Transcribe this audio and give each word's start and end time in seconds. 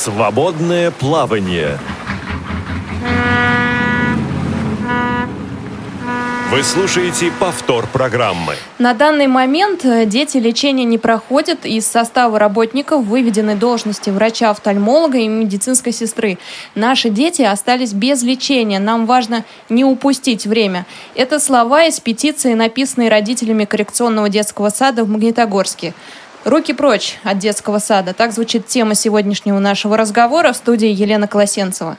Свободное 0.00 0.90
плавание. 0.92 1.78
Вы 6.50 6.62
слушаете 6.62 7.30
повтор 7.38 7.86
программы. 7.86 8.54
На 8.78 8.94
данный 8.94 9.26
момент 9.26 9.84
э, 9.84 10.06
дети 10.06 10.38
лечения 10.38 10.84
не 10.84 10.96
проходят. 10.96 11.66
Из 11.66 11.86
состава 11.86 12.38
работников 12.38 13.04
выведены 13.04 13.56
должности 13.56 14.08
врача-офтальмолога 14.08 15.18
и 15.18 15.28
медицинской 15.28 15.92
сестры. 15.92 16.38
Наши 16.74 17.10
дети 17.10 17.42
остались 17.42 17.92
без 17.92 18.22
лечения. 18.22 18.78
Нам 18.78 19.04
важно 19.04 19.44
не 19.68 19.84
упустить 19.84 20.46
время. 20.46 20.86
Это 21.14 21.38
слова 21.40 21.84
из 21.84 22.00
петиции, 22.00 22.54
написанной 22.54 23.10
родителями 23.10 23.66
коррекционного 23.66 24.30
детского 24.30 24.70
сада 24.70 25.04
в 25.04 25.10
Магнитогорске. 25.10 25.92
Руки 26.44 26.72
прочь 26.72 27.18
от 27.22 27.38
детского 27.38 27.78
сада. 27.78 28.14
Так 28.14 28.32
звучит 28.32 28.66
тема 28.66 28.94
сегодняшнего 28.94 29.58
нашего 29.58 29.98
разговора 29.98 30.52
в 30.52 30.56
студии 30.56 30.88
Елена 30.88 31.28
Колосенцева. 31.28 31.98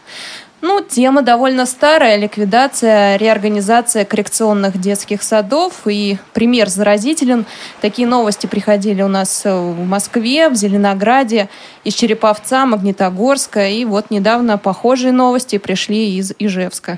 Ну, 0.62 0.82
тема 0.82 1.22
довольно 1.22 1.68
старая. 1.68 2.18
Ликвидация, 2.18 3.18
реорганизация 3.18 4.04
коррекционных 4.04 4.80
детских 4.80 5.22
садов. 5.22 5.73
И 5.85 6.18
пример 6.34 6.70
заразителен. 6.70 7.46
Такие 7.82 8.08
новости 8.08 8.48
приходили 8.48 9.04
у 9.04 9.08
нас 9.08 9.44
в 9.46 9.85
Москве, 9.85 10.49
в 10.49 10.55
Зеленограде, 10.55 11.48
из 11.84 11.94
Череповца, 11.94 12.66
Магнитогорска. 12.66 13.68
И 13.68 13.85
вот 13.85 14.10
недавно 14.10 14.58
похожие 14.58 15.12
новости 15.12 15.60
пришли 15.60 16.18
из 16.18 16.34
Ижевска. 16.40 16.98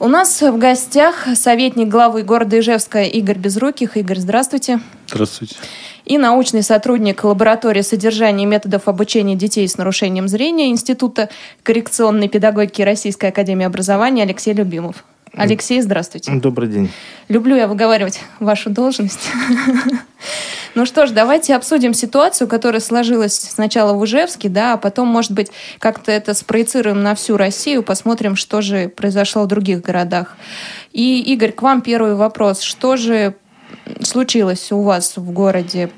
У 0.00 0.06
нас 0.06 0.40
в 0.40 0.58
гостях 0.58 1.26
советник 1.34 1.88
главы 1.88 2.22
города 2.22 2.58
Ижевска 2.58 3.02
Игорь 3.02 3.38
Безруких. 3.38 3.96
Игорь, 3.96 4.18
здравствуйте. 4.18 4.80
Здравствуйте 5.08 5.56
и 6.08 6.16
научный 6.16 6.62
сотрудник 6.62 7.22
лаборатории 7.22 7.82
содержания 7.82 8.44
и 8.44 8.46
методов 8.46 8.88
обучения 8.88 9.36
детей 9.36 9.68
с 9.68 9.76
нарушением 9.76 10.26
зрения 10.26 10.70
Института 10.70 11.28
коррекционной 11.62 12.28
педагогики 12.28 12.80
Российской 12.80 13.26
Академии 13.26 13.66
Образования 13.66 14.22
Алексей 14.22 14.54
Любимов. 14.54 15.04
Алексей, 15.34 15.80
здравствуйте. 15.82 16.32
Добрый 16.32 16.68
день. 16.68 16.90
Люблю 17.28 17.56
я 17.56 17.68
выговаривать 17.68 18.22
вашу 18.40 18.70
должность. 18.70 19.28
Ну 20.78 20.86
что 20.86 21.08
ж, 21.08 21.10
давайте 21.10 21.56
обсудим 21.56 21.92
ситуацию, 21.92 22.46
которая 22.46 22.80
сложилась 22.80 23.34
сначала 23.34 23.98
в 23.98 24.04
Ижевске, 24.04 24.48
да, 24.48 24.74
а 24.74 24.76
потом, 24.76 25.08
может 25.08 25.32
быть, 25.32 25.48
как-то 25.80 26.12
это 26.12 26.34
спроецируем 26.34 27.02
на 27.02 27.16
всю 27.16 27.36
Россию, 27.36 27.82
посмотрим, 27.82 28.36
что 28.36 28.60
же 28.60 28.88
произошло 28.88 29.42
в 29.42 29.48
других 29.48 29.82
городах. 29.82 30.36
И, 30.92 31.20
Игорь, 31.32 31.50
к 31.50 31.62
вам 31.62 31.80
первый 31.82 32.14
вопрос. 32.14 32.60
Что 32.60 32.96
же 32.96 33.34
случилось 34.02 34.70
у 34.70 34.82
вас 34.82 35.16
в 35.16 35.32
городе? 35.32 35.90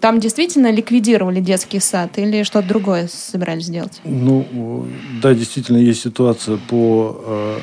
Там 0.00 0.20
действительно 0.20 0.70
ликвидировали 0.70 1.40
детский 1.40 1.80
сад 1.80 2.16
или 2.16 2.44
что-то 2.44 2.68
другое 2.68 3.08
собирались 3.08 3.64
сделать? 3.64 4.00
Ну, 4.04 4.86
да, 5.20 5.34
действительно 5.34 5.78
есть 5.78 6.00
ситуация 6.00 6.58
по 6.68 7.20
э, 7.26 7.58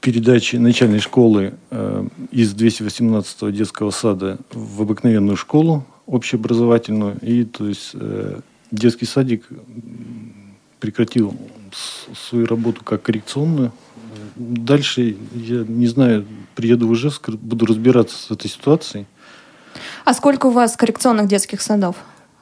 передаче 0.00 0.58
начальной 0.58 1.00
школы 1.00 1.52
э, 1.70 2.06
из 2.30 2.54
218 2.54 3.54
детского 3.54 3.90
сада 3.90 4.38
в 4.50 4.80
обыкновенную 4.80 5.36
школу 5.36 5.84
общеобразовательную. 6.10 7.18
И 7.22 7.44
то 7.44 7.66
есть 7.66 7.90
э, 7.94 8.40
детский 8.70 9.06
садик 9.06 9.46
прекратил 10.80 11.36
свою 12.28 12.46
работу 12.46 12.82
как 12.84 13.02
коррекционную. 13.02 13.72
Дальше, 14.36 15.16
я 15.34 15.64
не 15.66 15.86
знаю, 15.86 16.26
приеду 16.54 16.88
в 16.88 16.94
Ижевск, 16.94 17.30
буду 17.30 17.66
разбираться 17.66 18.16
с 18.16 18.30
этой 18.30 18.48
ситуацией. 18.48 19.06
А 20.04 20.14
сколько 20.14 20.46
у 20.46 20.50
вас 20.50 20.76
коррекционных 20.76 21.28
детских 21.28 21.60
садов 21.60 21.96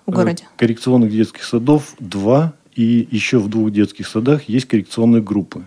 в 0.06 0.12
э, 0.12 0.14
городе? 0.14 0.44
Коррекционных 0.56 1.10
детских 1.10 1.44
садов 1.44 1.94
два, 1.98 2.54
и 2.74 3.06
еще 3.10 3.38
в 3.38 3.48
двух 3.48 3.70
детских 3.70 4.06
садах 4.06 4.48
есть 4.48 4.66
коррекционные 4.66 5.22
группы. 5.22 5.64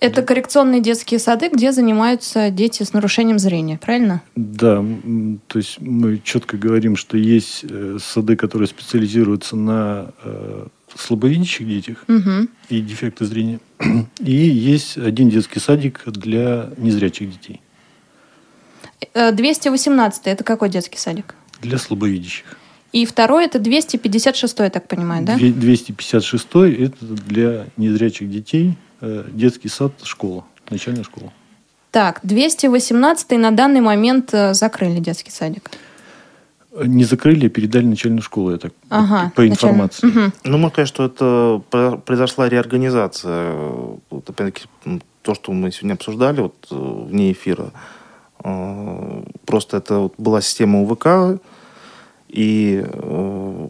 Это 0.00 0.22
коррекционные 0.22 0.80
детские 0.80 1.20
сады, 1.20 1.50
где 1.50 1.72
занимаются 1.72 2.50
дети 2.50 2.82
с 2.82 2.94
нарушением 2.94 3.38
зрения, 3.38 3.78
правильно? 3.78 4.22
Да, 4.34 4.82
то 5.46 5.58
есть 5.58 5.78
мы 5.80 6.20
четко 6.24 6.56
говорим, 6.56 6.96
что 6.96 7.18
есть 7.18 7.64
э, 7.68 7.98
сады, 8.02 8.36
которые 8.36 8.66
специализируются 8.66 9.56
на 9.56 10.12
э, 10.24 10.66
слабовидящих 10.96 11.66
детях 11.66 12.04
угу. 12.08 12.48
и 12.70 12.80
дефекты 12.80 13.26
зрения. 13.26 13.60
И 14.20 14.32
есть 14.32 14.96
один 14.96 15.28
детский 15.28 15.60
садик 15.60 16.02
для 16.06 16.70
незрячих 16.78 17.30
детей. 17.30 17.60
218 19.14 20.22
это 20.26 20.44
какой 20.44 20.68
детский 20.68 20.98
садик? 20.98 21.34
Для 21.60 21.78
слабовидящих. 21.78 22.44
И 22.92 23.06
второй 23.06 23.44
это 23.44 23.58
256, 23.58 24.58
я 24.60 24.70
так 24.70 24.88
понимаю, 24.88 25.24
да? 25.24 25.36
256 25.36 26.46
это 26.54 27.04
для 27.04 27.66
незрячих 27.76 28.30
детей 28.30 28.70
э, 28.70 28.89
детский 29.00 29.68
сад, 29.68 29.92
школа, 30.02 30.44
начальная 30.70 31.04
школа. 31.04 31.32
Так, 31.90 32.20
218 32.22 33.30
на 33.32 33.50
данный 33.50 33.80
момент 33.80 34.32
э, 34.32 34.54
закрыли 34.54 35.00
детский 35.00 35.30
садик. 35.30 35.70
Не 36.84 37.02
закрыли, 37.02 37.46
а 37.46 37.50
передали 37.50 37.84
начальную 37.84 38.22
школу, 38.22 38.52
я 38.52 38.58
так 38.58 38.72
ага, 38.88 39.32
по 39.34 39.46
информации. 39.46 40.06
Угу. 40.06 40.32
Ну, 40.44 40.58
мы 40.58 40.68
сказать, 40.68 40.88
что 40.88 41.04
это 41.04 41.60
произошла 42.06 42.48
реорганизация. 42.48 43.54
Вот, 44.08 44.30
опять-таки, 44.30 44.66
то, 45.22 45.34
что 45.34 45.52
мы 45.52 45.72
сегодня 45.72 45.94
обсуждали 45.94 46.42
вот, 46.42 46.68
э, 46.70 46.74
вне 47.08 47.32
эфира, 47.32 47.72
Э, 48.42 49.22
просто 49.46 49.78
это 49.78 49.98
вот 49.98 50.14
была 50.18 50.40
система 50.40 50.82
УВК, 50.82 51.40
и 52.28 52.84
э, 52.84 53.68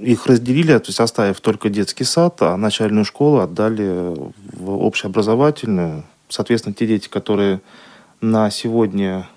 их 0.00 0.26
разделили, 0.26 0.76
то 0.78 0.88
есть 0.88 1.00
оставив 1.00 1.40
только 1.40 1.68
детский 1.68 2.04
сад, 2.04 2.36
а 2.40 2.56
начальную 2.56 3.04
школу 3.04 3.38
отдали 3.38 4.14
в 4.52 4.70
общеобразовательную. 4.70 6.04
Соответственно, 6.28 6.74
те 6.74 6.86
дети, 6.86 7.08
которые 7.08 7.60
на 8.20 8.50
сегодня, 8.50 9.28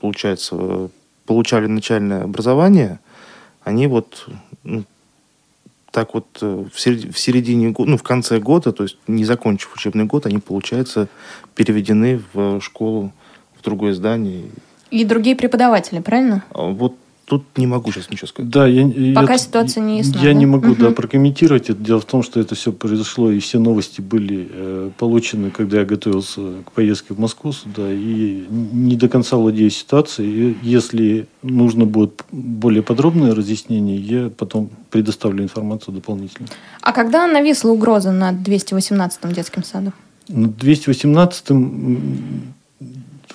получается, 0.00 0.90
получали 1.26 1.66
начальное 1.66 2.24
образование, 2.24 3.00
они 3.62 3.86
вот 3.86 4.28
ну, 4.64 4.84
так 5.90 6.14
вот 6.14 6.26
э, 6.40 6.64
в 6.72 6.78
середине 6.78 7.70
года, 7.70 7.90
ну, 7.90 7.96
в 7.96 8.02
конце 8.02 8.38
года, 8.38 8.72
то 8.72 8.84
есть 8.84 8.96
не 9.06 9.24
закончив 9.24 9.74
учебный 9.74 10.04
год, 10.04 10.26
они, 10.26 10.38
получается, 10.38 11.08
переведены 11.54 12.22
в 12.32 12.60
школу 12.60 13.12
в 13.58 13.62
другое 13.62 13.94
здание. 13.94 14.44
И 14.90 15.04
другие 15.04 15.36
преподаватели, 15.36 16.00
правильно? 16.00 16.44
А 16.52 16.62
вот 16.62 16.94
тут 17.28 17.58
не 17.58 17.66
могу 17.66 17.92
сейчас 17.92 18.10
ничего 18.10 18.26
сказать. 18.26 18.50
Да, 18.50 18.66
я, 18.66 19.14
Пока 19.14 19.34
я, 19.34 19.38
ситуация 19.38 19.82
не 19.82 19.98
ясна. 19.98 20.18
Я 20.20 20.28
да? 20.28 20.32
не 20.32 20.46
могу 20.46 20.70
угу. 20.70 20.80
да, 20.80 20.90
прокомментировать 20.90 21.68
это. 21.68 21.78
Дело 21.78 22.00
в 22.00 22.06
том, 22.06 22.22
что 22.22 22.40
это 22.40 22.54
все 22.54 22.72
произошло, 22.72 23.30
и 23.30 23.38
все 23.38 23.58
новости 23.58 24.00
были 24.00 24.48
э, 24.50 24.90
получены, 24.96 25.50
когда 25.50 25.80
я 25.80 25.84
готовился 25.84 26.40
к 26.64 26.72
поездке 26.72 27.12
в 27.12 27.20
Москву 27.20 27.52
сюда, 27.52 27.92
и 27.92 28.46
не 28.50 28.96
до 28.96 29.08
конца 29.08 29.36
владею 29.36 29.70
ситуацией. 29.70 30.28
И 30.28 30.56
если 30.62 31.28
нужно 31.42 31.84
будет 31.84 32.24
более 32.32 32.82
подробное 32.82 33.34
разъяснение, 33.34 33.98
я 33.98 34.30
потом 34.30 34.70
предоставлю 34.90 35.44
информацию 35.44 35.94
дополнительно. 35.94 36.48
А 36.80 36.92
когда 36.92 37.26
нависла 37.26 37.70
угроза 37.70 38.10
над 38.10 38.36
218-м 38.36 39.32
детским 39.32 39.64
садом? 39.64 39.92
Над 40.28 40.52
218-м 40.52 42.54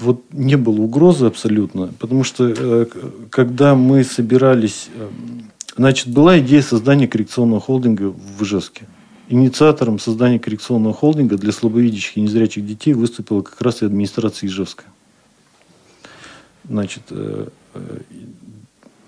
вот 0.03 0.24
не 0.31 0.56
было 0.56 0.81
угрозы 0.81 1.25
абсолютно, 1.25 1.88
потому 2.00 2.24
что 2.24 2.53
э, 2.56 2.86
когда 3.30 3.75
мы 3.75 4.03
собирались, 4.03 4.90
э, 4.96 5.09
значит, 5.78 6.08
была 6.08 6.40
идея 6.40 6.62
создания 6.62 7.08
коррекционного 7.08 7.62
холдинга 7.62 8.12
в 8.12 8.44
Ижевске. 8.44 8.86
Инициатором 9.30 10.00
создания 10.00 10.40
коррекционного 10.40 10.94
холдинга 10.94 11.38
для 11.38 11.52
слабовидящих 11.52 12.18
и 12.18 12.22
незрячих 12.22 12.66
детей 12.66 12.94
выступила 12.94 13.41
как 13.41 13.59
раз 13.62 13.81
и 13.81 13.86
администрация 13.86 14.47
Ижевска. 14.47 14.84
Значит, 16.68 17.03
э, 17.09 17.47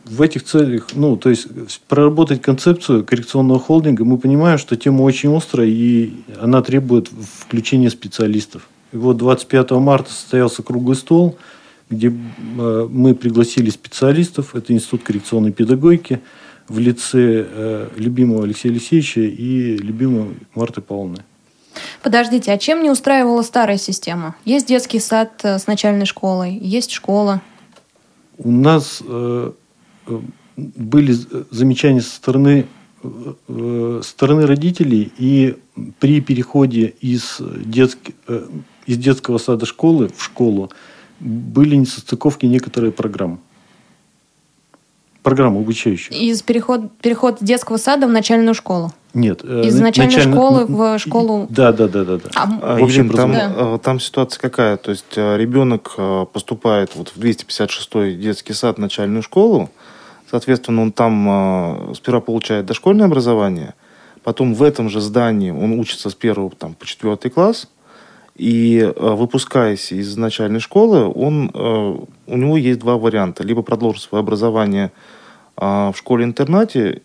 в 0.05 0.21
этих 0.21 0.43
целях, 0.43 0.87
ну, 0.93 1.17
то 1.17 1.29
есть 1.29 1.47
проработать 1.87 2.41
концепцию 2.41 3.03
коррекционного 3.03 3.59
холдинга, 3.59 4.05
мы 4.05 4.17
понимаем, 4.17 4.57
что 4.57 4.75
тема 4.75 5.01
очень 5.01 5.35
острая 5.35 5.67
и 5.67 6.13
она 6.39 6.61
требует 6.61 7.09
включения 7.09 7.89
специалистов. 7.89 8.69
И 8.95 8.97
вот 8.97 9.17
25 9.17 9.71
марта 9.71 10.09
состоялся 10.09 10.63
круглый 10.63 10.95
стол, 10.95 11.37
где 11.89 12.07
э, 12.07 12.87
мы 12.89 13.13
пригласили 13.13 13.69
специалистов. 13.69 14.55
Это 14.55 14.71
Институт 14.71 15.03
коррекционной 15.03 15.51
педагогики 15.51 16.21
в 16.69 16.79
лице 16.79 17.45
э, 17.45 17.89
любимого 17.97 18.45
Алексея 18.45 18.71
Алексеевича 18.71 19.19
и 19.19 19.75
любимой 19.75 20.37
Марты 20.55 20.79
Павловны. 20.79 21.25
Подождите, 22.03 22.53
а 22.53 22.57
чем 22.57 22.83
не 22.83 22.89
устраивала 22.89 23.41
старая 23.41 23.77
система? 23.77 24.37
Есть 24.45 24.67
детский 24.67 25.01
сад 25.01 25.41
э, 25.43 25.59
с 25.59 25.67
начальной 25.67 26.05
школой, 26.05 26.57
есть 26.57 26.91
школа. 26.91 27.41
У 28.37 28.49
нас 28.49 29.01
были 30.55 31.15
замечания 31.51 32.01
со 32.01 32.15
стороны 32.15 32.65
стороны 34.03 34.47
родителей, 34.47 35.11
и 35.17 35.57
при 35.99 36.21
переходе 36.21 36.93
из, 37.01 37.39
детских 37.39 38.13
из 38.85 38.97
детского 38.97 39.37
сада 39.37 39.65
школы 39.65 40.09
в 40.15 40.23
школу 40.23 40.71
были 41.19 41.75
несостыковки 41.75 42.45
некоторые 42.45 42.91
программ. 42.91 43.39
Программы 45.23 45.59
обучающие. 45.61 46.17
Из 46.19 46.43
переход, 46.43 46.91
переход 47.01 47.37
детского 47.41 47.77
сада 47.77 48.05
в 48.05 48.11
начальную 48.11 48.53
школу? 48.53 48.91
Нет. 49.15 49.41
э, 49.43 49.63
Из 49.65 49.75
на- 49.75 49.85
начальной 49.87 50.13
начально- 50.13 50.35
школы 50.35 50.65
в 50.67 50.99
школу. 50.99 51.47
Да, 51.49 51.71
да, 51.71 51.87
да, 51.87 52.03
да. 52.03 52.17
да. 52.17 52.29
А, 52.35 52.43
А, 52.61 52.77
В 52.79 52.83
общем, 52.83 53.09
там, 53.09 53.31
да. 53.31 53.51
э, 53.55 53.79
там 53.81 53.99
ситуация 53.99 54.39
какая? 54.39 54.77
То 54.77 54.91
есть 54.91 55.13
э, 55.15 55.37
ребенок 55.37 55.95
поступает 56.31 56.95
вот 56.95 57.09
в 57.09 57.17
256-й 57.17 58.15
детский 58.15 58.53
сад, 58.53 58.77
начальную 58.77 59.23
школу. 59.23 59.71
Соответственно, 60.29 60.81
он 60.81 60.91
там 60.91 61.93
сперва 61.95 62.19
получает 62.19 62.65
дошкольное 62.65 63.05
образование, 63.05 63.73
потом 64.23 64.53
в 64.53 64.61
этом 64.63 64.89
же 64.89 64.99
здании 64.99 65.49
он 65.51 65.79
учится 65.79 66.09
с 66.09 66.15
первого 66.15 66.51
там, 66.51 66.73
по 66.73 66.85
четвертый 66.85 67.29
класс, 67.31 67.67
и 68.35 68.79
э, 68.79 69.15
выпускаясь 69.15 69.93
из 69.93 70.17
начальной 70.17 70.59
школы, 70.59 71.07
он, 71.07 71.49
э, 71.53 71.97
у 72.27 72.37
него 72.37 72.57
есть 72.57 72.79
два 72.79 72.97
варианта. 72.97 73.43
Либо 73.43 73.61
продолжить 73.61 74.03
свое 74.03 74.21
образование 74.21 74.91
а, 75.57 75.93
в 75.93 75.97
школе-интернате, 75.97 77.01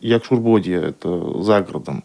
Якшурбодье, 0.00 0.76
это 0.90 1.42
за 1.42 1.62
городом, 1.62 2.04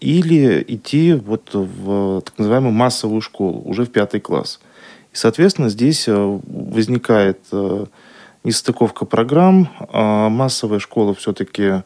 или 0.00 0.64
идти 0.66 1.14
вот 1.14 1.50
в 1.52 2.20
так 2.22 2.36
называемую 2.38 2.72
массовую 2.72 3.20
школу, 3.20 3.62
уже 3.64 3.84
в 3.84 3.90
пятый 3.90 4.20
класс. 4.20 4.60
И, 5.12 5.16
соответственно, 5.16 5.68
здесь 5.68 6.08
э, 6.08 6.14
возникает 6.14 7.38
э, 7.52 7.86
нестыковка 8.42 9.04
программ. 9.04 9.68
Массовая 9.92 10.80
школа 10.80 11.14
все-таки, 11.14 11.82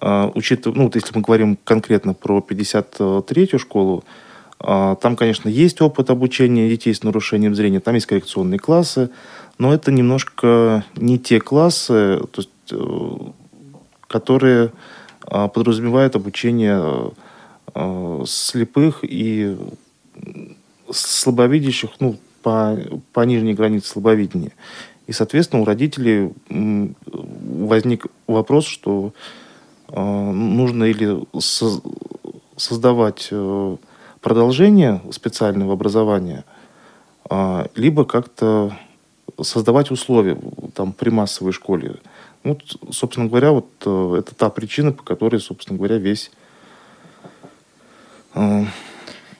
учитывая, 0.00 0.76
ну, 0.76 0.84
вот 0.84 0.96
если 0.96 1.14
мы 1.14 1.22
говорим 1.22 1.56
конкретно 1.64 2.12
про 2.12 2.44
53-ю 2.46 3.58
школу, 3.58 4.04
там, 4.64 5.16
конечно, 5.16 5.48
есть 5.48 5.82
опыт 5.82 6.08
обучения 6.08 6.70
детей 6.70 6.94
с 6.94 7.02
нарушением 7.02 7.54
зрения, 7.54 7.80
там 7.80 7.94
есть 7.96 8.06
коррекционные 8.06 8.58
классы, 8.58 9.10
но 9.58 9.74
это 9.74 9.92
немножко 9.92 10.84
не 10.96 11.18
те 11.18 11.38
классы, 11.38 12.20
то 12.32 12.38
есть, 12.38 12.50
э, 12.70 13.16
которые 14.08 14.72
а, 15.26 15.48
подразумевают 15.48 16.16
обучение 16.16 17.12
э, 17.74 18.24
слепых 18.26 19.00
и 19.02 19.56
слабовидящих, 20.90 21.90
ну, 22.00 22.16
по, 22.42 22.78
по 23.12 23.20
нижней 23.20 23.54
границе 23.54 23.88
слабовидения. 23.88 24.52
И, 25.06 25.12
соответственно, 25.12 25.62
у 25.62 25.64
родителей 25.64 26.32
возник 26.48 28.06
вопрос, 28.26 28.66
что 28.66 29.12
э, 29.88 30.00
нужно 30.00 30.84
или 30.84 31.22
со- 31.38 31.82
создавать 32.56 33.28
продолжение 34.24 35.02
специального 35.12 35.74
образования, 35.74 36.44
а, 37.28 37.66
либо 37.74 38.06
как-то 38.06 38.72
создавать 39.40 39.90
условия 39.90 40.38
там, 40.74 40.94
при 40.94 41.10
массовой 41.10 41.52
школе. 41.52 41.96
Вот, 42.42 42.62
собственно 42.90 43.26
говоря, 43.28 43.52
вот 43.52 43.66
э, 43.84 44.16
это 44.20 44.34
та 44.34 44.48
причина, 44.48 44.92
по 44.92 45.02
которой, 45.02 45.40
собственно 45.40 45.76
говоря, 45.76 45.96
весь, 45.96 46.30
э, 48.34 48.64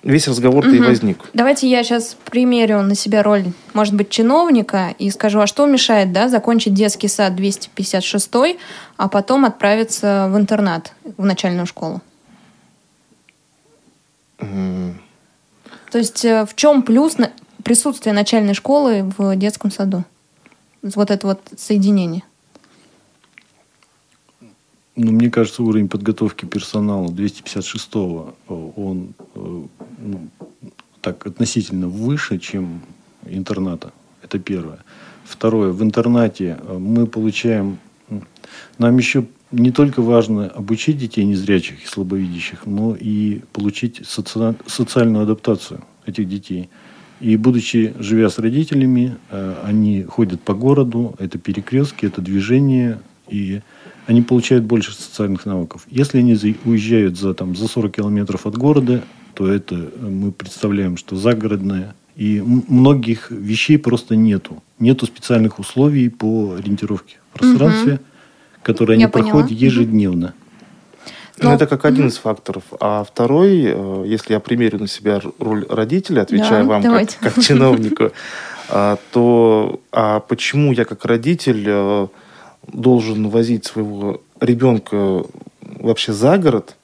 весь 0.02 0.28
разговор-то 0.28 0.70
и 0.70 0.78
Мгм. 0.78 0.88
возник. 0.88 1.18
Давайте 1.32 1.68
я 1.68 1.82
сейчас 1.82 2.16
примерю 2.30 2.82
на 2.82 2.94
себя 2.94 3.22
роль, 3.22 3.44
может 3.72 3.94
быть, 3.94 4.10
чиновника 4.10 4.94
и 4.98 5.10
скажу, 5.10 5.40
а 5.40 5.46
что 5.46 5.64
мешает, 5.66 6.12
да, 6.12 6.28
закончить 6.28 6.74
детский 6.74 7.08
сад 7.08 7.34
256, 7.36 8.58
а 8.98 9.08
потом 9.08 9.46
отправиться 9.46 10.28
в 10.30 10.36
интернат, 10.36 10.92
в 11.16 11.24
начальную 11.24 11.66
школу? 11.66 12.02
То 15.90 15.98
есть 15.98 16.24
э, 16.24 16.44
в 16.44 16.56
чем 16.56 16.82
плюс 16.82 17.16
присутствия 17.62 18.12
начальной 18.12 18.54
школы 18.54 19.12
в 19.16 19.36
детском 19.36 19.70
саду? 19.70 20.04
Вот 20.82 21.10
это 21.10 21.26
вот 21.26 21.40
соединение. 21.56 22.22
Ну, 24.96 25.12
мне 25.12 25.30
кажется, 25.30 25.62
уровень 25.62 25.88
подготовки 25.88 26.44
персонала 26.46 27.08
256-го, 27.08 28.34
э, 28.48 28.70
он 28.76 29.14
э, 29.36 29.62
ну, 29.98 30.28
так 31.00 31.26
относительно 31.26 31.88
выше, 31.88 32.38
чем 32.38 32.80
интерната. 33.26 33.92
Это 34.22 34.38
первое. 34.38 34.80
Второе. 35.24 35.70
В 35.70 35.82
интернате 35.82 36.58
мы 36.78 37.06
получаем... 37.06 37.78
Нам 38.78 38.98
еще 38.98 39.26
не 39.54 39.70
только 39.70 40.02
важно 40.02 40.48
обучить 40.48 40.98
детей 40.98 41.24
незрячих 41.24 41.84
и 41.84 41.86
слабовидящих, 41.86 42.66
но 42.66 42.96
и 42.98 43.40
получить 43.52 44.00
соци- 44.00 44.56
социальную 44.66 45.22
адаптацию 45.24 45.84
этих 46.06 46.28
детей. 46.28 46.68
И 47.20 47.36
будучи, 47.36 47.94
живя 47.98 48.28
с 48.28 48.38
родителями, 48.38 49.16
э, 49.30 49.54
они 49.64 50.02
ходят 50.02 50.40
по 50.42 50.54
городу, 50.54 51.14
это 51.18 51.38
перекрестки, 51.38 52.06
это 52.06 52.20
движение, 52.20 53.00
и 53.28 53.62
они 54.06 54.22
получают 54.22 54.64
больше 54.64 54.92
социальных 54.92 55.46
навыков. 55.46 55.86
Если 55.90 56.18
они 56.18 56.34
уезжают 56.64 57.18
за, 57.18 57.32
там, 57.32 57.56
за 57.56 57.68
40 57.68 57.96
километров 57.96 58.46
от 58.46 58.56
города, 58.56 59.02
то 59.34 59.50
это 59.50 59.74
э, 59.74 60.08
мы 60.08 60.32
представляем, 60.32 60.96
что 60.96 61.16
загородное. 61.16 61.94
И 62.16 62.42
многих 62.68 63.30
вещей 63.30 63.76
просто 63.76 64.14
нету. 64.14 64.62
Нету 64.78 65.06
специальных 65.06 65.58
условий 65.58 66.08
по 66.08 66.54
ориентировке 66.54 67.16
в 67.30 67.38
пространстве, 67.38 68.00
которые 68.64 68.98
Я 68.98 69.06
они 69.06 69.12
поняла. 69.12 69.30
проходят 69.30 69.50
ежедневно. 69.50 70.34
Ну, 71.38 71.48
Ну, 71.50 71.54
это 71.54 71.66
как 71.66 71.84
один 71.84 72.08
из 72.08 72.16
факторов. 72.16 72.62
А 72.80 73.04
второй, 73.04 73.62
э, 73.64 74.04
если 74.06 74.34
я 74.34 74.40
примерю 74.40 74.78
на 74.78 74.88
себя 74.88 75.20
роль 75.38 75.66
родителя, 75.68 76.22
отвечая 76.22 76.62
Да, 76.62 76.68
вам 76.68 76.82
давайте. 76.82 77.16
как, 77.20 77.34
как 77.34 77.44
чиновнику, 77.44 78.12
а, 78.68 78.98
то 79.12 79.80
а 79.92 80.20
почему 80.20 80.72
я 80.72 80.84
как 80.84 81.04
родитель 81.04 81.64
э, 81.66 82.06
должен 82.72 83.28
возить 83.28 83.64
своего 83.66 84.20
ребенка 84.40 85.24
вообще 85.60 86.12
за 86.12 86.38
город 86.38 86.76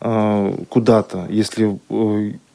э, 0.00 0.54
куда-то, 0.68 1.26
если 1.30 1.78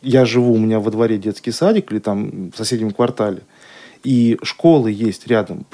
я 0.02 0.26
живу, 0.26 0.54
у 0.54 0.58
меня 0.58 0.80
во 0.80 0.92
дворе 0.92 1.18
детский 1.18 1.52
садик 1.52 1.92
или 1.92 2.00
там 2.00 2.52
в 2.52 2.58
соседнем 2.58 2.92
квартале, 2.92 3.42
и 4.04 4.38
школы 4.44 4.92
есть 4.92 5.28
рядом. 5.28 5.66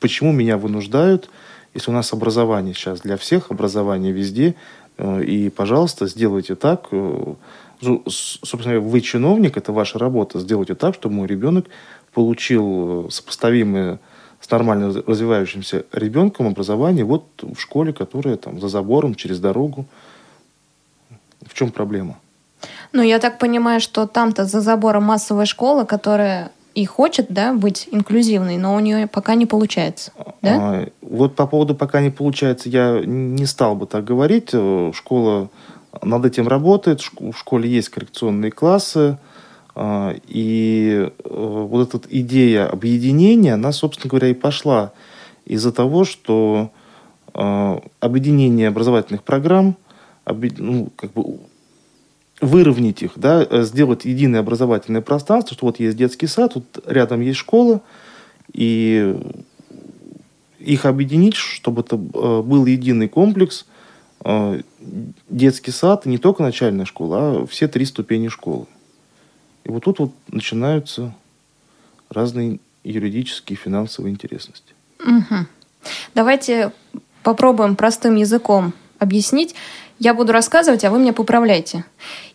Почему 0.00 0.32
меня 0.32 0.58
вынуждают, 0.58 1.30
если 1.74 1.90
у 1.90 1.94
нас 1.94 2.12
образование 2.12 2.72
сейчас 2.72 3.00
для 3.00 3.16
всех, 3.16 3.50
образование 3.50 4.12
везде, 4.12 4.54
э, 4.96 5.24
и, 5.24 5.50
пожалуйста, 5.50 6.06
сделайте 6.06 6.54
так. 6.54 6.86
э, 6.92 7.34
ну, 7.80 8.02
Собственно, 8.06 8.80
вы 8.80 9.00
чиновник, 9.00 9.56
это 9.56 9.72
ваша 9.72 9.98
работа. 9.98 10.38
Сделайте 10.38 10.74
так, 10.74 10.94
чтобы 10.94 11.16
мой 11.16 11.26
ребенок 11.26 11.66
получил 12.12 13.06
э, 13.08 13.10
сопоставимое 13.10 13.98
с 14.40 14.50
нормально 14.50 14.86
раз- 14.86 15.04
развивающимся 15.06 15.84
ребенком 15.92 16.46
образование 16.46 17.04
вот 17.04 17.24
в 17.42 17.58
школе, 17.58 17.92
которая 17.92 18.36
там 18.36 18.60
за 18.60 18.68
забором, 18.68 19.14
через 19.14 19.40
дорогу. 19.40 19.86
В 21.44 21.54
чем 21.54 21.72
проблема? 21.72 22.16
Ну, 22.92 23.02
я 23.02 23.18
так 23.18 23.38
понимаю, 23.38 23.80
что 23.80 24.06
там-то 24.06 24.44
за 24.44 24.60
забором 24.60 25.04
массовая 25.04 25.46
школа, 25.46 25.84
которая 25.84 26.52
и 26.74 26.84
хочет, 26.86 27.26
да, 27.30 27.52
быть 27.52 27.88
инклюзивной, 27.90 28.56
но 28.56 28.74
у 28.74 28.80
нее 28.80 29.06
пока 29.06 29.34
не 29.36 29.46
получается, 29.46 30.12
да? 30.42 30.58
А, 30.60 30.88
Вот 31.02 31.36
по 31.36 31.46
поводу 31.46 31.74
пока 31.74 32.00
не 32.00 32.10
получается, 32.10 32.68
я 32.68 33.00
не 33.04 33.46
стал 33.46 33.76
бы 33.76 33.86
так 33.86 34.04
говорить. 34.04 34.50
Э, 34.52 34.90
Школа 34.94 35.50
над 36.02 36.24
этим 36.24 36.48
работает, 36.48 37.00
в 37.00 37.34
школе 37.34 37.70
есть 37.70 37.88
коррекционные 37.90 38.50
классы, 38.50 39.18
а, 39.76 40.14
и 40.26 41.10
э, 41.24 41.28
вот 41.28 41.94
эта 41.94 42.08
идея 42.10 42.66
объединения, 42.66 43.54
она, 43.54 43.72
собственно 43.72 44.10
говоря, 44.10 44.28
и 44.28 44.34
пошла 44.34 44.92
из-за 45.44 45.72
того, 45.72 46.04
что 46.04 46.70
э, 47.34 47.80
объединение 48.00 48.68
образовательных 48.68 49.22
программ, 49.22 49.76
ну, 50.26 50.88
как 50.96 51.12
бы 51.12 51.38
выровнять 52.40 53.02
их, 53.02 53.12
да, 53.16 53.46
э, 53.48 53.62
сделать 53.62 54.04
единое 54.04 54.40
образовательное 54.40 55.00
пространство, 55.00 55.56
что 55.56 55.66
вот 55.66 55.80
есть 55.80 55.96
детский 55.96 56.26
сад, 56.26 56.54
тут 56.54 56.64
рядом 56.86 57.20
есть 57.20 57.38
школа, 57.38 57.80
и 58.52 59.16
их 60.58 60.86
объединить, 60.86 61.34
чтобы 61.34 61.82
это 61.82 61.96
э, 61.96 62.42
был 62.42 62.66
единый 62.66 63.08
комплекс, 63.08 63.66
э, 64.24 64.62
детский 65.28 65.70
сад, 65.70 66.06
не 66.06 66.18
только 66.18 66.42
начальная 66.42 66.86
школа, 66.86 67.18
а 67.18 67.46
все 67.46 67.68
три 67.68 67.84
ступени 67.84 68.28
школы. 68.28 68.66
И 69.64 69.70
вот 69.70 69.84
тут 69.84 69.98
вот 69.98 70.12
начинаются 70.28 71.14
разные 72.10 72.58
юридические 72.82 73.56
и 73.56 73.60
финансовые 73.60 74.12
интересности. 74.12 74.74
Мгм. 74.98 75.46
Давайте 76.14 76.72
попробуем 77.22 77.76
простым 77.76 78.16
языком 78.16 78.72
объяснить. 79.04 79.54
Я 80.00 80.12
буду 80.12 80.32
рассказывать, 80.32 80.84
а 80.84 80.90
вы 80.90 80.98
меня 80.98 81.12
поправляйте. 81.12 81.84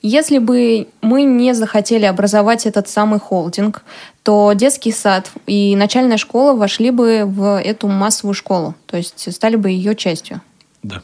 Если 0.02 0.38
бы 0.38 0.88
мы 1.02 1.24
не 1.24 1.54
захотели 1.54 2.06
образовать 2.06 2.66
этот 2.66 2.88
самый 2.88 3.20
холдинг, 3.20 3.84
то 4.24 4.54
детский 4.54 4.94
сад 4.94 5.30
и 5.46 5.76
начальная 5.76 6.18
школа 6.18 6.54
вошли 6.54 6.92
бы 6.92 7.24
в 7.26 7.60
эту 7.60 7.88
массовую 7.88 8.34
школу, 8.34 8.76
то 8.86 8.96
есть 8.96 9.34
стали 9.34 9.58
бы 9.58 9.70
ее 9.70 9.96
частью. 9.96 10.42
Да. 10.84 11.04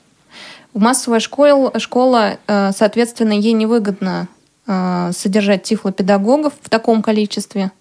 Массовая 0.74 1.20
школа, 1.20 1.78
школа 1.80 2.38
э, 2.48 2.72
соответственно, 2.76 3.34
ей 3.34 3.54
невыгодно 3.54 4.28
э, 4.68 5.12
содержать 5.14 5.64
тифлопедагогов 5.64 6.54
в 6.62 6.70
таком 6.70 7.02
количестве. 7.02 7.72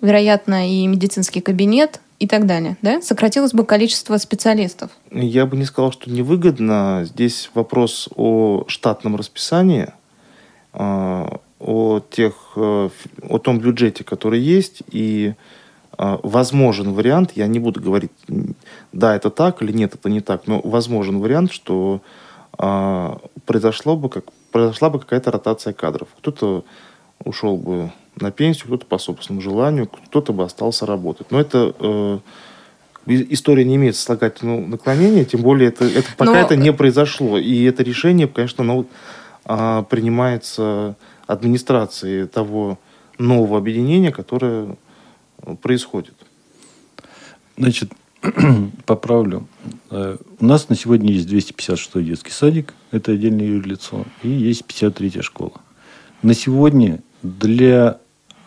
Вероятно, 0.00 0.70
и 0.70 0.86
медицинский 0.86 1.40
кабинет 1.40 2.00
и 2.18 2.26
так 2.26 2.46
далее, 2.46 2.76
да? 2.82 3.00
Сократилось 3.00 3.52
бы 3.52 3.64
количество 3.64 4.16
специалистов. 4.16 4.90
Я 5.10 5.46
бы 5.46 5.56
не 5.56 5.64
сказал, 5.64 5.92
что 5.92 6.10
невыгодно. 6.10 7.02
Здесь 7.04 7.50
вопрос 7.54 8.08
о 8.16 8.64
штатном 8.66 9.16
расписании, 9.16 9.92
а, 10.72 11.40
о, 11.60 12.00
тех, 12.00 12.34
э, 12.56 12.88
о 13.28 13.38
том 13.38 13.58
бюджете, 13.58 14.04
который 14.04 14.40
есть, 14.40 14.82
и 14.90 15.34
а, 15.96 16.18
возможен 16.22 16.92
вариант, 16.92 17.32
я 17.34 17.46
не 17.46 17.58
буду 17.58 17.80
говорить, 17.80 18.12
да, 18.92 19.16
это 19.16 19.30
так 19.30 19.62
или 19.62 19.72
нет, 19.72 19.94
это 19.94 20.08
не 20.08 20.20
так, 20.20 20.46
но 20.46 20.60
возможен 20.62 21.18
вариант, 21.18 21.52
что 21.52 22.00
а, 22.56 23.18
произошло 23.46 23.96
бы 23.96 24.08
как, 24.08 24.24
произошла 24.50 24.90
бы 24.90 25.00
какая-то 25.00 25.30
ротация 25.30 25.72
кадров. 25.72 26.08
Кто-то 26.18 26.64
ушел 27.28 27.56
бы 27.56 27.92
на 28.20 28.30
пенсию, 28.30 28.66
кто-то 28.66 28.86
по 28.86 28.98
собственному 28.98 29.42
желанию, 29.42 29.86
кто-то 29.86 30.32
бы 30.32 30.44
остался 30.44 30.86
работать. 30.86 31.30
Но 31.30 31.40
это 31.40 31.74
э, 31.78 32.18
история 33.06 33.64
не 33.64 33.76
имеет 33.76 33.96
слагательного 33.96 34.66
наклонения, 34.66 35.24
тем 35.24 35.42
более 35.42 35.68
это, 35.68 35.84
это 35.84 36.08
пока 36.16 36.32
Но... 36.32 36.38
это 36.38 36.56
не 36.56 36.72
произошло. 36.72 37.38
И 37.38 37.64
это 37.64 37.82
решение, 37.82 38.26
конечно, 38.26 38.64
ну, 38.64 38.86
э, 39.44 39.84
принимается 39.88 40.96
администрацией 41.26 42.26
того 42.26 42.78
нового 43.18 43.58
объединения, 43.58 44.10
которое 44.10 44.76
происходит. 45.60 46.14
Значит, 47.56 47.92
поправлю. 48.86 49.46
Э, 49.90 50.16
у 50.40 50.44
нас 50.44 50.68
на 50.68 50.76
сегодня 50.76 51.12
есть 51.12 51.28
256 51.28 52.04
детский 52.04 52.30
садик, 52.30 52.74
это 52.90 53.12
отдельное 53.12 53.46
юрлицо, 53.46 54.04
и 54.22 54.28
есть 54.28 54.64
53 54.64 55.22
школа. 55.22 55.52
На 56.22 56.34
сегодня 56.34 57.00
для 57.22 57.98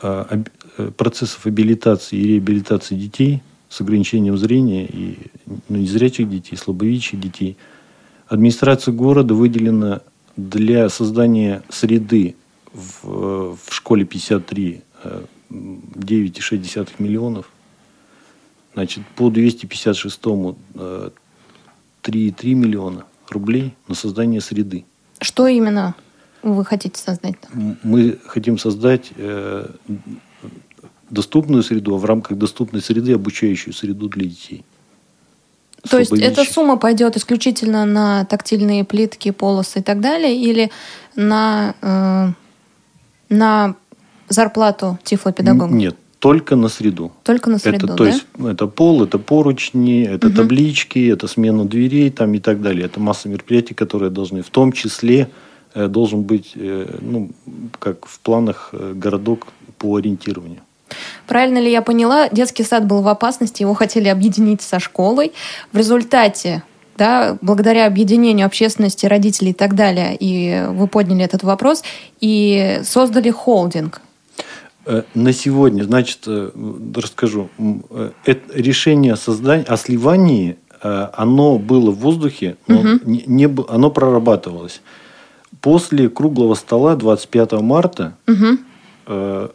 э, 0.02 0.44
э, 0.78 0.92
процессов 0.98 1.46
абилитации 1.46 2.18
и 2.18 2.28
реабилитации 2.34 2.96
детей 2.96 3.42
с 3.70 3.82
ограничением 3.82 4.38
зрения 4.38 4.86
и 4.86 5.18
ну, 5.70 5.78
незрячих 5.78 6.30
детей, 6.30 6.56
слабовидящих 6.58 7.20
детей, 7.20 7.58
администрация 8.28 8.94
города 8.94 9.34
выделена 9.34 10.02
для 10.36 10.90
создания 10.90 11.64
среды 11.70 12.36
в, 12.74 13.56
в 13.56 13.74
школе 13.74 14.06
53 14.06 14.82
9,6 15.50 16.90
миллионов– 17.00 17.50
Значит, 18.74 19.04
по 19.16 19.30
256-му 19.30 20.58
3,3 20.74 21.12
э, 22.04 22.54
миллиона 22.54 23.06
рублей 23.30 23.74
на 23.88 23.96
создание 23.96 24.42
среды. 24.42 24.86
Что 25.20 25.48
именно 25.48 25.96
вы 26.44 26.66
хотите 26.66 27.00
создать? 27.00 27.36
Мы 27.84 28.18
хотим 28.26 28.58
создать 28.58 29.12
э, 29.16 29.68
доступную 31.10 31.64
среду, 31.64 31.96
а 31.96 31.98
в 31.98 32.06
рамках 32.06 32.38
доступной 32.38 32.82
среды 32.82 33.14
обучающую 33.14 33.74
среду 33.74 34.08
для 34.08 34.26
детей. 34.26 34.64
То 35.90 35.98
есть 35.98 36.12
эта 36.14 36.44
сумма 36.44 36.78
пойдет 36.78 37.18
исключительно 37.18 37.86
на 37.86 38.26
тактильные 38.26 38.84
плитки, 38.84 39.32
полосы 39.32 39.80
и 39.80 39.82
так 39.82 40.00
далее, 40.00 40.36
или 40.36 40.70
на, 41.16 41.76
э, 41.82 42.28
на 43.30 43.76
зарплату 44.30 45.00
тифлопедагога? 45.04 45.74
Нет, 45.74 45.96
только 46.20 46.56
на 46.56 46.70
среду. 46.70 47.12
Только 47.24 47.50
на 47.50 47.58
среду, 47.58 47.88
это, 47.88 47.96
То 47.96 48.06
есть 48.06 48.26
это 48.38 48.68
пол, 48.68 49.04
это 49.04 49.18
поручни, 49.18 50.04
это 50.04 50.28
угу. 50.28 50.36
таблички, 50.36 51.12
это 51.12 51.28
смена 51.28 51.66
дверей 51.66 52.12
там 52.12 52.34
и 52.36 52.40
так 52.40 52.62
далее. 52.62 52.86
Это 52.86 53.00
масса 53.00 53.28
мероприятий, 53.28 53.74
которые 53.74 54.12
должны, 54.12 54.44
в 54.44 54.50
том 54.52 54.72
числе 54.72 55.30
должен 55.76 56.24
быть, 56.24 56.52
э, 56.56 56.98
ну, 57.02 57.30
как 57.80 58.06
в 58.06 58.20
планах 58.20 58.70
э, 58.74 58.94
городок 58.96 59.48
по 59.78 59.96
ориентированию. 59.96 60.60
Правильно 61.28 61.60
ли 61.60 61.72
я 61.72 61.82
поняла, 61.82 62.28
детский 62.30 62.64
сад 62.64 62.86
был 62.86 63.02
в 63.02 63.08
опасности, 63.08 63.62
его 63.64 63.74
хотели 63.74 64.10
объединить 64.10 64.62
со 64.62 64.80
школой. 64.80 65.32
В 65.72 65.78
результате 65.78 66.64
да, 66.98 67.38
благодаря 67.42 67.88
объединению 67.88 68.46
общественности, 68.46 69.08
родителей 69.08 69.52
и 69.52 69.54
так 69.54 69.76
далее, 69.76 70.16
и 70.20 70.68
вы 70.70 70.88
подняли 70.88 71.24
этот 71.24 71.42
вопрос, 71.42 71.84
и 72.20 72.82
создали 72.84 73.32
холдинг. 73.32 74.02
Э, 74.86 75.04
на 75.14 75.34
сегодня, 75.34 75.84
значит, 75.84 76.20
э, 76.28 76.52
расскажу. 76.96 77.50
Это 78.26 78.42
решение 78.54 79.14
о 79.14 79.18
создании, 79.18 79.66
о 79.68 79.78
сливании, 79.78 80.58
э, 80.82 81.08
оно 81.14 81.58
было 81.60 81.92
в 81.92 82.00
воздухе, 82.00 82.58
но 82.68 82.80
угу. 82.80 83.00
не, 83.06 83.24
не, 83.26 83.50
оно 83.68 83.90
прорабатывалось. 83.92 84.82
После 85.62 86.10
круглого 86.10 86.56
стола 86.56 86.96
25 86.96 87.54
марта 87.62 88.18
угу. 88.28 89.52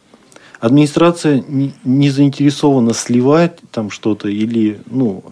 администрация 0.60 1.44
не, 1.48 1.74
не 1.84 2.10
заинтересована 2.10 2.94
сливать 2.94 3.58
там 3.72 3.90
что-то 3.90 4.28
или, 4.28 4.80
ну, 4.86 5.24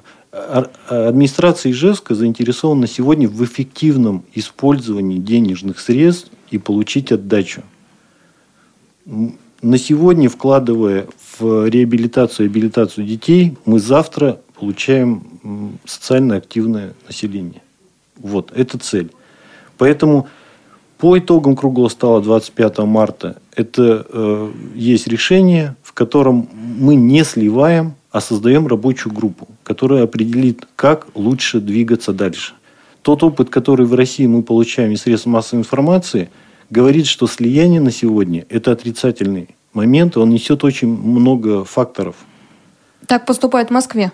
администрация 0.88 1.71
Ижевска 1.71 2.14
заинтересована 2.14 2.88
сегодня 2.88 3.28
в 3.28 3.45
эффективном 3.45 4.25
использовании 4.35 5.19
денежных 5.19 5.78
средств 5.78 6.31
и 6.50 6.59
получить 6.59 7.12
отдачу 7.12 7.62
на 9.64 9.78
сегодня, 9.78 10.28
вкладывая 10.28 11.07
в 11.38 11.66
реабилитацию 11.69 12.47
и 12.47 12.50
абилитацию 12.50 13.07
детей, 13.07 13.57
мы 13.64 13.78
завтра 13.78 14.40
получаем 14.54 15.78
социально 15.87 16.37
активное 16.37 16.95
население. 17.07 17.62
Вот, 18.16 18.52
это 18.54 18.78
цель. 18.78 19.11
Поэтому 19.78 20.28
по 21.05 21.19
итогам 21.19 21.55
круглого 21.55 21.91
стола 21.91 22.23
25 22.23 22.79
марта 22.79 23.37
это 23.55 24.07
э, 24.09 24.53
есть 24.75 25.07
решение, 25.07 25.77
в 25.83 25.93
котором 25.93 26.49
мы 26.55 26.95
не 26.95 27.23
сливаем, 27.25 27.93
а 28.11 28.23
создаем 28.23 28.67
рабочую 28.67 29.13
группу, 29.13 29.47
которая 29.65 30.05
определит, 30.05 30.67
как 30.77 31.09
лучше 31.15 31.61
двигаться 31.61 32.15
дальше. 32.15 32.55
Тот 33.03 33.23
опыт, 33.23 33.51
который 33.51 33.85
в 33.85 33.93
России 33.93 34.27
мы 34.27 34.43
получаем 34.43 34.93
из 34.93 35.03
средств 35.03 35.27
массовой 35.27 35.61
информации– 35.61 36.31
говорит, 36.71 37.07
что 37.07 37.27
слияние 37.27 37.83
на 37.83 37.91
сегодня– 37.91 38.47
это 38.49 38.73
отрицательный 38.73 39.55
момент, 39.75 40.17
он 40.17 40.31
несет 40.31 40.65
очень 40.65 40.89
много 40.89 41.65
факторов. 41.65 42.17
Так 43.07 43.27
поступает 43.27 43.69
в 43.69 43.73
Москве, 43.73 44.11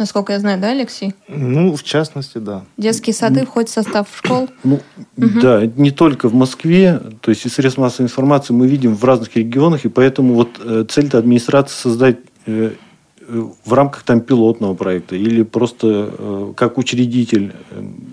насколько 0.00 0.32
я 0.32 0.40
знаю, 0.40 0.60
да, 0.60 0.70
Алексей? 0.70 1.14
Ну, 1.28 1.76
в 1.76 1.84
частности, 1.84 2.38
да. 2.38 2.64
Детские 2.76 3.14
сады 3.14 3.44
входят 3.44 3.70
в 3.70 3.72
состав 3.72 4.08
школ? 4.16 4.48
Ну, 4.64 4.80
угу. 5.16 5.40
да, 5.40 5.66
не 5.66 5.90
только 5.90 6.28
в 6.28 6.34
Москве, 6.34 7.00
то 7.20 7.30
есть 7.30 7.46
из 7.46 7.54
средств 7.54 7.78
массовой 7.78 8.06
информации 8.06 8.52
мы 8.52 8.66
видим 8.66 8.94
в 8.94 9.04
разных 9.04 9.36
регионах, 9.36 9.84
и 9.84 9.88
поэтому 9.88 10.34
вот 10.34 10.48
э, 10.58 10.84
цель 10.88 11.08
администрации 11.12 11.74
создать 11.74 12.16
э, 12.46 12.72
э, 13.20 13.44
в 13.64 13.72
рамках 13.72 14.02
там 14.02 14.20
пилотного 14.20 14.74
проекта 14.74 15.16
или 15.16 15.42
просто 15.42 16.52
как 16.56 16.78
учредитель 16.78 17.52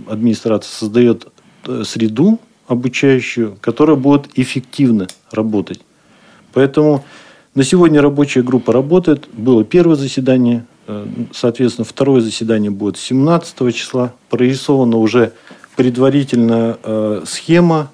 администрации 0.07 0.69
создает 0.69 1.27
среду, 1.83 2.39
обучающую, 2.67 3.57
которая 3.61 3.97
будет 3.97 4.29
эффективно 4.35 5.07
работать. 5.31 5.81
Поэтому 6.53 7.03
на 7.55 7.63
сегодня 7.63 8.01
рабочая 8.01 8.43
группа 8.43 8.71
работает. 8.71 9.27
Было 9.33 9.63
первое 9.63 9.95
заседание, 9.95 10.65
соответственно, 11.33 11.85
второе 11.85 12.21
заседание 12.21 12.71
будет 12.71 12.97
17 12.97 13.75
числа. 13.75 14.13
Прорисована 14.29 14.97
уже 14.97 15.33
предварительно 15.75 16.77
э, 16.81 17.23
схема, 17.25 17.91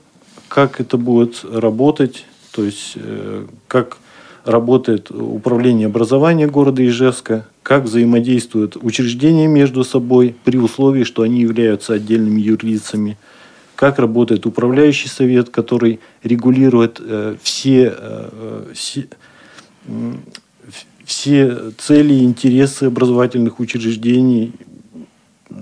как 0.47 0.79
это 0.79 0.97
будет 0.97 1.43
работать, 1.43 2.25
то 2.51 2.63
есть 2.63 2.93
э, 2.95 3.45
как 3.67 3.97
работает 4.45 5.09
управление 5.11 5.87
образования 5.87 6.47
города 6.47 6.85
Ижевска, 6.85 7.47
как 7.63 7.83
взаимодействуют 7.83 8.75
учреждения 8.75 9.47
между 9.47 9.83
собой 9.83 10.35
при 10.43 10.57
условии, 10.57 11.03
что 11.03 11.21
они 11.21 11.41
являются 11.41 11.93
отдельными 11.93 12.41
юрлицами– 12.41 13.17
как 13.75 13.99
работает 13.99 14.45
управляющий 14.45 15.09
совет, 15.09 15.49
который 15.49 15.99
регулирует 16.23 17.01
э, 17.01 17.35
все, 17.41 17.93
э, 17.97 18.71
все, 18.73 19.07
все 21.05 21.71
цели 21.77 22.13
и 22.13 22.23
интересы 22.23 22.85
образовательных 22.85 23.59
учреждений, 23.59 24.53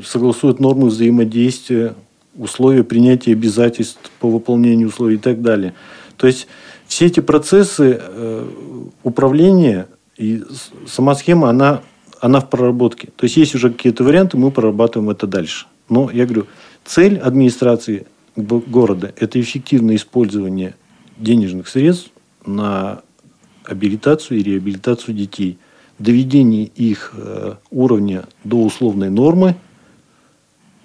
согласует 0.04 0.60
нормы 0.60 0.88
взаимодействия, 0.88 1.96
условия 2.38 2.84
принятия 2.84 3.34
обязательств 3.34 4.12
по 4.20 4.30
выполнению 4.30 4.88
условий 4.88 5.16
и 5.16 5.20
так 5.20 5.42
далее. 5.42 5.74
То 6.18 6.28
есть 6.28 6.48
все 6.88 7.08
эти 7.08 7.20
процессы 7.20 8.00
э, 8.00 8.48
управления 9.04 9.88
и 10.18 10.44
сама 10.88 11.16
схема, 11.16 11.50
она, 11.50 11.82
она 12.20 12.40
в 12.40 12.50
проработке. 12.50 13.10
То 13.16 13.26
есть 13.26 13.38
есть 13.38 13.56
уже 13.56 13.72
какие-то 13.72 14.04
варианты, 14.04 14.38
мы 14.38 14.52
прорабатываем 14.52 15.10
это 15.10 15.28
дальше. 15.28 15.66
Но 15.90 16.10
я 16.12 16.26
говорю, 16.26 16.48
цель 16.86 17.18
администрации 17.18 18.06
города– 18.36 19.14
это 19.18 19.42
эффективное 19.42 19.96
использование 19.96 20.76
денежных 21.18 21.68
средств 21.68 22.12
на 22.46 23.02
абилитацию 23.72 24.40
и 24.40 24.44
реабилитацию 24.44 25.16
детей, 25.16 25.58
доведение 26.00 26.66
их 26.66 27.14
э, 27.16 27.56
уровня 27.70 28.26
до 28.44 28.64
условной 28.64 29.10
нормы 29.10 29.56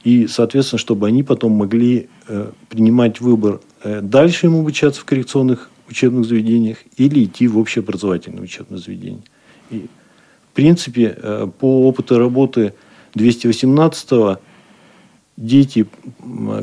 и, 0.05 0.27
соответственно, 0.27 0.79
чтобы 0.79 1.07
они 1.09 1.23
потом 1.23 1.53
могли 1.53 2.09
э, 2.29 2.51
принимать 2.69 3.21
выбор 3.21 3.61
э, 3.83 4.01
дальше 4.01 4.47
им 4.47 4.61
обучаться 4.61 5.01
в 5.01 5.05
коррекционных 5.05 5.71
учебных 5.89 6.27
заведениях 6.27 6.79
или 6.97 7.25
идти 7.25 7.49
в 7.49 7.59
общеобразовательное 7.59 8.43
учебное 8.43 8.79
заведение. 8.79 9.23
И 9.71 9.87
принципе, 10.57 11.15
э, 11.17 11.49
по 11.61 11.87
опыту 11.87 12.19
работы 12.19 12.73
218-го, 13.15 14.39
дети, 15.37 15.87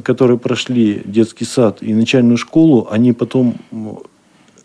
которые 0.04 0.40
прошли 0.40 1.04
детский 1.06 1.46
сад 1.46 1.78
и 1.82 1.94
начальную 1.94 2.38
школу, 2.38 2.88
они 2.90 3.14
потом 3.14 3.56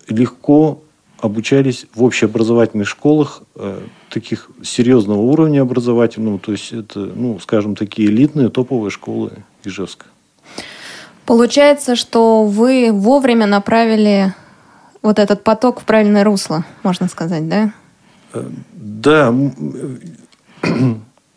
легко 0.09 0.83
обучались 1.21 1.87
в 1.95 2.03
общеобразовательных 2.03 2.87
школах 2.87 3.43
э, 3.57 3.81
таких 4.09 4.51
серьезного 4.63 5.21
уровня 5.21 5.63
образовательного, 5.63 6.39
то 6.39 6.53
есть 6.53 6.73
это, 6.73 7.01
ну, 7.01 7.39
скажем, 7.41 7.75
такие 7.75 8.09
элитные 8.09 8.51
топовые 8.51 8.91
школы 8.91 9.33
Ижевска. 9.65 10.07
Получается, 11.27 11.97
что 11.97 12.45
вы 12.45 12.91
вовремя 12.93 13.47
направили 13.47 14.33
вот 15.03 15.19
этот 15.19 15.45
поток 15.45 15.81
в 15.81 15.85
правильное 15.85 16.25
русло, 16.25 16.65
можно 16.83 17.09
сказать, 17.09 17.49
да? 17.49 17.73
Э, 18.33 18.49
да. 18.73 19.35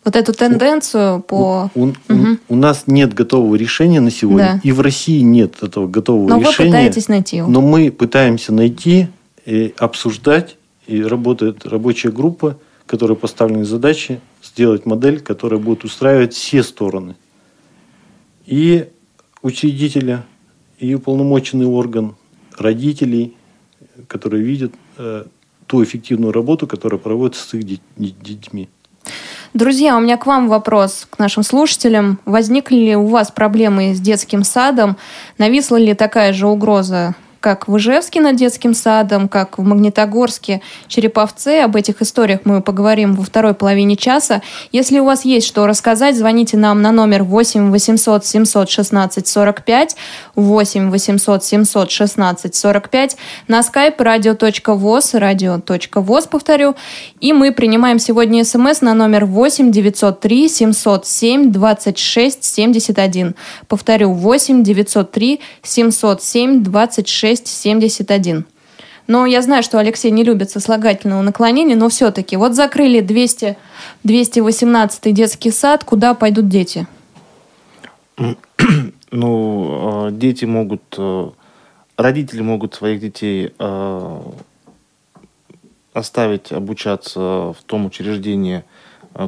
Вот 0.04 0.16
эту 0.16 0.32
тенденцию 0.32 1.20
по... 1.20 1.70
У, 1.74 1.84
у, 1.84 1.88
угу. 1.88 2.38
у 2.48 2.56
нас 2.56 2.84
нет 2.86 3.14
готового 3.14 3.54
решения 3.54 4.00
на 4.00 4.10
сегодня, 4.10 4.54
да. 4.54 4.60
и 4.62 4.72
в 4.72 4.80
России 4.80 5.20
нет 5.20 5.62
этого 5.62 5.86
готового 5.86 6.28
но 6.28 6.40
решения. 6.40 6.48
Но 6.48 6.64
вы 6.64 6.70
пытаетесь 6.70 7.08
найти 7.08 7.36
его. 7.36 7.48
Но 7.48 7.60
мы 7.60 7.90
пытаемся 7.92 8.52
найти 8.52 9.08
и 9.44 9.74
обсуждать, 9.78 10.56
и 10.86 11.02
работает 11.02 11.66
рабочая 11.66 12.10
группа, 12.10 12.58
которая 12.86 13.16
поставлена 13.16 13.64
задачи 13.64 14.20
сделать 14.42 14.86
модель, 14.86 15.20
которая 15.20 15.60
будет 15.60 15.84
устраивать 15.84 16.34
все 16.34 16.62
стороны. 16.62 17.16
И 18.46 18.88
учредителя, 19.40 20.24
и 20.78 20.94
уполномоченный 20.94 21.66
орган, 21.66 22.16
родителей, 22.58 23.36
которые 24.08 24.42
видят 24.42 24.72
э, 24.98 25.24
ту 25.66 25.82
эффективную 25.82 26.32
работу, 26.32 26.66
которая 26.66 26.98
проводится 27.00 27.48
с 27.48 27.54
их 27.54 27.64
детьми. 27.96 28.68
Друзья, 29.54 29.96
у 29.96 30.00
меня 30.00 30.16
к 30.16 30.26
вам 30.26 30.48
вопрос, 30.48 31.06
к 31.10 31.18
нашим 31.18 31.42
слушателям. 31.42 32.18
Возникли 32.24 32.76
ли 32.76 32.96
у 32.96 33.06
вас 33.06 33.30
проблемы 33.30 33.94
с 33.94 34.00
детским 34.00 34.44
садом? 34.44 34.96
Нависла 35.38 35.76
ли 35.76 35.94
такая 35.94 36.32
же 36.32 36.46
угроза 36.46 37.14
как 37.42 37.68
в 37.68 37.76
Ижевске 37.76 38.20
над 38.20 38.36
детским 38.36 38.72
садом, 38.72 39.28
как 39.28 39.58
в 39.58 39.62
Магнитогорске, 39.62 40.62
Череповце. 40.86 41.62
Об 41.64 41.76
этих 41.76 42.00
историях 42.00 42.40
мы 42.44 42.62
поговорим 42.62 43.14
во 43.14 43.24
второй 43.24 43.52
половине 43.52 43.96
часа. 43.96 44.42
Если 44.70 45.00
у 45.00 45.04
вас 45.04 45.24
есть 45.24 45.46
что 45.46 45.66
рассказать, 45.66 46.16
звоните 46.16 46.56
нам 46.56 46.80
на 46.80 46.92
номер 46.92 47.24
8 47.24 47.70
800 47.70 48.24
716 48.24 49.26
45, 49.26 49.96
8 50.36 50.90
800 50.90 51.44
716 51.44 52.54
45, 52.54 53.16
на 53.48 53.60
skype 53.60 53.96
radio.voz, 53.96 55.12
radio.voz, 55.18 56.28
повторю. 56.28 56.76
И 57.20 57.32
мы 57.32 57.52
принимаем 57.52 57.98
сегодня 57.98 58.44
смс 58.44 58.80
на 58.82 58.94
номер 58.94 59.24
8 59.26 59.72
903 59.72 60.48
707 60.48 61.50
26 61.50 62.44
71. 62.44 63.34
Повторю, 63.66 64.12
8 64.12 64.62
903 64.62 65.40
707 65.62 66.62
26 66.62 67.31
671. 67.36 68.44
Но 69.06 69.26
я 69.26 69.42
знаю, 69.42 69.62
что 69.62 69.78
Алексей 69.78 70.10
не 70.10 70.22
любит 70.24 70.50
сослагательного 70.50 71.22
наклонения, 71.22 71.76
но 71.76 71.88
все-таки 71.88 72.36
вот 72.36 72.54
закрыли 72.54 73.00
200, 73.00 73.56
218 74.04 75.12
детский 75.12 75.50
сад, 75.50 75.84
куда 75.84 76.14
пойдут 76.14 76.48
дети? 76.48 76.86
Ну, 79.14 80.06
э, 80.08 80.12
дети 80.12 80.46
могут, 80.46 80.94
э, 80.96 81.30
родители 81.98 82.40
могут 82.40 82.72
своих 82.74 82.98
детей 82.98 83.52
э, 83.58 84.20
оставить 85.92 86.50
обучаться 86.50 87.20
в 87.20 87.56
том 87.66 87.84
учреждении, 87.84 88.64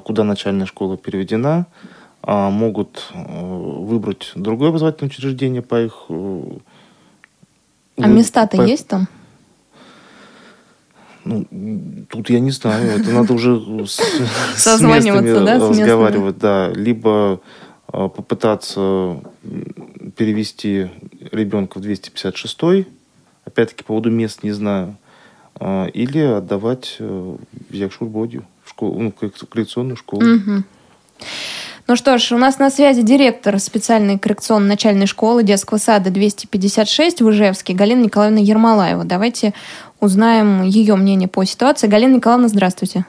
куда 0.04 0.25
начальная 0.25 0.64
школа 0.64 0.96
переведена, 0.96 1.66
а 2.23 2.49
могут 2.49 3.11
выбрать 3.12 4.32
другое 4.34 4.70
образовательное 4.70 5.11
учреждение 5.11 5.61
по 5.61 5.82
их 5.82 6.06
а 7.97 8.09
ну, 8.09 8.15
места-то 8.15 8.57
по... 8.57 8.63
есть 8.63 8.89
там? 8.89 9.09
Ну, 11.25 11.47
тут 12.11 12.28
я 12.28 12.41
не 12.41 12.50
знаю, 12.50 13.00
это 13.00 13.11
надо 13.11 13.33
уже 13.33 13.87
с, 13.87 13.97
с 14.57 14.80
местными 14.80 15.45
да, 15.45 15.59
разговаривать, 15.59 16.39
да. 16.39 16.71
Либо 16.75 17.41
а, 17.89 18.09
попытаться 18.09 19.23
перевести 20.17 20.91
ребенка 21.33 21.78
в 21.78 21.80
256 21.80 22.87
опять-таки 23.45 23.83
по 23.83 23.89
поводу 23.89 24.11
мест 24.11 24.43
не 24.43 24.52
знаю, 24.52 24.97
а, 25.54 25.87
или 25.87 26.19
отдавать 26.19 26.97
э, 26.99 27.37
в 27.71 27.73
Якшурбодию, 27.73 28.45
в 28.65 28.71
школу, 28.71 29.00
ну, 29.00 29.13
коррекционную 29.13 29.97
школу. 29.97 30.23
Угу. 30.23 30.65
Ну 31.86 31.97
что 31.97 32.16
ж, 32.16 32.32
у 32.32 32.38
нас 32.38 32.58
на 32.58 32.70
связи 32.70 33.02
директор 33.02 33.58
специальной 33.58 34.18
коррекционной 34.18 34.70
начальной 34.70 35.04
школы 35.06 35.42
детского 35.42 35.76
сада 35.76 36.10
256 36.10 37.20
в 37.20 37.30
Ижевске 37.30 37.75
Галина 37.75 38.04
Николаевна 38.04 38.40
Ермолаева. 38.40 39.04
Давайте 39.04 39.52
узнаем 40.00 40.62
ее 40.62 40.97
мнение 40.97 41.28
по 41.28 41.44
ситуации. 41.44 41.86
Галина 41.86 42.16
Николаевна, 42.16 42.49
здравствуйте. 42.49 43.04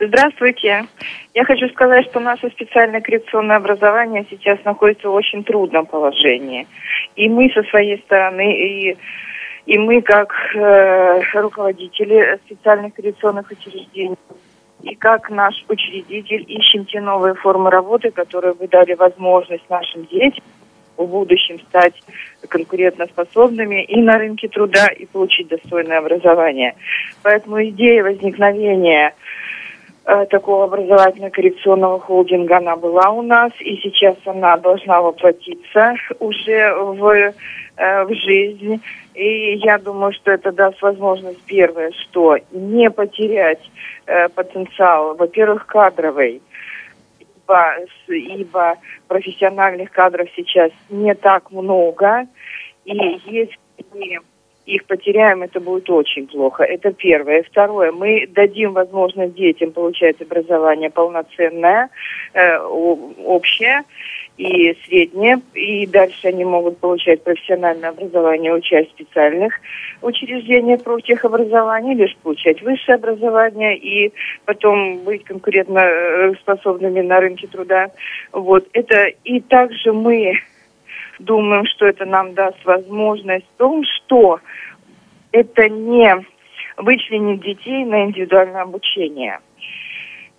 Здравствуйте. 0.00 0.86
Я 1.34 1.44
хочу 1.44 1.68
сказать, 1.68 2.06
что 2.06 2.18
наше 2.18 2.48
специальное 2.48 3.02
коррекционное 3.02 3.56
образование 3.56 4.24
сейчас 4.30 4.58
находится 4.64 5.10
в 5.10 5.12
очень 5.12 5.44
трудном 5.44 5.84
положении. 5.84 6.66
И 7.14 7.28
мы 7.28 7.50
со 7.50 7.62
своей 7.64 7.98
стороны, 7.98 8.56
и, 8.56 8.96
и 9.66 9.78
мы 9.78 10.00
как 10.00 10.32
э, 10.54 11.20
руководители 11.34 12.38
специальных 12.46 12.94
коррекционных 12.94 13.50
учреждений, 13.50 14.16
и 14.82 14.94
как 14.94 15.30
наш 15.30 15.54
учредитель 15.68 16.44
ищем 16.46 16.84
те 16.84 17.00
новые 17.00 17.34
формы 17.34 17.70
работы, 17.70 18.10
которые 18.10 18.54
бы 18.54 18.68
дали 18.68 18.94
возможность 18.94 19.68
нашим 19.70 20.04
детям 20.06 20.44
в 20.96 21.06
будущем 21.06 21.58
стать 21.60 21.94
конкурентоспособными 22.48 23.84
и 23.84 24.00
на 24.00 24.18
рынке 24.18 24.48
труда, 24.48 24.88
и 24.88 25.06
получить 25.06 25.48
достойное 25.48 25.98
образование. 25.98 26.74
Поэтому 27.22 27.62
идея 27.66 28.02
возникновения 28.02 29.14
э, 30.04 30.26
такого 30.26 30.64
образовательно-коррекционного 30.64 32.00
холдинга, 32.00 32.58
она 32.58 32.76
была 32.76 33.10
у 33.10 33.22
нас, 33.22 33.52
и 33.60 33.76
сейчас 33.76 34.16
она 34.24 34.56
должна 34.56 35.00
воплотиться 35.02 35.94
уже 36.18 36.74
в, 36.74 37.34
э, 37.76 38.04
в 38.04 38.14
жизнь. 38.14 38.80
И 39.16 39.56
я 39.56 39.78
думаю, 39.78 40.12
что 40.12 40.30
это 40.30 40.52
даст 40.52 40.82
возможность, 40.82 41.40
первое, 41.46 41.90
что 41.92 42.36
не 42.50 42.90
потерять 42.90 43.62
э, 44.04 44.28
потенциал, 44.28 45.16
во-первых, 45.16 45.66
кадровый, 45.66 46.42
ибо, 47.18 47.76
ибо 48.08 48.76
профессиональных 49.08 49.90
кадров 49.90 50.28
сейчас 50.36 50.70
не 50.90 51.14
так 51.14 51.50
много, 51.50 52.26
и 52.84 52.94
если 53.26 53.56
мы 53.94 54.18
их 54.66 54.84
потеряем, 54.84 55.42
это 55.42 55.60
будет 55.60 55.88
очень 55.88 56.26
плохо. 56.26 56.64
Это 56.64 56.92
первое. 56.92 57.42
Второе, 57.44 57.92
мы 57.92 58.26
дадим 58.26 58.74
возможность 58.74 59.34
детям 59.34 59.72
получать 59.72 60.20
образование 60.20 60.90
полноценное, 60.90 61.88
э, 62.34 62.58
общее, 62.58 63.82
и 64.36 64.76
среднее, 64.84 65.40
и 65.54 65.86
дальше 65.86 66.28
они 66.28 66.44
могут 66.44 66.78
получать 66.78 67.22
профессиональное 67.22 67.90
образование, 67.90 68.54
участь 68.54 68.90
в 68.90 68.92
специальных 68.92 69.54
учреждениях 70.02 70.82
профтехобразования, 70.82 71.94
лишь 71.94 72.16
получать 72.16 72.60
высшее 72.62 72.96
образование 72.96 73.78
и 73.78 74.12
потом 74.44 74.98
быть 75.04 75.24
конкурентно 75.24 75.78
э, 75.78 76.34
на 77.02 77.20
рынке 77.20 77.46
труда. 77.46 77.90
Вот 78.32 78.68
это 78.72 79.06
и 79.24 79.40
также 79.40 79.92
мы 79.92 80.34
думаем, 81.18 81.64
что 81.66 81.86
это 81.86 82.04
нам 82.04 82.34
даст 82.34 82.62
возможность 82.64 83.46
в 83.54 83.58
том, 83.58 83.82
что 83.84 84.40
это 85.32 85.68
не 85.68 86.14
вычленит 86.76 87.40
детей 87.40 87.84
на 87.84 88.04
индивидуальное 88.04 88.62
обучение– 88.62 89.40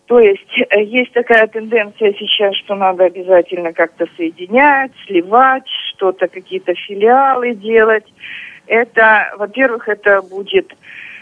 то 0.08 0.20
есть 0.20 0.62
э, 0.70 0.84
есть 0.84 1.12
такая 1.12 1.48
тенденция 1.48 2.14
сейчас, 2.14 2.56
что 2.56 2.76
надо 2.76 3.06
обязательно 3.06 3.74
как-то 3.74 4.08
соединять, 4.16 4.92
сливать, 5.06 5.68
что-то, 5.92 6.28
какие-то 6.28 6.74
филиалы 6.74 7.54
делать. 7.54 8.06
Это, 8.68 9.34
во-первых, 9.38 9.90
это 9.90 10.22
будет 10.22 10.74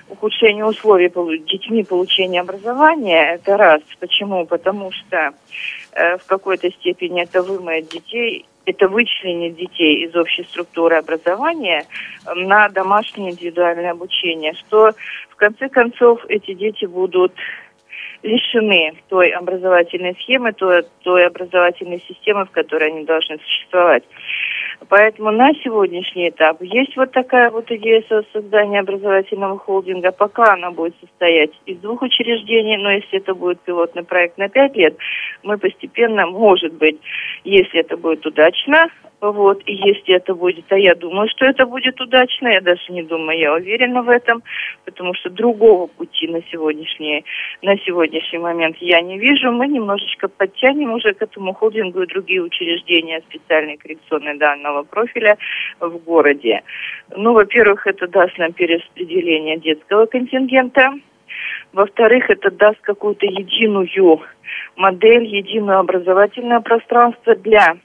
ухудшение 0.07 0.65
условий 0.65 1.09
детьми 1.39 1.83
получения 1.83 2.41
образования. 2.41 3.33
Это 3.33 3.57
раз. 3.57 3.81
Почему? 3.99 4.45
Потому 4.45 4.91
что 4.91 5.33
э, 5.93 6.17
в 6.17 6.25
какой-то 6.27 6.69
степени 6.71 7.23
это 7.23 7.41
вымоет 7.41 7.89
детей, 7.89 8.45
это 8.67 8.87
вычленит 8.87 9.55
детей 9.55 10.05
из 10.05 10.15
общей 10.15 10.43
структуры 10.43 10.97
образования 10.97 11.85
на 12.35 12.69
домашнее 12.69 13.31
индивидуальное 13.31 13.91
обучение, 13.91 14.53
что 14.53 14.91
в 15.29 15.35
конце 15.37 15.69
концов 15.69 16.23
эти 16.29 16.53
дети 16.53 16.85
будут 16.85 17.33
лишены 18.25 18.93
той 19.07 19.29
образовательной 19.29 20.15
схемы, 20.21 20.53
той, 20.53 20.83
той 21.03 21.25
образовательной 21.27 22.03
системы, 22.07 22.45
в 22.45 22.51
которой 22.51 22.89
они 22.89 23.05
должны 23.05 23.37
существовать. 23.39 24.03
Поэтому 24.89 25.31
на 25.31 25.53
сегодняшний 25.63 26.29
этап 26.29 26.61
есть 26.61 26.95
вот 26.97 27.11
такая 27.11 27.49
вот 27.49 27.71
идея 27.71 28.03
создания 28.33 28.81
образовательного 28.81 29.57
холдинга. 29.57 30.11
Пока 30.11 30.53
она 30.53 30.71
будет 30.71 30.95
состоять 30.99 31.51
из 31.65 31.77
двух 31.77 32.01
учреждений, 32.01 32.77
но 32.77 32.91
если 32.91 33.19
это 33.19 33.33
будет 33.33 33.61
пилотный 33.61 34.03
проект 34.03 34.37
на 34.37 34.49
пять 34.49 34.75
лет, 34.75 34.97
мы 35.43 35.57
постепенно, 35.57 36.27
может 36.27 36.73
быть, 36.73 36.99
если 37.43 37.79
это 37.79 37.95
будет 37.95 38.25
удачно, 38.25 38.89
вот, 39.31 39.61
и 39.65 39.73
если 39.73 40.15
это 40.15 40.33
будет, 40.35 40.65
а 40.69 40.77
я 40.77 40.95
думаю, 40.95 41.29
что 41.29 41.45
это 41.45 41.65
будет 41.65 41.99
удачно, 42.01 42.47
я 42.49 42.61
даже 42.61 42.81
не 42.89 43.03
думаю, 43.03 43.39
я 43.39 43.53
уверена 43.53 44.01
в 44.01 44.09
этом, 44.09 44.43
потому 44.85 45.13
что 45.13 45.29
другого 45.29 45.87
пути 45.87 46.27
на 46.27 46.41
сегодняшний, 46.51 47.23
на 47.61 47.77
сегодняшний 47.79 48.39
момент 48.39 48.77
я 48.79 49.01
не 49.01 49.17
вижу. 49.17 49.51
Мы 49.51 49.67
немножечко 49.67 50.27
подтянем 50.27 50.93
уже 50.93 51.13
к 51.13 51.21
этому 51.21 51.53
холдингу 51.53 52.01
и 52.01 52.07
другие 52.07 52.41
учреждения 52.41 53.21
специальной 53.29 53.77
коррекционной 53.77 54.37
данного 54.37 54.83
профиля 54.83 55.37
в 55.79 55.97
городе. 55.99 56.61
Ну, 57.15 57.33
во-первых, 57.33 57.87
это 57.87 58.07
даст 58.07 58.37
нам 58.37 58.53
перераспределение 58.53 59.57
детского 59.57 60.05
контингента, 60.05 60.93
во-вторых, 61.73 62.29
это 62.29 62.51
даст 62.51 62.79
какую-то 62.81 63.25
единую 63.25 64.21
модель, 64.75 65.25
единое 65.25 65.79
образовательное 65.79 66.61
пространство 66.61 67.35
для 67.35 67.77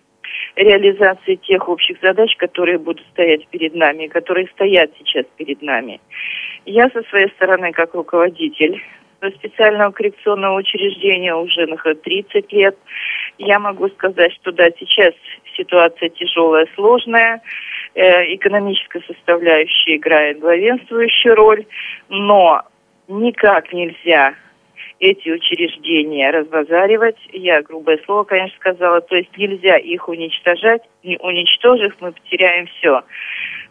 реализации 0.56 1.36
тех 1.36 1.68
общих 1.68 1.98
задач, 2.00 2.34
которые 2.36 2.78
будут 2.78 3.06
стоять 3.12 3.46
перед 3.48 3.74
нами, 3.74 4.06
которые 4.06 4.48
стоят 4.48 4.90
сейчас 4.98 5.26
перед 5.36 5.62
нами. 5.62 6.00
Я 6.66 6.88
со 6.90 7.02
своей 7.04 7.28
стороны, 7.30 7.72
как 7.72 7.94
руководитель 7.94 8.82
специального 9.36 9.90
коррекционного 9.90 10.58
учреждения 10.58 11.34
уже 11.34 11.66
на 11.66 11.76
30 11.76 12.52
лет, 12.52 12.76
я 13.38 13.58
могу 13.58 13.88
сказать, 13.90 14.32
что 14.34 14.52
да, 14.52 14.68
сейчас 14.78 15.12
ситуация 15.56 16.08
тяжелая, 16.10 16.66
сложная, 16.74 17.42
э, 17.94 18.34
экономическая 18.34 19.02
составляющая 19.06 19.96
играет 19.96 20.40
главенствующую 20.40 21.34
роль, 21.34 21.66
но 22.08 22.62
никак 23.08 23.72
нельзя 23.72 24.34
эти 24.98 25.30
учреждения 25.30 26.30
разбазаривать. 26.30 27.16
Я 27.32 27.62
грубое 27.62 27.98
слово, 28.04 28.24
конечно, 28.24 28.56
сказала. 28.58 29.00
То 29.00 29.16
есть 29.16 29.36
нельзя 29.36 29.76
их 29.76 30.08
уничтожать. 30.08 30.82
Не 31.02 31.16
уничтожив, 31.18 31.94
мы 32.00 32.12
потеряем 32.12 32.66
все. 32.66 33.02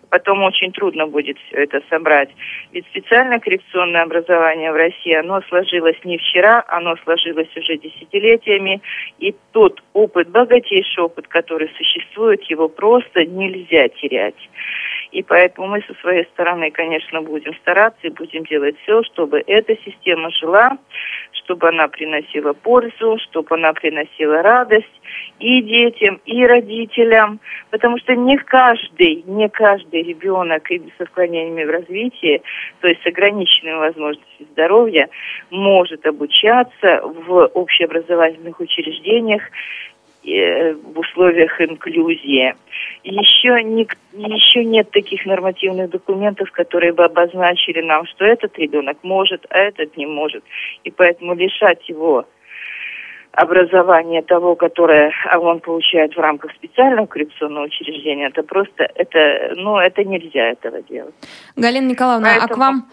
Потом 0.09 0.43
очень 0.43 0.71
трудно 0.71 1.05
будет 1.05 1.37
все 1.37 1.63
это 1.63 1.81
собрать. 1.89 2.29
Ведь 2.71 2.85
специальное 2.87 3.39
коррекционное 3.39 4.01
образование 4.01 4.71
в 4.71 4.75
России, 4.75 5.13
оно 5.13 5.41
сложилось 5.49 5.97
не 6.03 6.17
вчера, 6.17 6.63
оно 6.67 6.95
сложилось 7.03 7.55
уже 7.55 7.77
десятилетиями. 7.77 8.81
И 9.19 9.35
тот 9.51 9.83
опыт, 9.93 10.29
богатейший 10.29 11.03
опыт, 11.03 11.27
который 11.27 11.69
существует, 11.77 12.41
его 12.45 12.69
просто 12.69 13.25
нельзя 13.25 13.87
терять. 13.89 14.49
И 15.11 15.23
поэтому 15.23 15.67
мы 15.67 15.81
со 15.87 15.93
своей 16.01 16.25
стороны, 16.25 16.69
конечно, 16.71 17.21
будем 17.21 17.53
стараться 17.55 17.99
и 18.03 18.09
будем 18.09 18.43
делать 18.45 18.75
все, 18.83 19.01
чтобы 19.03 19.43
эта 19.47 19.75
система 19.83 20.29
жила, 20.29 20.77
чтобы 21.31 21.69
она 21.69 21.87
приносила 21.87 22.53
пользу, 22.53 23.17
чтобы 23.23 23.55
она 23.55 23.73
приносила 23.73 24.43
радость 24.43 24.85
и 25.39 25.61
детям, 25.63 26.21
и 26.25 26.45
родителям, 26.45 27.39
потому 27.71 27.97
что 27.97 28.15
не 28.15 28.37
каждый, 28.37 29.23
не 29.25 29.49
каждый 29.49 30.03
ребенок 30.03 30.69
с 30.69 31.01
отклонениями 31.01 31.63
в 31.63 31.71
развитии, 31.71 32.43
то 32.81 32.87
есть 32.87 33.01
с 33.01 33.07
ограниченными 33.07 33.77
возможностями 33.77 34.47
здоровья, 34.51 35.09
может 35.49 36.05
обучаться 36.05 37.01
в 37.03 37.47
общеобразовательных 37.53 38.59
учреждениях 38.59 39.41
в 40.23 40.99
условиях 40.99 41.59
инклюзии. 41.61 42.53
Еще, 43.03 43.63
не, 43.63 43.87
еще 44.13 44.65
нет 44.65 44.91
таких 44.91 45.25
нормативных 45.25 45.89
документов, 45.89 46.51
которые 46.51 46.93
бы 46.93 47.05
обозначили 47.05 47.81
нам, 47.81 48.05
что 48.05 48.25
этот 48.25 48.57
ребенок 48.57 48.97
может, 49.03 49.45
а 49.49 49.57
этот 49.57 49.95
не 49.97 50.05
может. 50.05 50.43
И 50.83 50.91
поэтому 50.91 51.35
лишать 51.35 51.87
его 51.87 52.25
образование 53.31 54.21
того, 54.21 54.55
которое 54.55 55.11
он 55.39 55.59
получает 55.59 56.15
в 56.15 56.19
рамках 56.19 56.51
специального 56.53 57.05
коррекционного 57.05 57.65
учреждения, 57.65 58.27
это 58.27 58.43
просто, 58.43 58.89
это, 58.95 59.53
ну, 59.55 59.77
это 59.77 60.03
нельзя 60.03 60.49
этого 60.49 60.81
делать. 60.81 61.13
Галина 61.55 61.89
Николаевна, 61.89 62.29
Поэтому... 62.39 62.51
а 62.51 62.55
к 62.55 62.57
вам, 62.57 62.87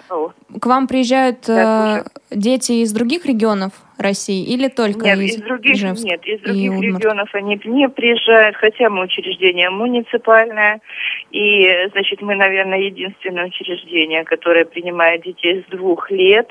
к 0.60 0.66
вам 0.66 0.86
приезжают 0.88 1.38
да, 1.46 2.00
э, 2.00 2.04
дети 2.30 2.72
из 2.82 2.92
других 2.92 3.26
регионов 3.26 3.72
России 3.98 4.44
или 4.44 4.68
только 4.68 5.06
нет, 5.06 5.18
из, 5.20 5.36
из 5.36 5.42
других, 5.42 5.74
Ижевск 5.74 6.04
Нет, 6.04 6.26
из 6.26 6.40
других 6.40 6.72
регионов 6.82 7.28
они 7.32 7.58
не 7.64 7.88
приезжают, 7.88 8.56
хотя 8.56 8.90
мы 8.90 9.04
учреждение 9.04 9.70
муниципальное, 9.70 10.80
и, 11.30 11.88
значит, 11.92 12.20
мы, 12.20 12.34
наверное, 12.34 12.78
единственное 12.78 13.46
учреждение, 13.46 14.24
которое 14.24 14.66
принимает 14.66 15.22
детей 15.22 15.64
с 15.66 15.70
двух 15.70 16.10
лет, 16.10 16.48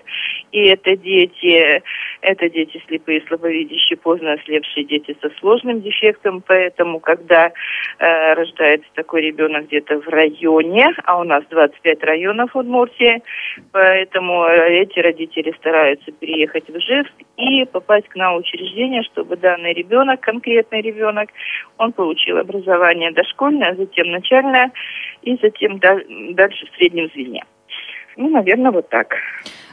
и 0.56 0.68
это 0.68 0.96
дети, 0.96 1.84
это 2.22 2.50
дети 2.50 2.82
слепые, 2.88 3.22
слабовидящие, 3.28 3.98
поздно 3.98 4.34
ослепшие 4.34 4.86
дети 4.86 5.16
со 5.22 5.30
сложным 5.42 5.82
дефектом, 5.82 6.42
поэтому, 6.48 7.02
когда 7.02 7.52
э, 8.00 8.34
рождается 8.34 8.88
такой 8.94 9.24
ребенок 9.24 9.68
где-то 9.68 10.00
в 10.00 10.08
районе, 10.08 10.94
а 11.04 11.20
у 11.20 11.26
нас 11.26 11.44
25 11.50 12.04
районов 12.04 12.54
в 12.54 12.58
Удмуртии, 12.58 13.22
поэтому 13.74 14.46
э, 14.46 14.84
эти 14.84 14.98
родители 15.00 15.54
стараются 15.60 16.14
переехать 16.14 16.70
в 16.70 16.78
Ижевск 16.78 17.14
и 17.36 17.66
попасть 17.66 18.08
к 18.08 18.16
нам 18.16 18.36
в 18.36 18.38
учреждение, 18.38 19.04
чтобы 19.04 19.36
данный 19.36 19.74
ребенок, 19.74 20.22
конкретный 20.22 20.80
ребенок, 20.80 21.32
он 21.78 21.92
получил 21.92 22.38
образование 22.38 23.12
дошкольное, 23.12 23.76
затем 23.76 24.10
начальное 24.10 24.72
и 25.22 25.38
затем 25.42 25.80
дальше 25.80 26.66
в 26.66 26.78
среднем 26.78 27.10
звене. 27.14 27.44
Ну, 28.18 28.30
наверное, 28.30 28.72
вот 28.72 28.90
так. 28.90 29.16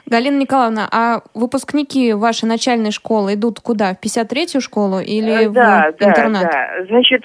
Галина 0.06 0.38
Николаевна, 0.38 0.88
а 0.90 1.22
выпускники 1.32 2.12
вашей 2.12 2.46
начальной 2.46 2.90
школы 2.90 3.34
идут 3.34 3.60
куда? 3.60 3.94
В 3.94 4.04
53-ю 4.04 4.60
школу 4.60 5.00
или 5.00 5.46
да, 5.48 5.92
в 5.98 6.02
интернат? 6.02 6.42
Да, 6.42 6.70
да. 6.78 6.84
Значит, 6.86 7.24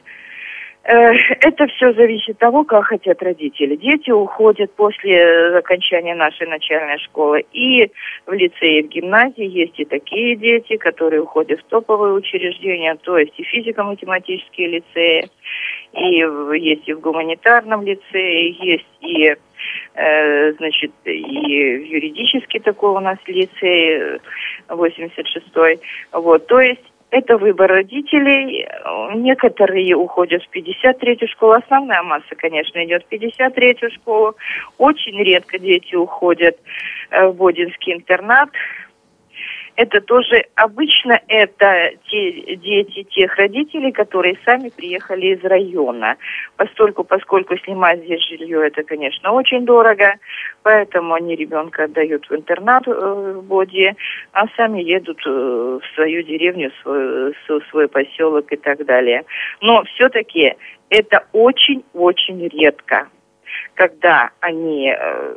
Э, 0.87 1.11
это 1.41 1.67
все 1.67 1.91
зависит 1.93 2.35
от 2.35 2.37
того, 2.37 2.63
как 2.63 2.85
хотят 2.85 3.21
родители. 3.21 3.75
Дети 3.75 4.09
уходят 4.09 4.71
после 4.73 5.57
окончания 5.57 6.15
нашей 6.15 6.47
начальной 6.47 6.97
школы. 6.99 7.45
И 7.51 7.91
в 8.25 8.31
лицее, 8.31 8.79
и 8.79 8.83
в 8.83 8.87
гимназии 8.87 9.45
есть 9.45 9.77
и 9.79 9.85
такие 9.85 10.37
дети, 10.37 10.77
которые 10.77 11.21
уходят 11.21 11.59
в 11.59 11.63
топовые 11.63 12.13
учреждения, 12.13 12.95
то 13.03 13.17
есть 13.17 13.33
и 13.37 13.43
физико-математические 13.43 14.67
лицеи, 14.79 15.29
и 15.91 16.59
есть 16.61 16.87
и 16.87 16.93
в 16.93 17.01
гуманитарном 17.01 17.83
лицее, 17.83 18.51
есть 18.51 18.87
и 19.01 19.25
э, 19.25 19.35
значит, 19.93 20.91
и 21.05 21.11
юридический 21.11 22.59
такой 22.59 22.91
у 22.91 22.99
нас 22.99 23.17
лицей, 23.25 24.19
86-й. 24.69 25.79
Вот, 26.11 26.47
то 26.47 26.59
есть 26.59 26.83
это 27.09 27.37
выбор 27.37 27.69
родителей. 27.71 28.67
Некоторые 29.15 29.95
уходят 29.95 30.43
в 30.43 30.55
53-ю 30.55 31.27
школу. 31.29 31.53
Основная 31.53 32.03
масса, 32.03 32.35
конечно, 32.35 32.83
идет 32.83 33.05
в 33.05 33.13
53-ю 33.13 33.89
школу. 33.91 34.35
Очень 34.77 35.23
редко 35.23 35.57
дети 35.57 35.95
уходят 35.95 36.57
э, 37.11 37.27
в 37.27 37.35
Бодинский 37.35 37.93
интернат 37.93 38.49
это 39.77 40.01
тоже 40.01 40.43
обычно 40.55 41.21
это 41.27 41.91
те 42.09 42.55
дети 42.55 43.03
тех 43.03 43.35
родителей, 43.35 43.91
которые 43.91 44.37
сами 44.43 44.69
приехали 44.69 45.35
из 45.35 45.43
района. 45.43 46.17
Поскольку, 46.57 47.03
поскольку 47.03 47.55
снимать 47.59 48.03
здесь 48.03 48.27
жилье, 48.27 48.65
это, 48.67 48.83
конечно, 48.83 49.31
очень 49.31 49.65
дорого, 49.65 50.15
поэтому 50.63 51.13
они 51.13 51.35
ребенка 51.35 51.83
отдают 51.83 52.27
в 52.27 52.35
интернат 52.35 52.87
э, 52.87 52.91
в 52.91 53.43
Боди, 53.43 53.95
а 54.31 54.47
сами 54.57 54.81
едут 54.81 55.21
э, 55.27 55.29
в 55.29 55.95
свою 55.95 56.23
деревню, 56.23 56.71
свой, 56.81 57.35
свой 57.69 57.87
поселок 57.87 58.51
и 58.51 58.57
так 58.57 58.83
далее. 58.83 59.25
Но 59.61 59.83
все-таки 59.83 60.55
это 60.89 61.27
очень-очень 61.33 62.47
редко, 62.47 63.09
когда 63.75 64.31
они 64.39 64.91
э, 64.91 65.35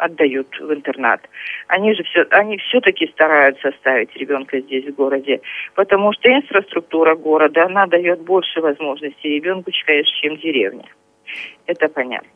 отдают 0.00 0.48
в 0.58 0.72
интернат. 0.72 1.20
Они 1.68 1.94
же 1.94 2.02
все, 2.04 2.26
они 2.30 2.56
все-таки 2.58 3.06
стараются 3.08 3.68
оставить 3.68 4.14
ребенка 4.16 4.60
здесь 4.60 4.86
в 4.86 4.94
городе, 4.94 5.40
потому 5.74 6.12
что 6.12 6.28
инфраструктура 6.28 7.14
города, 7.14 7.66
она 7.66 7.86
дает 7.86 8.20
больше 8.22 8.60
возможностей 8.60 9.28
ребенку, 9.36 9.70
чем 9.70 10.36
деревня. 10.36 10.86
Это 11.66 11.88
понятно. 11.88 12.28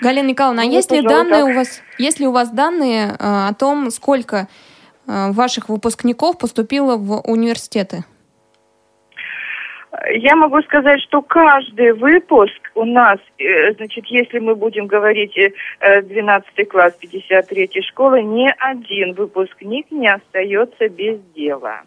Галина 0.00 0.26
Николаевна, 0.26 0.62
а 0.62 0.66
ну, 0.66 0.72
есть 0.72 0.90
ли 0.90 1.02
данные 1.02 1.42
так. 1.42 1.48
у 1.48 1.52
вас, 1.52 1.82
есть 1.98 2.20
ли 2.20 2.26
у 2.26 2.32
вас 2.32 2.50
данные 2.50 3.10
э, 3.10 3.14
о 3.18 3.54
том, 3.54 3.90
сколько 3.90 4.48
э, 5.06 5.30
ваших 5.32 5.68
выпускников 5.68 6.38
поступило 6.38 6.96
в 6.96 7.20
университеты? 7.20 8.04
Я 10.10 10.36
могу 10.36 10.60
сказать, 10.62 11.00
что 11.00 11.22
каждый 11.22 11.92
выпуск 11.92 12.70
у 12.74 12.84
нас, 12.84 13.18
э, 13.38 13.72
значит, 13.74 14.04
если 14.06 14.38
мы 14.38 14.54
будем 14.54 14.86
говорить 14.86 15.34
12 15.80 16.48
э, 16.56 16.64
класс 16.66 16.94
53 17.00 17.82
школы, 17.82 18.22
ни 18.22 18.52
один 18.58 19.14
выпускник 19.14 19.90
не 19.90 20.08
остается 20.08 20.88
без 20.88 21.18
дела. 21.34 21.82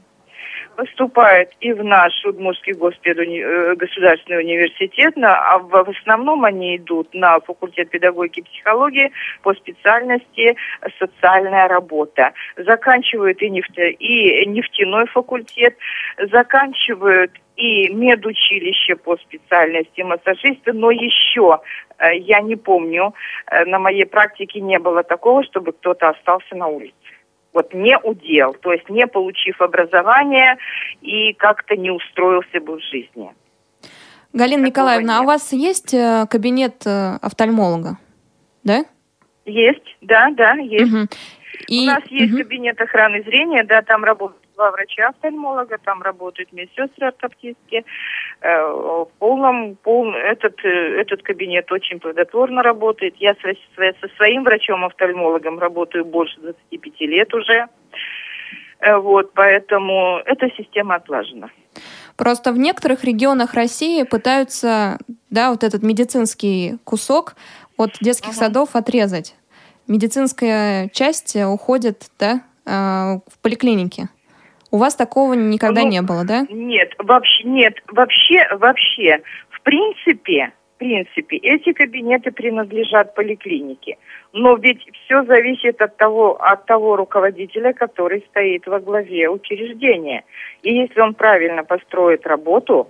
Поступают 0.76 1.50
и 1.60 1.74
в 1.74 1.84
наш 1.84 2.14
Удмуртский 2.26 2.74
госпедуни... 2.74 3.42
Э, 3.42 3.76
государственный 3.76 4.40
университет, 4.40 5.16
на, 5.16 5.36
а 5.36 5.60
в, 5.60 5.70
в 5.70 5.90
основном 5.90 6.44
они 6.46 6.78
идут 6.78 7.14
на 7.14 7.40
факультет 7.40 7.90
педагогики 7.90 8.40
и 8.40 8.44
психологии 8.44 9.12
по 9.44 9.54
специальности 9.54 10.56
социальная 11.00 11.68
работа. 11.68 12.32
Заканчивают 12.58 13.42
и, 13.42 13.50
нефть... 13.50 13.78
и 13.78 14.46
нефтяной 14.46 15.08
факультет, 15.08 15.78
заканчивают 16.32 17.32
и 17.56 17.90
медучилище 17.94 18.96
по 18.96 19.18
специальности 19.18 20.02
массажисты, 20.02 20.74
но 20.74 20.92
еще 20.92 21.60
э, 22.00 22.18
я 22.18 22.42
не 22.42 22.56
помню, 22.56 23.14
э, 23.48 23.66
на 23.66 23.80
моей 23.80 24.06
практике 24.06 24.62
не 24.62 24.80
было 24.80 25.04
такого, 25.04 25.44
чтобы 25.44 25.72
кто-то 25.74 26.10
остался 26.10 26.56
на 26.56 26.68
улице 26.68 26.96
вот 27.54 27.74
не 27.74 27.98
удел, 27.98 28.54
то 28.54 28.72
есть 28.72 28.90
не 28.90 29.08
получив 29.08 29.62
образование 29.62 30.58
и 31.02 31.34
как-то 31.34 31.76
не 31.76 31.92
устроился 31.92 32.60
бы 32.60 32.78
в 32.78 32.82
жизни. 32.84 33.34
Галина 34.34 34.66
Такого 34.66 34.68
Николаевна, 34.68 35.14
нет. 35.14 35.20
а 35.20 35.24
у 35.24 35.26
вас 35.26 35.52
есть 35.52 35.94
э, 35.94 36.26
кабинет 36.30 36.86
э, 36.86 37.18
офтальмолога, 37.22 37.98
да? 38.64 38.86
Есть, 39.46 39.98
да, 40.02 40.30
да, 40.32 40.54
есть. 40.54 40.94
Угу. 40.94 41.08
И... 41.68 41.82
У 41.82 41.86
нас 41.86 42.04
есть 42.08 42.34
угу. 42.34 42.44
кабинет 42.44 42.80
охраны 42.80 43.24
зрения, 43.24 43.64
да, 43.66 43.82
там 43.82 44.04
работают 44.04 44.41
два 44.56 44.72
врача-офтальмолога, 44.72 45.78
там 45.84 46.02
работают 46.02 46.52
медсестры 46.54 47.08
ортоптистки. 47.08 47.86
Э, 48.42 48.62
в 48.72 49.10
полном, 49.20 49.76
пол, 49.76 50.14
этот, 50.14 50.64
э, 50.64 51.02
этот 51.02 51.22
кабинет 51.24 51.72
очень 51.72 52.00
плодотворно 52.00 52.64
работает. 52.64 53.16
Я 53.18 53.36
со, 53.36 53.54
со 53.76 54.16
своим 54.16 54.44
врачом-офтальмологом 54.44 55.60
работаю 55.60 56.06
больше 56.06 56.40
25 56.42 57.02
лет 57.02 57.34
уже. 57.34 57.68
Э, 58.80 58.98
вот, 58.98 59.34
поэтому 59.34 60.22
эта 60.26 60.50
система 60.58 60.96
отлажена. 60.96 61.50
Просто 62.18 62.52
в 62.52 62.58
некоторых 62.58 63.04
регионах 63.04 63.54
России 63.54 64.04
пытаются, 64.04 64.98
да, 65.30 65.52
вот 65.52 65.64
этот 65.64 65.82
медицинский 65.84 66.78
кусок 66.84 67.36
от 67.78 67.92
детских 68.02 68.32
uh-huh. 68.32 68.46
садов 68.46 68.76
отрезать. 68.76 69.36
Медицинская 69.88 70.90
часть 70.90 71.36
уходит, 71.36 72.12
да, 72.20 72.42
в 72.66 73.40
поликлинике. 73.42 74.10
У 74.72 74.78
вас 74.78 74.96
такого 74.96 75.34
никогда 75.34 75.82
ну, 75.82 75.90
не 75.90 76.02
было, 76.02 76.24
да? 76.26 76.46
Нет, 76.50 76.94
вообще 76.98 77.44
нет, 77.44 77.76
вообще, 77.88 78.48
вообще, 78.56 79.22
в 79.50 79.62
принципе, 79.62 80.54
в 80.76 80.80
принципе, 80.80 81.38
эти 81.38 81.74
кабинеты 81.74 82.32
принадлежат 82.32 83.14
поликлинике. 83.14 83.98
Но 84.34 84.56
ведь 84.56 84.82
все 84.94 85.24
зависит 85.26 85.82
от 85.82 85.98
того, 85.98 86.42
от 86.42 86.66
того 86.66 86.96
руководителя, 86.96 87.74
который 87.74 88.26
стоит 88.30 88.66
во 88.66 88.80
главе 88.80 89.30
учреждения. 89.30 90.24
И 90.64 90.74
если 90.74 91.02
он 91.02 91.14
правильно 91.14 91.64
построит 91.64 92.26
работу 92.26 92.88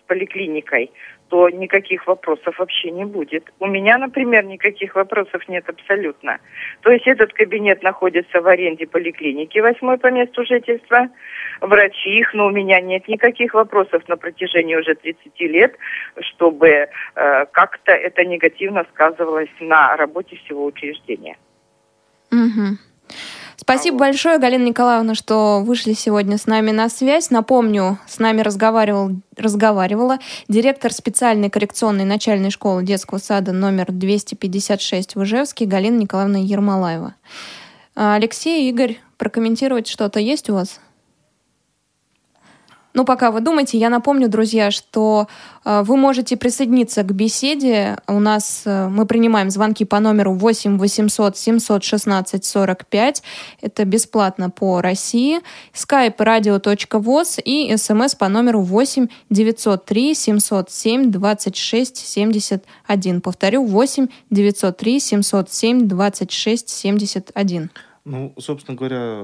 с 0.00 0.08
поликлиникой, 0.08 0.90
то 1.28 1.48
никаких 1.50 2.06
вопросов 2.06 2.58
вообще 2.58 2.90
не 2.90 3.04
будет. 3.04 3.52
У 3.60 3.66
меня, 3.66 3.98
например, 3.98 4.44
никаких 4.44 4.94
вопросов 4.94 5.46
нет 5.48 5.68
абсолютно. 5.68 6.38
То 6.82 6.90
есть 6.90 7.06
этот 7.06 7.32
кабинет 7.32 7.82
находится 7.82 8.40
в 8.40 8.46
аренде 8.46 8.86
поликлиники, 8.86 9.58
восьмой 9.58 9.98
по 9.98 10.10
месту 10.10 10.44
жительства, 10.44 11.08
врачи 11.60 12.18
их, 12.18 12.34
но 12.34 12.46
у 12.46 12.50
меня 12.50 12.80
нет 12.80 13.08
никаких 13.08 13.54
вопросов 13.54 14.08
на 14.08 14.16
протяжении 14.16 14.76
уже 14.76 14.94
30 14.94 15.40
лет, 15.40 15.76
чтобы 16.20 16.68
э, 16.68 16.88
как-то 17.52 17.92
это 17.92 18.24
негативно 18.24 18.86
сказывалось 18.92 19.50
на 19.60 19.96
работе 19.96 20.36
всего 20.36 20.64
учреждения. 20.64 21.36
Угу. 22.30 22.78
Спасибо 23.60 23.98
большое, 23.98 24.38
Галина 24.38 24.66
Николаевна, 24.66 25.16
что 25.16 25.60
вышли 25.64 25.92
сегодня 25.92 26.38
с 26.38 26.46
нами 26.46 26.70
на 26.70 26.88
связь. 26.88 27.30
Напомню, 27.30 27.98
с 28.06 28.20
нами 28.20 28.40
разговаривал, 28.40 29.10
разговаривала 29.36 30.20
директор 30.46 30.92
специальной 30.92 31.50
коррекционной 31.50 32.04
начальной 32.04 32.50
школы 32.50 32.84
детского 32.84 33.18
сада 33.18 33.52
номер 33.52 33.86
256 33.90 35.16
в 35.16 35.24
Ижевске 35.24 35.66
Галина 35.66 35.98
Николаевна 35.98 36.38
Ермолаева. 36.38 37.16
А, 37.96 38.14
Алексей, 38.14 38.70
Игорь, 38.70 39.00
прокомментировать 39.16 39.88
что-то 39.88 40.20
есть 40.20 40.48
у 40.50 40.54
вас? 40.54 40.78
Ну, 42.98 43.04
пока 43.04 43.30
вы 43.30 43.40
думаете, 43.40 43.78
я 43.78 43.90
напомню, 43.90 44.28
друзья, 44.28 44.72
что 44.72 45.28
э, 45.64 45.82
вы 45.84 45.96
можете 45.96 46.36
присоединиться 46.36 47.04
к 47.04 47.12
беседе. 47.14 47.96
У 48.08 48.18
нас 48.18 48.62
э, 48.64 48.88
мы 48.88 49.06
принимаем 49.06 49.50
звонки 49.50 49.84
по 49.84 50.00
номеру 50.00 50.34
8 50.34 50.78
800 50.78 51.36
716 51.36 52.44
45. 52.44 53.22
Это 53.60 53.84
бесплатно 53.84 54.50
по 54.50 54.80
России. 54.80 55.38
skype 55.72 56.16
radio.voz 56.16 57.40
и 57.44 57.76
смс 57.76 58.16
по 58.16 58.26
номеру 58.26 58.62
8 58.62 59.06
903 59.30 60.14
707 60.16 61.12
26 61.12 61.96
71. 61.96 63.20
Повторю, 63.20 63.64
8 63.64 64.08
903 64.30 64.98
707 64.98 65.86
26 65.86 66.68
71. 66.68 67.70
Ну, 68.08 68.32
собственно 68.38 68.74
говоря... 68.74 69.22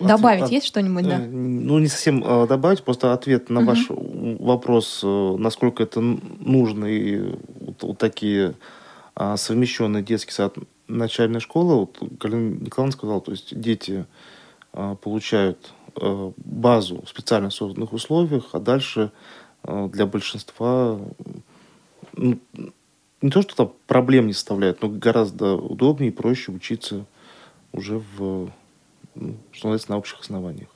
Добавить 0.00 0.44
от, 0.44 0.50
есть 0.50 0.66
что-нибудь, 0.66 1.04
да? 1.04 1.16
Э, 1.16 1.26
ну, 1.26 1.78
не 1.78 1.86
совсем 1.86 2.24
э, 2.24 2.46
добавить, 2.46 2.82
просто 2.82 3.12
ответ 3.12 3.50
на 3.50 3.60
угу. 3.60 3.68
ваш 3.68 3.86
вопрос, 4.40 5.02
э, 5.04 5.36
насколько 5.38 5.82
это 5.82 6.00
нужно, 6.00 6.86
и 6.86 7.36
вот, 7.60 7.82
вот 7.82 7.98
такие 7.98 8.54
а, 9.14 9.36
совмещенные 9.36 10.02
детский 10.02 10.32
сад 10.32 10.54
начальной 10.88 11.40
школы, 11.40 11.80
вот 11.80 11.98
Галина 12.00 12.54
Николаевна 12.64 12.96
сказала, 12.96 13.20
то 13.20 13.32
есть 13.32 13.58
дети 13.60 14.06
а, 14.72 14.94
получают 14.94 15.72
базу 16.36 17.02
в 17.04 17.08
специально 17.08 17.50
созданных 17.50 17.92
условиях, 17.92 18.50
а 18.52 18.60
дальше 18.60 19.10
для 19.64 20.06
большинства 20.06 21.00
ну, 22.12 22.38
не 23.20 23.30
то, 23.30 23.42
что 23.42 23.56
там 23.56 23.72
проблем 23.88 24.28
не 24.28 24.32
составляет, 24.32 24.80
но 24.82 24.88
гораздо 24.88 25.56
удобнее 25.56 26.10
и 26.10 26.14
проще 26.14 26.52
учиться 26.52 27.06
уже 27.72 27.98
в, 27.98 28.50
ну, 29.14 29.36
на 29.88 29.96
общих 29.96 30.20
основаниях. 30.20 30.68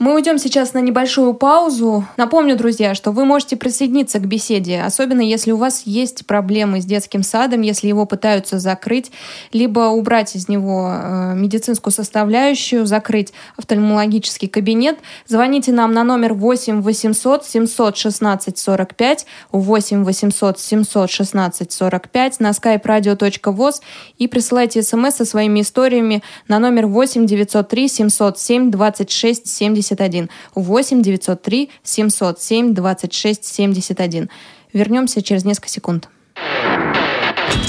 Мы 0.00 0.12
уйдем 0.12 0.38
сейчас 0.38 0.74
на 0.74 0.80
небольшую 0.80 1.34
паузу. 1.34 2.04
Напомню, 2.16 2.56
друзья, 2.56 2.96
что 2.96 3.12
вы 3.12 3.24
можете 3.24 3.56
присоединиться 3.56 4.18
к 4.18 4.26
беседе, 4.26 4.80
особенно 4.80 5.20
если 5.20 5.52
у 5.52 5.56
вас 5.56 5.84
есть 5.84 6.26
проблемы 6.26 6.80
с 6.80 6.84
детским 6.84 7.22
садом, 7.22 7.60
если 7.60 7.86
его 7.86 8.04
пытаются 8.04 8.58
закрыть, 8.58 9.12
либо 9.52 9.90
убрать 9.90 10.34
из 10.34 10.48
него 10.48 10.90
э, 10.92 11.34
медицинскую 11.36 11.92
составляющую, 11.92 12.86
закрыть 12.86 13.32
офтальмологический 13.56 14.48
кабинет. 14.48 14.98
Звоните 15.28 15.70
нам 15.70 15.92
на 15.92 16.02
номер 16.02 16.34
8 16.34 16.82
800 16.82 17.44
716 17.44 18.58
45, 18.58 19.26
8 19.52 20.04
800 20.04 20.58
716 20.58 21.72
45 21.72 22.40
на 22.40 22.50
skype 22.50 22.82
radio.voz 22.82 23.80
и 24.18 24.26
присылайте 24.26 24.82
смс 24.82 25.14
со 25.14 25.24
своими 25.24 25.60
историями 25.60 26.24
на 26.48 26.58
номер 26.58 26.88
8 26.88 27.26
903 27.26 27.88
707 27.88 28.70
26 28.72 29.46
70 29.46 29.83
71 29.84 30.28
8 30.54 31.02
903 31.02 31.70
707 31.82 32.74
26 32.74 33.44
71. 33.44 34.30
Вернемся 34.72 35.22
через 35.22 35.44
несколько 35.44 35.68
секунд. 35.68 36.08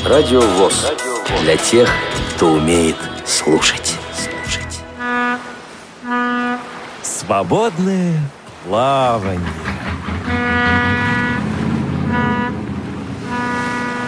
Радио 0.05 0.41
ВОЗ. 0.41 0.93
Для 1.41 1.57
тех, 1.57 1.89
кто 2.35 2.53
умеет 2.53 2.95
слушать. 3.25 3.95
слушать. 4.15 4.79
Свободное 7.03 8.19
плавание. 8.65 9.64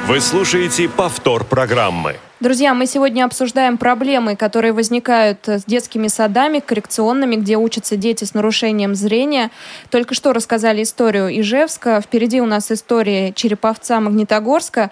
Вы 0.07 0.21
слушаете 0.21 0.87
повтор 0.87 1.43
программы. 1.43 2.13
Друзья, 2.39 2.73
мы 2.73 2.85
сегодня 2.85 3.25
обсуждаем 3.25 3.77
проблемы, 3.77 4.37
которые 4.37 4.71
возникают 4.71 5.45
с 5.45 5.65
детскими 5.65 6.07
садами, 6.07 6.59
коррекционными, 6.59 7.35
где 7.35 7.57
учатся 7.57 7.97
дети 7.97 8.23
с 8.23 8.33
нарушением 8.33 8.95
зрения. 8.95 9.51
Только 9.91 10.13
что 10.13 10.31
рассказали 10.31 10.83
историю 10.83 11.27
Ижевска. 11.41 11.99
Впереди 11.99 12.39
у 12.39 12.45
нас 12.45 12.71
история 12.71 13.33
Череповца, 13.33 13.99
Магнитогорска. 13.99 14.91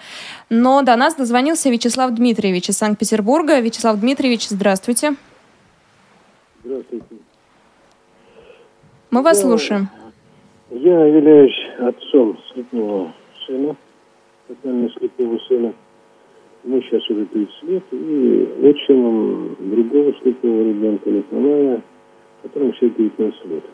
Но 0.50 0.82
до 0.82 0.96
нас 0.96 1.14
дозвонился 1.14 1.70
Вячеслав 1.70 2.10
Дмитриевич 2.10 2.68
из 2.68 2.76
Санкт-Петербурга. 2.76 3.58
Вячеслав 3.60 3.98
Дмитриевич, 3.98 4.48
здравствуйте. 4.48 5.14
Здравствуйте. 6.62 7.06
Мы 9.10 9.22
вас 9.22 9.38
я, 9.38 9.42
слушаем. 9.44 9.88
Я 10.70 11.06
являюсь 11.06 11.56
отцом 11.78 12.38
слепого 12.52 13.14
сына, 13.46 13.76
тотально 14.48 14.88
слепого 14.90 15.38
сына. 15.48 15.72
Мы 16.64 16.80
сейчас 16.82 17.08
уже 17.10 17.26
30 17.26 17.62
лет, 17.64 17.82
и 17.92 18.48
отчимом 18.64 19.56
другого 19.60 20.12
слепого 20.20 20.62
ребенка 20.62 21.10
Николая, 21.10 21.80
которому 22.42 22.72
все 22.72 22.90
19 22.90 23.44
лет. 23.46 23.64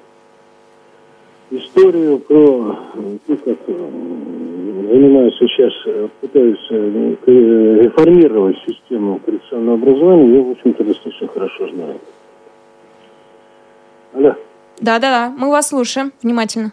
Историю 1.50 2.18
про 2.18 2.76
то, 3.26 3.36
как 3.44 3.58
э, 3.66 3.74
занимаюсь 4.90 5.34
сейчас, 5.38 5.72
пытаюсь 6.20 6.66
э, 6.70 7.14
реформировать 7.84 8.56
систему 8.66 9.20
коррекционного 9.24 9.74
образования, 9.78 10.36
я, 10.36 10.42
в 10.42 10.50
общем-то, 10.50 10.84
достаточно 10.84 11.28
хорошо 11.28 11.68
знаю. 11.68 11.98
Алло. 14.14 14.34
Да-да-да, 14.80 15.34
мы 15.36 15.50
вас 15.50 15.68
слушаем 15.68 16.12
внимательно. 16.22 16.72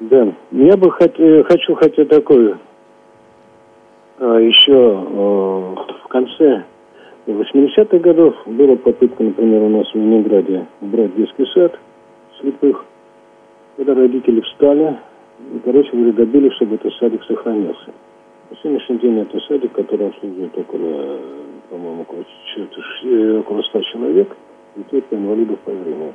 Да, 0.00 0.32
я 0.52 0.76
бы 0.76 0.88
хот- 0.90 1.20
э, 1.20 1.44
хочу 1.44 1.74
хотя 1.74 2.04
такое 2.04 2.58
еще 4.26 4.72
э, 4.72 5.74
в 6.04 6.08
конце 6.08 6.64
80-х 7.26 7.98
годов 7.98 8.34
была 8.46 8.76
попытка, 8.76 9.22
например, 9.22 9.62
у 9.62 9.68
нас 9.68 9.90
в 9.92 9.96
Ленинграде 9.96 10.66
убрать 10.80 11.14
детский 11.16 11.46
сад 11.46 11.78
слепых, 12.40 12.84
когда 13.76 13.94
родители 13.94 14.40
встали 14.40 14.98
и, 15.54 15.58
короче 15.64 15.90
говоря, 15.92 16.12
добились, 16.12 16.52
чтобы 16.54 16.76
этот 16.76 16.92
садик 16.94 17.22
сохранился. 17.24 17.92
На 18.50 18.56
сегодняшний 18.58 18.98
день 18.98 19.18
это 19.20 19.40
садик, 19.40 19.72
который 19.72 20.08
обслуживает 20.08 20.56
около, 20.56 21.18
по-моему, 21.70 22.02
около, 22.02 22.24
э, 23.04 23.38
около 23.38 23.62
100 23.62 23.80
человек, 23.92 24.36
и 24.76 24.82
только 24.82 25.16
инвалидов 25.16 25.58
по 25.64 25.70
зрению. 25.70 26.14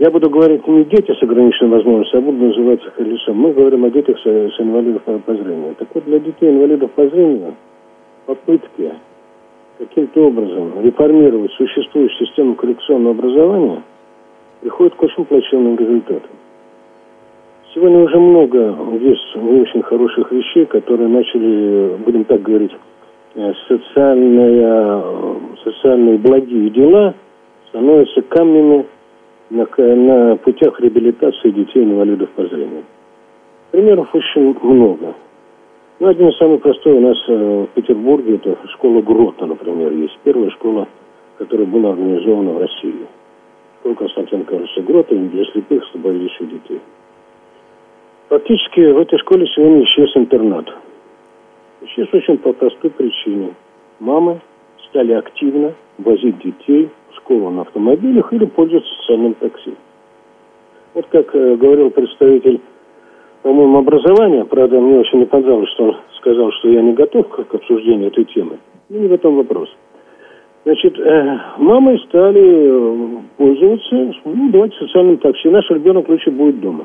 Я 0.00 0.10
буду 0.10 0.30
говорить 0.30 0.66
не 0.66 0.84
дети 0.84 1.12
с 1.12 1.22
ограниченной 1.22 1.72
возможностью, 1.72 2.18
а 2.18 2.22
буду 2.22 2.38
называть 2.46 2.82
их 2.82 2.98
лицом. 2.98 3.36
Мы 3.36 3.52
говорим 3.52 3.84
о 3.84 3.90
детях 3.90 4.18
с, 4.18 4.22
с 4.22 4.58
инвалидов 4.58 5.02
по, 5.02 5.34
зрению. 5.34 5.74
Так 5.78 5.88
вот, 5.92 6.04
для 6.06 6.18
детей 6.18 6.48
инвалидов 6.48 6.90
по 6.92 7.06
зрению 7.06 7.54
попытки 8.24 8.94
каким-то 9.76 10.22
образом 10.22 10.80
реформировать 10.82 11.52
существующую 11.52 12.26
систему 12.26 12.54
коррекционного 12.54 13.10
образования 13.10 13.82
приходят 14.62 14.94
к 14.94 15.02
очень 15.02 15.26
плачевным 15.26 15.76
результатам. 15.76 16.30
Сегодня 17.74 17.98
уже 17.98 18.18
много 18.18 18.78
есть 19.02 19.36
не 19.36 19.60
очень 19.60 19.82
хороших 19.82 20.32
вещей, 20.32 20.64
которые 20.64 21.08
начали, 21.10 21.96
будем 22.06 22.24
так 22.24 22.40
говорить, 22.40 22.72
э, 23.34 23.52
социальные, 23.68 24.62
э, 24.62 25.02
социальные 25.62 26.16
благие 26.16 26.70
дела 26.70 27.14
становятся 27.68 28.22
камнями 28.22 28.86
на, 29.50 29.66
на 29.76 30.36
путях 30.36 30.80
реабилитации 30.80 31.50
детей 31.50 31.82
инвалидов 31.84 32.30
по 32.30 32.46
зрению. 32.46 32.84
Примеров 33.70 34.14
очень 34.14 34.56
много. 34.62 35.14
Ну, 35.98 36.08
один 36.08 36.28
из 36.28 36.38
самых 36.38 36.62
простой 36.62 36.94
у 36.94 37.00
нас 37.00 37.18
э, 37.28 37.32
в 37.64 37.68
Петербурге, 37.74 38.36
это 38.36 38.56
школа 38.68 39.02
Грота, 39.02 39.46
например, 39.46 39.92
есть. 39.92 40.18
Первая 40.24 40.50
школа, 40.50 40.88
которая 41.38 41.66
была 41.66 41.90
организована 41.90 42.52
в 42.52 42.58
России. 42.58 43.06
Школа 43.80 43.94
Константина 43.94 44.44
Карловича 44.44 44.82
Грота 44.82 45.14
для 45.14 45.44
слепых 45.52 45.84
слабовидящих 45.90 46.48
детей. 46.48 46.80
Фактически 48.28 48.80
в 48.80 48.98
этой 48.98 49.18
школе 49.18 49.46
сегодня 49.54 49.84
исчез 49.84 50.16
интернат. 50.16 50.66
Исчез 51.82 52.08
очень 52.12 52.38
по 52.38 52.52
простой 52.52 52.90
причине. 52.90 53.54
Мамы 53.98 54.40
стали 54.88 55.12
активно 55.12 55.74
возить 55.98 56.38
детей 56.38 56.90
школу 57.14 57.50
на 57.50 57.62
автомобилях 57.62 58.32
или 58.32 58.44
пользоваться 58.44 58.90
социальным 59.00 59.34
такси. 59.34 59.74
Вот 60.94 61.06
как 61.06 61.34
э, 61.34 61.56
говорил 61.56 61.90
представитель, 61.90 62.60
по-моему, 63.42 63.78
образования, 63.78 64.44
правда, 64.44 64.80
мне 64.80 64.98
очень 64.98 65.20
не 65.20 65.26
понравилось, 65.26 65.70
что 65.70 65.84
он 65.84 65.96
сказал, 66.18 66.50
что 66.52 66.68
я 66.68 66.82
не 66.82 66.92
готов 66.92 67.28
к, 67.28 67.44
к 67.44 67.54
обсуждению 67.54 68.08
этой 68.08 68.24
темы. 68.24 68.58
Ну, 68.88 68.98
не 68.98 69.08
в 69.08 69.12
этом 69.12 69.36
вопрос. 69.36 69.68
Значит, 70.64 70.98
э, 70.98 71.38
мамы 71.58 71.98
стали 72.08 72.42
э, 72.42 73.20
пользоваться, 73.36 74.14
ну, 74.24 74.50
давайте 74.50 74.76
социальным 74.76 75.16
такси. 75.18 75.48
Наш 75.48 75.70
ребенок 75.70 76.08
лучше 76.08 76.30
будет 76.30 76.60
дома. 76.60 76.84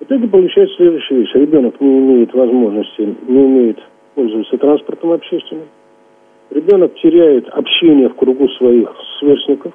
В 0.00 0.04
итоге 0.04 0.26
получается 0.26 0.74
следующая 0.76 1.16
вещь. 1.16 1.34
Ребенок 1.34 1.80
не 1.80 1.98
имеет 1.98 2.32
возможности, 2.34 3.14
не 3.28 3.38
умеет 3.38 3.78
пользоваться 4.14 4.56
транспортом 4.56 5.12
общественным. 5.12 5.66
Ребенок 6.50 6.94
теряет 6.96 7.48
общение 7.48 8.08
в 8.08 8.16
кругу 8.16 8.48
своих 8.58 8.92
сверстников, 9.18 9.72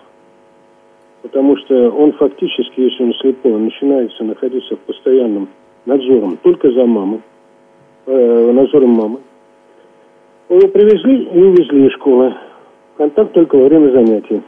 потому 1.22 1.56
что 1.58 1.90
он 1.90 2.12
фактически, 2.14 2.82
если 2.82 3.04
он 3.04 3.14
слепой, 3.14 3.54
он 3.54 3.66
начинается 3.66 4.26
находиться 4.26 4.76
в 4.76 4.80
постоянном 4.80 5.48
надзором 5.86 6.38
только 6.44 6.70
за 6.72 6.86
мамой, 6.86 7.22
э, 8.08 8.52
надзором 8.52 8.90
мамы. 8.90 9.20
Его 10.50 10.68
привезли 10.68 11.24
и 11.24 11.42
увезли 11.42 11.88
из 11.88 11.94
школы. 11.94 12.36
Контакт 12.98 13.32
только 13.32 13.56
во 13.56 13.66
время 13.66 13.92
занятий. 13.92 14.42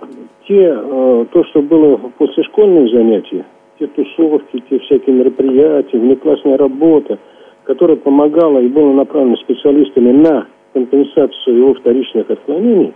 Те, 0.48 0.78
э, 0.78 1.26
то, 1.32 1.44
что 1.46 1.62
было 1.62 1.96
после 2.18 2.44
школьных 2.44 2.92
занятий, 2.92 3.44
те 3.80 3.88
тусовки, 3.88 4.64
те 4.70 4.80
всякие 4.80 5.16
мероприятия, 5.16 5.98
внеклассная 5.98 6.58
работа, 6.58 7.20
которая 7.64 7.96
помогала 7.96 8.60
и 8.60 8.68
была 8.68 8.92
направлена 8.92 9.38
специалистами 9.38 10.12
на 10.12 10.48
компенсацию 10.74 11.58
его 11.58 11.74
вторичных 11.74 12.30
отклонений, 12.30 12.94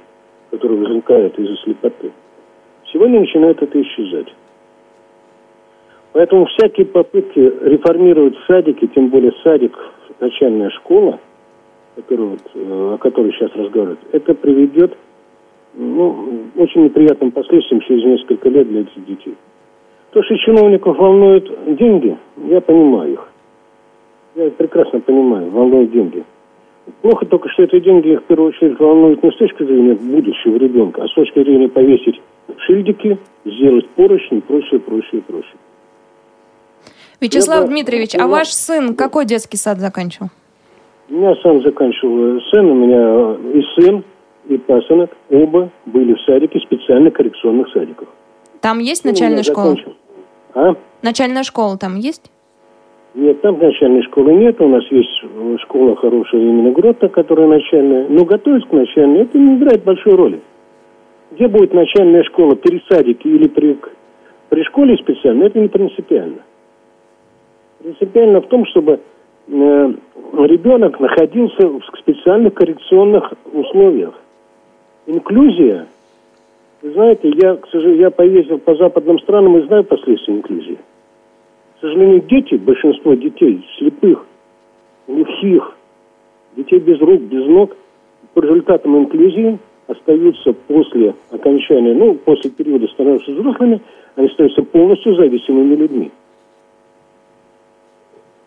которые 0.51 0.81
возникают 0.81 1.37
из-за 1.39 1.55
слепоты, 1.63 2.11
сегодня 2.91 3.19
начинает 3.19 3.61
это 3.61 3.81
исчезать. 3.81 4.33
Поэтому 6.13 6.45
всякие 6.45 6.85
попытки 6.87 7.39
реформировать 7.39 8.35
садики, 8.47 8.87
тем 8.87 9.09
более 9.09 9.31
садик, 9.43 9.77
начальная 10.19 10.69
школа, 10.71 11.19
который 11.95 12.25
вот, 12.25 12.41
э, 12.53 12.93
о 12.93 12.97
которой 12.97 13.31
сейчас 13.31 13.51
разговаривают, 13.55 13.99
это 14.11 14.33
приведет 14.33 14.95
ну, 15.73 16.41
очень 16.57 16.85
неприятным 16.85 17.31
последствиям 17.31 17.81
через 17.81 18.03
несколько 18.03 18.49
лет 18.49 18.67
для 18.67 18.81
этих 18.81 19.05
детей. 19.05 19.35
То, 20.11 20.21
что 20.23 20.35
чиновников 20.37 20.97
волнуют 20.97 21.49
деньги, 21.77 22.17
я 22.49 22.59
понимаю 22.59 23.13
их. 23.13 23.27
Я 24.35 24.49
прекрасно 24.51 24.99
понимаю, 24.99 25.49
волнуют 25.49 25.91
деньги. 25.91 26.23
Плохо 27.01 27.25
только, 27.25 27.49
что 27.49 27.63
эти 27.63 27.79
деньги 27.79 28.09
их 28.13 28.21
в 28.21 28.23
первую 28.25 28.49
очередь 28.49 28.79
волнуют 28.79 29.23
не 29.23 29.31
с 29.31 29.35
точки 29.37 29.63
зрения 29.63 29.93
будущего 29.95 30.55
ребенка, 30.57 31.03
а 31.03 31.07
с 31.07 31.13
точки 31.13 31.43
зрения 31.43 31.67
повесить 31.69 32.21
шильдики, 32.59 33.17
сделать 33.45 33.87
поручни 33.89 34.37
и 34.37 34.41
прочее, 34.41 34.79
прочее, 34.79 35.21
прочее. 35.21 35.55
Вячеслав 37.19 37.59
Я 37.61 37.65
бы- 37.65 37.67
Дмитриевич, 37.69 38.15
а 38.15 38.19
я- 38.19 38.27
ваш 38.27 38.47
сын 38.49 38.95
какой 38.95 39.25
детский 39.25 39.57
сад 39.57 39.79
заканчивал? 39.79 40.29
У 41.09 41.13
меня 41.13 41.35
сам 41.43 41.61
заканчивал 41.61 42.37
э, 42.37 42.39
сын, 42.51 42.65
у 42.65 42.73
меня 42.75 42.97
э, 42.99 43.57
и 43.59 43.81
сын, 43.81 44.03
и 44.47 44.57
пасынок, 44.57 45.11
оба 45.29 45.69
были 45.85 46.13
в 46.13 46.21
садике, 46.21 46.59
специально 46.59 47.11
коррекционных 47.11 47.69
садиках. 47.73 48.07
Там 48.61 48.79
есть 48.79 49.05
начальная 49.05 49.43
школа? 49.43 49.69
закончил. 49.75 49.95
А? 50.53 50.75
Начальная 51.01 51.43
школа 51.43 51.77
там 51.77 51.95
есть? 51.97 52.31
Нет, 53.13 53.41
там 53.41 53.59
начальной 53.59 54.03
школы 54.03 54.33
нет. 54.33 54.61
У 54.61 54.67
нас 54.69 54.83
есть 54.89 55.21
э, 55.23 55.57
школа 55.59 55.95
хорошая 55.97 56.41
именно 56.41 56.71
Грота, 56.71 57.09
которая 57.09 57.47
начальная. 57.47 58.07
Но 58.07 58.23
готовить 58.23 58.65
к 58.67 58.71
начальной, 58.71 59.23
это 59.23 59.37
не 59.37 59.57
играет 59.57 59.83
большой 59.83 60.15
роли. 60.15 60.41
Где 61.31 61.47
будет 61.47 61.73
начальная 61.73 62.23
школа, 62.23 62.55
при 62.55 62.81
садике 62.89 63.29
или 63.29 63.47
при, 63.49 63.77
при 64.49 64.63
школе 64.63 64.95
специально, 64.97 65.43
это 65.43 65.59
не 65.59 65.67
принципиально. 65.67 66.39
Принципиально 67.79 68.41
в 68.41 68.47
том, 68.47 68.65
чтобы 68.67 68.93
э, 68.93 69.93
ребенок 70.45 70.99
находился 71.01 71.67
в 71.67 71.81
специальных 71.99 72.53
коррекционных 72.53 73.33
условиях. 73.51 74.13
Инклюзия, 75.05 75.87
вы 76.81 76.91
знаете, 76.91 77.29
я, 77.35 77.55
к 77.55 77.67
сожалению, 77.67 78.03
я 78.03 78.11
поездил 78.11 78.57
по 78.59 78.73
западным 78.75 79.19
странам 79.19 79.57
и 79.57 79.67
знаю 79.67 79.83
последствия 79.83 80.35
инклюзии. 80.35 80.77
К 81.81 81.83
сожалению, 81.83 82.21
дети, 82.29 82.53
большинство 82.53 83.15
детей, 83.15 83.67
слепых, 83.79 84.23
глухих, 85.07 85.75
детей 86.55 86.77
без 86.77 86.99
рук, 87.01 87.21
без 87.21 87.43
ног, 87.47 87.75
по 88.35 88.39
результатам 88.39 88.99
инклюзии 88.99 89.57
остаются 89.87 90.53
после 90.53 91.15
окончания, 91.31 91.95
ну, 91.95 92.13
после 92.23 92.51
периода 92.51 92.87
становятся 92.89 93.31
взрослыми, 93.31 93.81
они 94.15 94.29
становятся 94.29 94.61
полностью 94.61 95.15
зависимыми 95.15 95.73
людьми. 95.73 96.11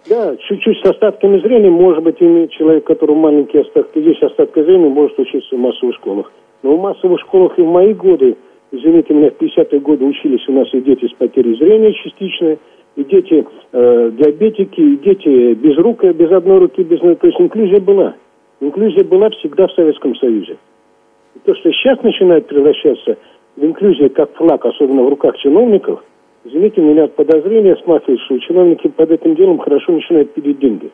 Да, 0.08 0.36
чуть-чуть 0.36 0.78
с 0.78 0.90
остатками 0.90 1.40
зрения, 1.40 1.70
может 1.70 2.04
быть, 2.04 2.22
имеет 2.22 2.52
человек, 2.52 2.84
который 2.84 3.16
маленькие 3.16 3.62
остатки, 3.62 3.98
есть 3.98 4.22
остатки 4.22 4.62
зрения, 4.62 4.88
может 4.88 5.18
учиться 5.18 5.56
в 5.56 5.58
массовых 5.58 5.96
школах. 5.96 6.30
Но 6.62 6.76
в 6.76 6.80
массовых 6.80 7.18
школах 7.22 7.58
и 7.58 7.62
в 7.62 7.66
мои 7.66 7.94
годы, 7.94 8.36
извините 8.70 9.12
меня, 9.12 9.30
в 9.30 9.42
50-е 9.42 9.80
годы 9.80 10.04
учились 10.04 10.48
у 10.48 10.52
нас 10.52 10.72
и 10.72 10.80
дети 10.80 11.08
с 11.08 11.12
потерей 11.14 11.56
зрения 11.56 11.92
частичной, 11.94 12.58
и 12.96 13.04
дети 13.04 13.44
э, 13.72 14.10
диабетики, 14.12 14.80
и 14.80 14.96
дети 14.98 15.54
без 15.54 15.76
рук, 15.78 16.04
без 16.04 16.30
одной 16.30 16.58
руки, 16.58 16.82
без. 16.82 17.00
То 17.00 17.26
есть 17.26 17.40
инклюзия 17.40 17.80
была. 17.80 18.14
Инклюзия 18.60 19.04
была 19.04 19.30
всегда 19.30 19.66
в 19.66 19.72
Советском 19.72 20.14
Союзе. 20.16 20.56
И 21.34 21.38
то, 21.44 21.54
что 21.54 21.72
сейчас 21.72 22.00
начинает 22.02 22.46
превращаться 22.46 23.16
в 23.56 23.64
инклюзию 23.64 24.10
как 24.10 24.32
флаг, 24.34 24.64
особенно 24.64 25.02
в 25.02 25.08
руках 25.08 25.36
чиновников, 25.38 26.04
извините 26.44 26.80
меня, 26.80 27.08
подозрения 27.08 27.76
смахивают, 27.84 28.20
что 28.22 28.38
чиновники 28.38 28.88
под 28.88 29.10
этим 29.10 29.34
делом 29.34 29.58
хорошо 29.58 29.92
начинают 29.92 30.32
пилить 30.32 30.60
деньги. 30.60 30.90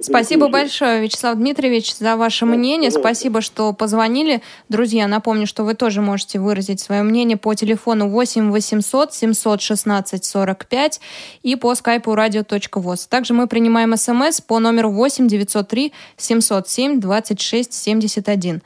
Спасибо 0.00 0.48
большое, 0.48 1.00
Вячеслав 1.02 1.36
Дмитриевич, 1.36 1.96
за 1.96 2.16
ваше 2.16 2.46
мнение. 2.46 2.90
Спасибо, 2.90 3.40
что 3.40 3.72
позвонили. 3.72 4.42
Друзья, 4.68 5.08
напомню, 5.08 5.46
что 5.46 5.64
вы 5.64 5.74
тоже 5.74 6.00
можете 6.00 6.38
выразить 6.38 6.80
свое 6.80 7.02
мнение 7.02 7.36
по 7.36 7.54
телефону 7.54 8.08
8 8.08 8.50
800 8.50 9.12
716 9.12 10.24
45 10.24 11.00
и 11.42 11.56
по 11.56 11.74
скайпу 11.74 12.12
radio.voz. 12.12 13.08
Также 13.08 13.34
мы 13.34 13.46
принимаем 13.46 13.96
смс 13.96 14.40
по 14.40 14.58
номеру 14.58 14.90
8 14.92 15.26
903 15.26 15.92
707 16.16 17.00
26 17.00 17.72
71. 17.72 18.62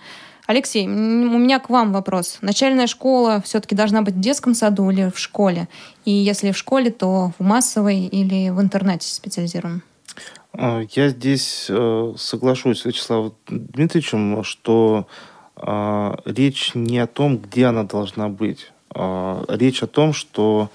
Алексей, 0.46 0.86
у 0.86 0.90
меня 0.90 1.58
к 1.58 1.70
вам 1.70 1.92
вопрос. 1.92 2.38
Начальная 2.42 2.86
школа 2.86 3.42
все-таки 3.44 3.74
должна 3.74 4.02
быть 4.02 4.14
в 4.14 4.20
детском 4.20 4.54
саду 4.54 4.90
или 4.90 5.10
в 5.10 5.18
школе? 5.18 5.68
И 6.04 6.10
если 6.10 6.52
в 6.52 6.58
школе, 6.58 6.90
то 6.90 7.32
в 7.38 7.42
массовой 7.42 8.00
или 8.00 8.50
в 8.50 8.60
интернете 8.60 9.08
специализированном? 9.08 9.82
А, 10.56 10.82
я 10.90 11.08
здесь 11.08 11.66
э, 11.68 12.14
соглашусь 12.16 12.80
с 12.80 12.84
Вячеславом 12.84 13.34
Дмитриевичем, 13.48 14.44
что 14.44 15.08
а, 15.56 16.16
речь 16.24 16.72
не 16.74 16.98
о 16.98 17.06
том, 17.06 17.38
где 17.38 17.66
она 17.66 17.82
должна 17.82 18.28
быть. 18.28 18.72
А, 18.90 19.44
речь 19.48 19.82
о 19.82 19.86
том, 19.86 20.12
что 20.12 20.70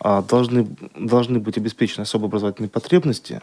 должны, 0.00 0.68
должны 0.94 1.40
быть 1.40 1.58
обеспечены 1.58 2.02
особо 2.02 2.26
образовательные 2.26 2.70
потребности 2.70 3.40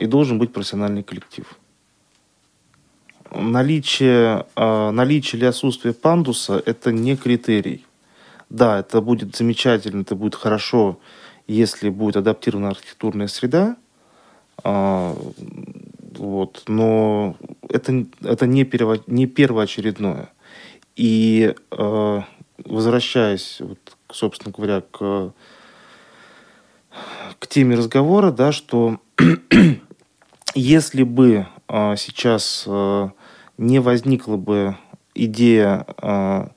и 0.00 0.06
должен 0.06 0.38
быть 0.38 0.54
профессиональный 0.54 1.02
коллектив 1.02 1.44
наличие, 3.30 4.46
наличие 4.56 5.38
или 5.40 5.44
отсутствие 5.44 5.92
пандуса– 5.92 6.62
это 6.66 6.92
не 6.92 7.14
критерий. 7.14 7.84
Да, 8.48 8.78
это 8.78 9.02
будет 9.02 9.36
замечательно, 9.36 10.00
это 10.00 10.14
будет 10.14 10.34
хорошо, 10.34 10.98
если 11.46 11.90
будет 11.90 12.16
адаптирована 12.16 12.70
архитектурная 12.70 13.26
среда, 13.26 13.76
э, 14.62 15.14
вот, 16.18 16.62
но 16.68 17.36
это, 17.68 18.06
это 18.22 18.46
не, 18.46 18.64
перво, 18.64 18.98
не 19.06 19.26
первоочередное. 19.26 20.30
И 20.96 21.54
э, 21.70 22.20
возвращаясь, 22.64 23.58
вот, 23.60 23.78
собственно 24.10 24.52
говоря, 24.56 24.80
к, 24.80 25.32
к 27.38 27.46
теме 27.48 27.76
разговора, 27.76 28.30
да, 28.30 28.52
что 28.52 29.00
если 30.54 31.02
бы 31.02 31.46
э, 31.68 31.96
сейчас 31.96 32.64
э, 32.66 33.08
не 33.58 33.80
возникла 33.80 34.36
бы 34.36 34.76
идея 35.14 35.86
э, 36.00 36.48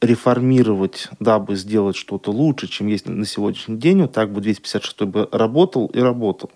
реформировать, 0.00 1.08
дабы 1.20 1.56
сделать 1.56 1.96
что-то 1.96 2.32
лучше, 2.32 2.66
чем 2.66 2.88
есть 2.88 3.06
на 3.06 3.24
сегодняшний 3.24 3.76
день, 3.76 4.02
вот 4.02 4.12
так 4.12 4.32
бы 4.32 4.40
256 4.40 5.02
бы 5.02 5.28
работал 5.30 5.86
и 5.86 6.00
работал. 6.00 6.50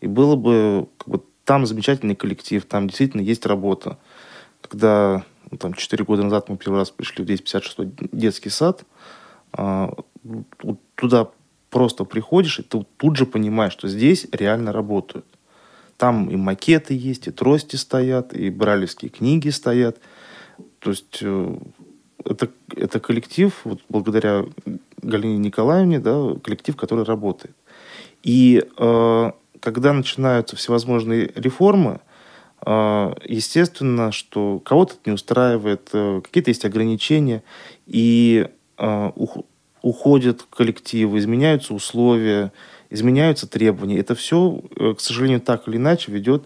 И 0.00 0.06
было 0.06 0.36
бы 0.36 0.88
как 0.98 1.08
бы, 1.08 1.22
там 1.44 1.66
замечательный 1.66 2.14
коллектив, 2.14 2.64
там 2.64 2.86
действительно 2.86 3.22
есть 3.22 3.46
работа. 3.46 3.98
Когда 4.60 5.24
ну, 5.50 5.58
там, 5.58 5.74
4 5.74 6.04
года 6.04 6.22
назад 6.22 6.48
мы 6.48 6.56
первый 6.56 6.78
раз 6.78 6.90
пришли 6.90 7.24
в 7.24 7.26
256 7.26 8.10
детский 8.12 8.50
сад, 8.50 8.84
э, 9.56 9.88
туда 10.94 11.28
просто 11.70 12.04
приходишь, 12.04 12.58
и 12.58 12.62
ты 12.62 12.84
тут 12.96 13.16
же 13.16 13.26
понимаешь, 13.26 13.72
что 13.72 13.88
здесь 13.88 14.26
реально 14.32 14.72
работают. 14.72 15.26
Там 15.96 16.30
и 16.30 16.36
макеты 16.36 16.94
есть, 16.94 17.26
и 17.26 17.30
трости 17.30 17.76
стоят, 17.76 18.32
и 18.32 18.50
бралевские 18.50 19.10
книги 19.10 19.50
стоят. 19.50 19.98
То 20.78 20.90
есть 20.90 21.18
э, 21.20 21.58
это, 22.24 22.48
это 22.76 23.00
коллектив, 23.00 23.58
вот 23.64 23.80
благодаря 23.88 24.44
Галине 25.02 25.38
Николаевне, 25.38 25.98
да, 25.98 26.34
коллектив, 26.42 26.76
который 26.76 27.04
работает. 27.04 27.56
И 28.22 28.62
э, 28.76 29.32
когда 29.60 29.92
начинаются 29.92 30.56
всевозможные 30.56 31.30
реформы, 31.34 32.00
э, 32.64 33.12
естественно, 33.24 34.12
что 34.12 34.58
кого-то 34.60 34.94
это 34.94 35.02
не 35.06 35.12
устраивает, 35.12 35.90
э, 35.92 36.20
какие-то 36.22 36.50
есть 36.50 36.64
ограничения, 36.64 37.42
и 37.86 38.48
э, 38.78 39.10
уходят 39.82 40.42
коллективы, 40.50 41.18
изменяются 41.18 41.74
условия, 41.74 42.52
изменяются 42.88 43.46
требования. 43.46 43.98
Это 43.98 44.14
все, 44.14 44.62
э, 44.76 44.94
к 44.94 45.00
сожалению, 45.00 45.40
так 45.40 45.68
или 45.68 45.76
иначе 45.76 46.10
ведет 46.10 46.44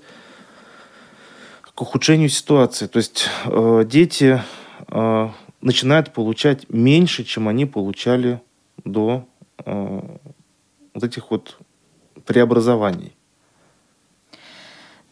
к 1.62 1.80
ухудшению 1.82 2.28
ситуации. 2.28 2.86
То 2.86 2.98
есть 2.98 3.28
э, 3.46 3.84
дети 3.86 4.42
начинают 5.60 6.12
получать 6.12 6.68
меньше, 6.68 7.24
чем 7.24 7.48
они 7.48 7.64
получали 7.64 8.42
до 8.84 9.26
вот 10.94 11.02
этих 11.02 11.30
вот 11.30 11.58
преобразований. 12.26 13.14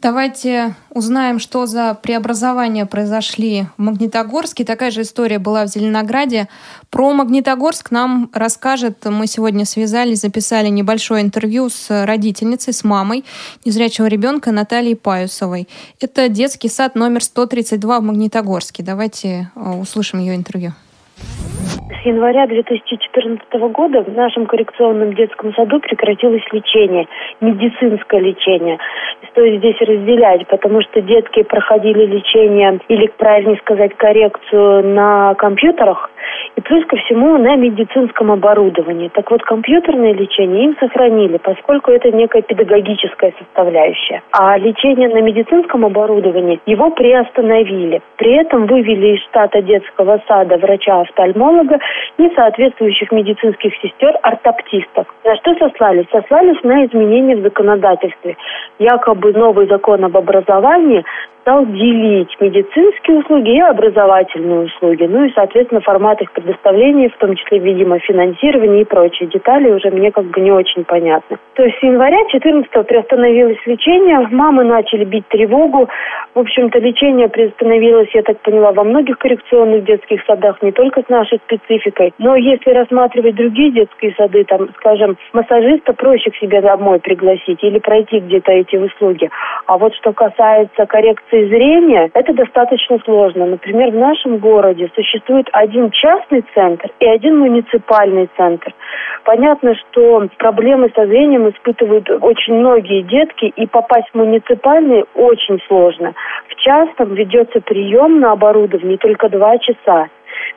Давайте 0.03 0.75
узнаем, 0.91 1.39
что 1.39 1.67
за 1.67 1.95
преобразования 1.95 2.87
произошли 2.87 3.67
в 3.77 3.83
Магнитогорске. 3.83 4.65
Такая 4.65 4.91
же 4.91 5.03
история 5.03 5.39
была 5.39 5.65
в 5.65 5.69
Зеленограде. 5.69 6.49
Про 6.91 7.13
Магнитогорск 7.13 7.93
нам 7.93 8.29
расскажет, 8.33 9.05
мы 9.05 9.29
сегодня 9.29 9.65
связались, 9.65 10.23
записали 10.23 10.71
небольшое 10.71 11.23
интервью 11.23 11.69
с 11.69 12.05
родительницей, 12.05 12.73
с 12.73 12.83
мамой 12.83 13.25
незрячего 13.65 14.07
ребенка 14.07 14.51
Натальей 14.51 14.97
Паюсовой. 14.97 15.69
Это 16.01 16.29
детский 16.29 16.69
сад 16.69 16.97
номер 16.97 17.23
132 17.23 18.01
в 18.01 18.03
Магнитогорске. 18.03 18.83
Давайте 18.83 19.53
э, 19.55 19.71
услышим 19.71 20.19
ее 20.19 20.35
интервью. 20.35 20.73
С 22.03 22.05
января 22.05 22.47
2014 22.47 23.53
года 23.73 24.03
в 24.03 24.12
нашем 24.12 24.47
коррекционном 24.47 25.14
детском 25.14 25.55
саду 25.55 25.79
прекратилось 25.79 26.43
лечение, 26.51 27.07
медицинское 27.41 28.18
лечение. 28.18 28.79
Стоит 29.31 29.61
здесь 29.61 29.81
разделять, 29.81 30.47
потому 30.49 30.83
что 30.83 31.01
детки 31.01 31.43
проходили 31.43 32.07
лечение, 32.07 32.81
или, 32.89 33.07
правильнее 33.07 33.57
сказать, 33.59 33.97
коррекцию 33.97 34.85
на 34.95 35.35
компьютерах, 35.35 36.11
и 36.57 36.61
плюс 36.61 36.85
ко 36.87 36.97
всему 36.97 37.39
на 37.39 37.57
медицинском 37.57 38.31
оборудовании. 38.33 39.09
Так 39.09 39.31
вот, 39.31 39.43
компьютерное 39.43 40.12
лечение 40.12 40.64
им 40.64 40.77
сохранили, 40.79 41.39
поскольку 41.39 41.91
это 41.91 42.11
некая 42.11 42.43
педагогическая 42.43 43.33
составляющая. 43.39 44.23
А 44.33 44.59
лечение 44.59 45.09
на 45.09 45.20
медицинском 45.20 45.85
оборудовании 45.85 46.61
его 46.66 46.91
приостановили. 46.91 48.03
При 48.16 48.33
этом 48.33 48.66
вывели 48.66 49.16
из 49.16 49.23
штата 49.23 49.62
детского 49.62 50.20
сада 50.27 50.59
врача-офтальмолога 51.13 51.79
несоответствующих 52.19 53.11
медицинских 53.13 53.73
сестер 53.83 54.19
ортоптистов. 54.23 55.07
На 55.25 55.37
что 55.37 55.55
сослались? 55.55 56.07
Сослались 56.11 56.63
на 56.63 56.85
изменения 56.87 57.37
в 57.37 57.43
законодательстве. 57.43 58.37
Якобы 58.79 59.33
новый 59.33 59.67
закон 59.69 60.05
об 60.05 60.17
образовании 60.17 61.05
стал 61.43 61.66
делить 61.66 62.34
медицинские 62.40 63.18
услуги 63.18 63.51
и 63.51 63.61
образовательные 63.61 64.66
услуги. 64.66 65.05
Ну 65.05 65.24
и, 65.24 65.32
соответственно, 65.34 65.80
формат 65.80 66.20
их 66.22 66.32
предоставления, 66.32 67.11
в 67.11 67.16
том 67.18 67.34
числе, 67.34 67.59
видимо, 67.59 67.99
финансирование 67.99 68.82
и 68.82 68.84
прочие 68.84 69.28
детали 69.28 69.70
уже 69.70 69.90
мне 69.90 70.11
как 70.11 70.24
бы 70.26 70.40
не 70.40 70.53
очень 70.53 70.84
понятны. 70.84 71.36
То 71.55 71.64
есть 71.64 71.78
с 71.78 71.82
января 71.82 72.18
14 72.30 72.70
приостановилось 72.86 73.59
лечение, 73.66 74.20
мамы 74.30 74.64
начали 74.64 75.05
бить 75.05 75.26
тревогу. 75.28 75.88
В 76.34 76.38
общем-то, 76.38 76.78
лечение 76.78 77.28
приостановилось, 77.28 78.09
я 78.14 78.22
так 78.22 78.38
поняла, 78.40 78.72
во 78.72 78.84
многих 78.84 79.18
коррекционных 79.18 79.84
детских 79.84 80.24
садах, 80.24 80.62
не 80.62 80.72
только 80.72 81.03
с 81.03 81.09
нашей 81.09 81.38
спецификой. 81.38 82.14
Но 82.18 82.36
если 82.36 82.70
рассматривать 82.70 83.34
другие 83.34 83.72
детские 83.72 84.14
сады, 84.16 84.45
там, 84.45 84.68
скажем, 84.76 85.16
массажиста 85.32 85.93
проще 85.93 86.30
к 86.30 86.36
себе 86.36 86.61
домой 86.61 87.01
пригласить 87.01 87.62
или 87.62 87.80
пройти 87.80 88.20
где-то 88.20 88.53
эти 88.53 88.76
услуги. 88.76 89.28
А 89.66 89.76
вот 89.76 89.95
что 89.97 90.12
касается 90.12 90.86
коррекции 90.86 91.32
коррекции 91.33 91.49
зрения 91.49 92.11
это 92.14 92.33
достаточно 92.35 92.99
сложно. 93.05 93.47
Например, 93.47 93.91
в 93.91 93.95
нашем 93.95 94.39
городе 94.39 94.91
существует 94.95 95.49
один 95.53 95.91
частный 95.91 96.45
центр 96.55 96.91
и 97.01 97.07
один 97.07 97.39
муниципальный 97.39 98.28
центр. 98.37 98.72
Понятно, 99.24 99.74
что 99.74 100.28
проблемы 100.39 100.91
со 100.95 101.07
зрением 101.07 101.49
испытывают 101.49 102.09
очень 102.11 102.55
многие 102.55 103.03
детки, 103.03 103.47
и 103.57 103.66
попасть 103.66 104.09
в 104.12 104.16
муниципальный 104.16 105.05
очень 105.14 105.61
сложно. 105.68 106.12
В 106.49 106.55
частном 106.57 107.14
ведется 107.14 107.61
прием 107.61 108.20
на 108.20 108.33
оборудовании 108.33 108.97
только 108.97 109.28
два 109.28 109.59
часа. 109.59 110.09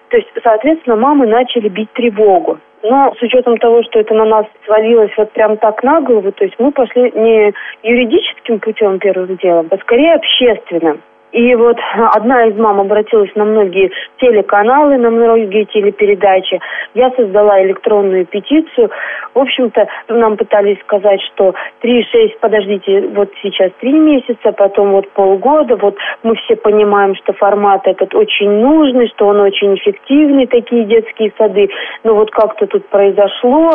То 0.10 0.18
есть, 0.18 0.30
соответственно, 0.44 0.96
мамы 0.96 1.26
начали 1.26 1.70
бить 1.70 1.92
тревогу. 1.94 2.60
Но 2.84 3.14
с 3.18 3.22
учетом 3.22 3.58
того, 3.58 3.82
что 3.84 4.00
это 4.00 4.14
на 4.14 4.26
нас 4.26 4.46
свалилось 4.66 5.12
вот 5.18 5.32
прям 5.32 5.58
так 5.58 5.82
на 5.84 6.02
голову, 6.02 6.32
то 6.32 6.44
есть 6.44 6.56
мы 6.60 6.72
пошли 6.72 7.12
не 7.16 7.54
юридическим 7.82 8.60
путем 8.60 9.00
первым 9.00 9.38
делом, 9.38 9.68
а 9.72 9.78
скорее 9.78 10.14
общественным. 10.14 11.02
И 11.36 11.54
вот 11.56 11.76
одна 12.14 12.46
из 12.46 12.56
мам 12.56 12.80
обратилась 12.80 13.36
на 13.36 13.44
многие 13.44 13.92
телеканалы, 14.22 14.98
на 14.98 15.10
многие 15.10 15.66
телепередачи. 15.66 16.62
Я 16.94 17.12
создала 17.12 17.62
электронную 17.62 18.26
петицию. 18.26 18.90
В 19.34 19.40
общем-то, 19.40 19.86
нам 20.08 20.38
пытались 20.38 20.80
сказать, 20.80 21.20
что 21.34 21.54
3-6, 21.84 22.40
подождите, 22.40 23.10
вот 23.14 23.30
сейчас 23.44 23.72
3 23.82 23.92
месяца, 23.92 24.54
потом 24.54 24.94
вот 24.94 25.10
полгода. 25.10 25.76
Вот 25.76 25.98
мы 26.24 26.36
все 26.36 26.56
понимаем, 26.56 27.16
что 27.16 27.34
формат 27.34 27.86
этот 27.86 28.16
очень 28.16 28.50
нужный, 28.50 29.10
что 29.10 29.28
он 29.28 29.42
очень 29.42 29.76
эффективный, 29.76 30.48
такие 30.48 30.86
детские 30.86 31.34
сады. 31.38 31.68
Но 32.06 32.16
вот 32.16 32.32
как-то 32.32 32.66
тут 32.66 32.88
произошло, 32.88 33.74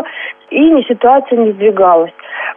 и 0.51 0.83
ситуация 0.89 1.39
не 1.39 1.53
сдвигалась. 1.53 2.13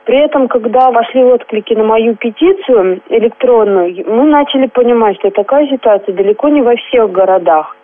При 0.06 0.18
этом, 0.18 0.48
когда 0.48 0.92
вошли 0.92 1.24
отклики 1.24 1.74
на 1.74 1.84
мою 1.84 2.16
петицию 2.16 3.02
электронную, 3.10 4.04
мы 4.08 4.26
начали 4.26 4.68
понимать, 4.68 4.93
что 5.16 5.32
такая 5.32 5.68
ситуация 5.68 6.14
далеко 6.14 6.50
не 6.50 6.62
во 6.62 6.76
всех 6.76 7.12
городах. 7.12 7.76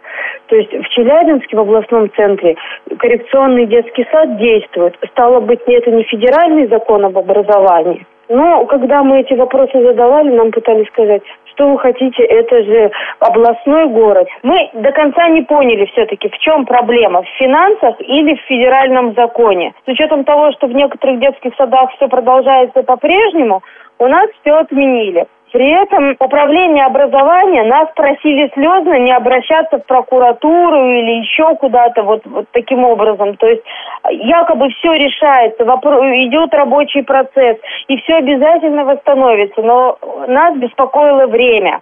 То 0.47 0.55
есть 0.55 0.71
в 0.71 0.89
Челябинске, 0.89 1.55
в 1.55 1.59
областном 1.59 2.11
центре, 2.15 2.55
коррекционный 2.97 3.67
детский 3.67 4.05
сад 4.11 4.37
действует. 4.37 4.95
Стало 5.11 5.39
быть, 5.39 5.61
это 5.67 5.91
не 5.91 6.03
федеральный 6.03 6.67
закон 6.67 7.05
об 7.05 7.17
образовании, 7.17 8.05
Но 8.29 8.65
когда 8.65 9.03
мы 9.03 9.21
эти 9.21 9.33
вопросы 9.33 9.81
задавали, 9.81 10.31
нам 10.31 10.51
пытались 10.51 10.87
сказать, 10.87 11.21
что 11.45 11.71
вы 11.71 11.79
хотите, 11.79 12.23
это 12.23 12.63
же 12.63 12.91
областной 13.19 13.89
город. 13.89 14.27
Мы 14.43 14.69
до 14.73 14.91
конца 14.91 15.27
не 15.29 15.41
поняли 15.41 15.85
все-таки, 15.87 16.29
в 16.29 16.37
чем 16.39 16.65
проблема, 16.65 17.21
в 17.21 17.27
финансах 17.37 17.95
или 17.99 18.35
в 18.35 18.41
федеральном 18.47 19.13
законе. 19.13 19.73
С 19.85 19.87
учетом 19.87 20.23
того, 20.23 20.51
что 20.53 20.67
в 20.67 20.71
некоторых 20.71 21.19
детских 21.19 21.53
садах 21.57 21.91
все 21.95 22.07
продолжается 22.07 22.81
по-прежнему, 22.83 23.61
у 23.99 24.07
нас 24.07 24.29
все 24.41 24.53
отменили. 24.53 25.25
При 25.51 25.67
этом 25.67 26.15
управление 26.19 26.85
образования 26.85 27.63
нас 27.63 27.89
просили 27.95 28.51
слезно 28.53 28.99
не 28.99 29.11
обращаться 29.11 29.79
в 29.79 29.85
прокуратуру 29.85 30.85
или 30.91 31.21
еще 31.21 31.55
куда-то 31.55 32.03
вот, 32.03 32.21
вот 32.25 32.45
таким 32.51 32.83
образом. 32.83 33.35
То 33.37 33.47
есть 33.47 33.63
якобы 34.11 34.69
все 34.69 34.93
решается, 34.93 35.65
вопрос, 35.65 36.03
идет 36.03 36.53
рабочий 36.53 37.01
процесс, 37.01 37.57
и 37.87 37.97
все 37.97 38.17
обязательно 38.17 38.85
восстановится. 38.85 39.61
Но 39.61 39.97
нас 40.27 40.55
беспокоило 40.57 41.25
время. 41.25 41.81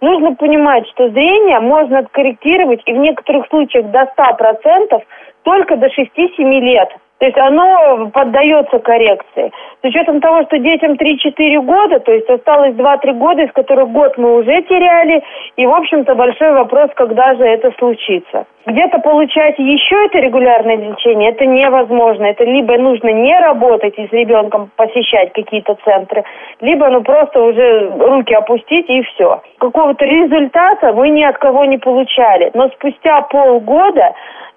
Нужно 0.00 0.34
понимать, 0.34 0.86
что 0.88 1.08
зрение 1.10 1.60
можно 1.60 2.00
откорректировать 2.00 2.82
и 2.86 2.92
в 2.92 2.96
некоторых 2.96 3.46
случаях 3.48 3.86
до 3.86 4.10
100% 4.16 5.02
только 5.42 5.76
до 5.76 5.86
6-7 5.86 6.60
лет. 6.60 6.88
То 7.22 7.26
есть 7.26 7.38
оно 7.38 8.10
поддается 8.12 8.80
коррекции. 8.80 9.52
С 9.80 9.84
учетом 9.84 10.20
того, 10.20 10.42
что 10.42 10.58
детям 10.58 10.94
3-4 10.94 11.62
года, 11.62 12.00
то 12.00 12.10
есть 12.10 12.28
осталось 12.28 12.74
2-3 12.74 13.12
года, 13.12 13.42
из 13.42 13.52
которых 13.52 13.90
год 13.90 14.18
мы 14.18 14.40
уже 14.40 14.60
теряли, 14.62 15.22
и, 15.54 15.64
в 15.64 15.72
общем-то, 15.72 16.16
большой 16.16 16.50
вопрос, 16.50 16.90
когда 16.96 17.36
же 17.36 17.44
это 17.44 17.70
случится. 17.78 18.46
Где-то 18.66 18.98
получать 18.98 19.56
еще 19.56 20.04
это 20.06 20.18
регулярное 20.18 20.76
лечение, 20.76 21.30
это 21.30 21.46
невозможно. 21.46 22.24
Это 22.24 22.42
либо 22.42 22.76
нужно 22.76 23.10
не 23.10 23.38
работать 23.38 23.96
и 23.98 24.08
с 24.08 24.12
ребенком 24.12 24.70
посещать 24.74 25.32
какие-то 25.32 25.76
центры, 25.84 26.24
либо 26.60 26.88
ну 26.88 27.02
просто 27.02 27.40
уже 27.40 27.88
руки 28.00 28.34
опустить 28.34 28.90
и 28.90 29.00
все. 29.02 29.42
Какого-то 29.58 30.04
результата 30.04 30.92
мы 30.92 31.08
ни 31.10 31.22
от 31.22 31.38
кого 31.38 31.66
не 31.66 31.78
получали. 31.78 32.50
Но 32.54 32.68
спустя 32.70 33.22
полгода 33.22 34.12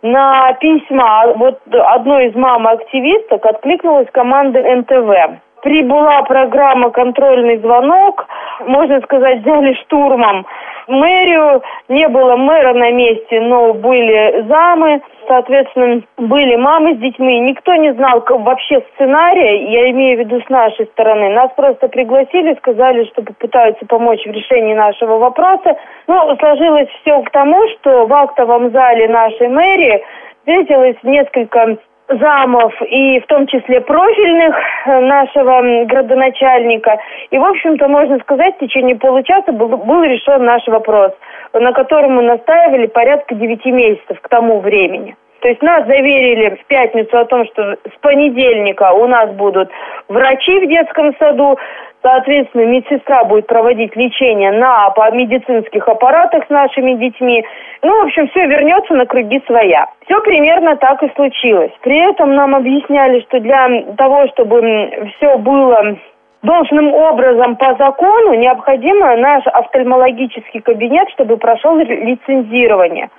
на 0.06 0.54
письма 0.54 1.34
вот 1.36 1.60
одной 1.72 2.28
из 2.28 2.36
мам-активисток 2.36 3.46
откликнулась 3.46 4.08
команда 4.12 4.62
НТВ. 4.62 5.42
Прибыла 5.64 6.22
программа 6.24 6.92
«Контрольный 6.92 7.58
звонок», 7.58 8.28
можно 8.68 9.02
сказать, 9.02 9.42
взяли 9.42 9.74
штурмом 9.82 10.46
мэрию. 10.88 11.62
Не 11.90 12.08
было 12.08 12.36
мэра 12.36 12.74
на 12.74 12.92
месте, 12.92 13.40
но 13.42 13.74
были 13.74 14.46
замы. 14.48 15.02
Соответственно, 15.28 16.02
были 16.18 16.56
мамы 16.56 16.96
с 16.96 16.98
детьми. 17.00 17.40
Никто 17.40 17.76
не 17.76 17.94
знал 17.94 18.24
вообще 18.28 18.84
сценария, 18.94 19.66
я 19.72 19.90
имею 19.92 20.18
в 20.18 20.20
виду 20.20 20.42
с 20.42 20.50
нашей 20.50 20.86
стороны. 20.88 21.30
Нас 21.30 21.52
просто 21.56 21.88
пригласили, 21.88 22.56
сказали, 22.56 23.06
что 23.06 23.24
попытаются 23.24 23.86
помочь 23.88 24.24
в 24.26 24.32
решении 24.32 24.76
нашего 24.76 25.18
вопроса. 25.18 25.78
Ну, 26.08 26.36
сложилось 26.38 26.90
все 27.02 27.22
к 27.24 27.32
тому, 27.32 27.68
что 27.70 28.06
в 28.06 28.14
актовом 28.14 28.72
зале 28.72 29.08
нашей 29.08 29.48
мэрии 29.48 30.04
встретилось 30.40 30.98
несколько 31.02 31.78
замов 32.08 32.74
и 32.82 33.20
в 33.20 33.26
том 33.28 33.48
числе 33.48 33.82
профильных 33.82 34.56
э, 34.86 35.00
нашего 35.02 35.86
градоначальника. 35.86 36.98
И, 37.32 37.38
в 37.38 37.44
общем-то, 37.44 37.88
можно 37.88 38.20
сказать, 38.20 38.56
в 38.56 38.60
течение 38.60 38.96
получаса 38.96 39.52
был, 39.52 39.70
был 39.70 40.04
решен 40.04 40.44
наш 40.46 40.68
вопрос, 40.68 41.12
на 41.54 41.74
котором 41.74 42.16
мы 42.16 42.24
настаивали 42.24 42.88
порядка 42.88 43.36
девяти 43.36 43.72
месяцев 43.72 44.20
к 44.22 44.30
тому 44.30 44.60
времени. 44.60 45.16
То 45.42 45.50
есть 45.50 45.62
нас 45.62 45.86
заверили 45.86 46.56
в 46.56 46.66
пятницу 46.66 47.18
о 47.20 47.26
том, 47.26 47.46
что 47.46 47.74
с 47.74 48.00
понедельника 48.02 48.94
у 48.94 49.06
нас 49.06 49.30
будут 49.34 49.70
врачи 50.08 50.60
в 50.60 50.68
детском 50.68 51.16
саду, 51.20 51.58
Соответственно, 52.06 52.66
медсестра 52.66 53.24
будет 53.24 53.48
проводить 53.48 53.96
лечение 53.96 54.52
на 54.52 54.94
медицинских 55.12 55.88
аппаратах 55.88 56.46
с 56.46 56.50
нашими 56.52 56.94
детьми. 56.94 57.44
Ну, 57.82 58.00
в 58.00 58.06
общем, 58.06 58.28
все 58.28 58.46
вернется 58.46 58.94
на 58.94 59.08
круги 59.08 59.42
своя. 59.48 59.88
Все 60.06 60.22
примерно 60.22 60.76
так 60.76 61.02
и 61.02 61.12
случилось. 61.16 61.72
При 61.82 61.98
этом 61.98 62.36
нам 62.36 62.54
объясняли, 62.54 63.22
что 63.22 63.40
для 63.40 63.68
того, 63.98 64.28
чтобы 64.28 65.10
все 65.18 65.36
было 65.40 65.98
должным 66.44 66.94
образом 66.94 67.56
по 67.56 67.74
закону, 67.74 68.36
необходимо 68.36 69.16
наш 69.18 69.48
офтальмологический 69.48 70.62
кабинет, 70.62 71.10
чтобы 71.10 71.38
прошел 71.38 71.76
лицензирование. 71.76 73.10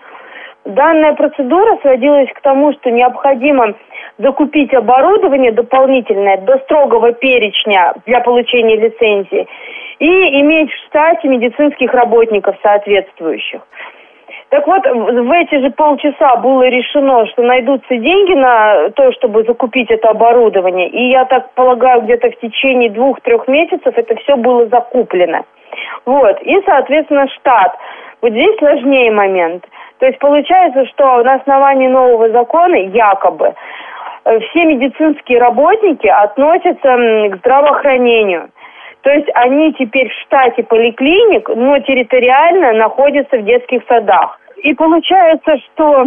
Данная 0.67 1.15
процедура 1.15 1.79
сводилась 1.81 2.29
к 2.33 2.41
тому, 2.41 2.73
что 2.73 2.91
необходимо 2.91 3.75
закупить 4.19 4.75
оборудование 4.75 5.53
дополнительное 5.53 6.39
до 6.39 6.59
строгого 6.59 7.13
перечня 7.13 7.95
для 8.05 8.21
получения 8.21 8.77
лицензии 8.77 9.47
и 10.01 10.41
иметь 10.41 10.73
в 10.73 10.87
штате 10.87 11.29
медицинских 11.29 11.95
работников 11.95 12.57
соответствующих. 12.63 13.61
Так 14.49 14.67
вот, 14.67 14.85
в 14.85 15.31
эти 15.31 15.61
же 15.61 15.71
полчаса 15.71 16.37
было 16.37 16.67
решено, 16.69 17.27
что 17.27 17.43
найдутся 17.43 17.97
деньги 17.97 18.35
на 18.35 18.91
то, 18.91 19.13
чтобы 19.13 19.45
закупить 19.45 19.91
это 19.91 20.11
оборудование. 20.11 20.89
И 20.89 21.11
я 21.11 21.27
так 21.27 21.53
полагаю, 21.55 22.03
где-то 22.03 22.31
в 22.31 22.41
течение 22.41 22.91
двух-трех 22.91 23.47
месяцев 23.47 23.93
это 23.97 24.17
все 24.17 24.37
было 24.37 24.67
закуплено. 24.67 25.45
Вот. 26.05 26.43
И, 26.43 26.61
соответственно, 26.65 27.29
штат. 27.29 27.77
Вот 28.21 28.33
здесь 28.33 28.57
сложнее 28.59 29.11
момент. 29.13 29.65
То 29.99 30.07
есть 30.07 30.19
получается, 30.19 30.87
что 30.87 31.23
на 31.23 31.35
основании 31.35 31.89
нового 31.89 32.31
закона 32.31 32.77
якобы 32.77 33.55
Э, 34.27 34.41
все 34.41 34.65
медицинские 34.65 35.39
работники 35.39 36.09
относятся 36.09 36.97
к 37.31 37.37
здравоохранению. 37.39 38.51
То 39.03 39.11
есть 39.11 39.29
они 39.35 39.73
теперь 39.75 40.09
в 40.09 40.21
штате 40.25 40.65
поликлиник, 40.65 41.49
но 41.49 41.79
территориально 41.79 42.73
находятся 42.73 43.39
в 43.39 43.45
детских 43.45 43.83
садах. 43.89 44.41
И 44.65 44.75
получается, 44.75 45.59
что 45.59 46.07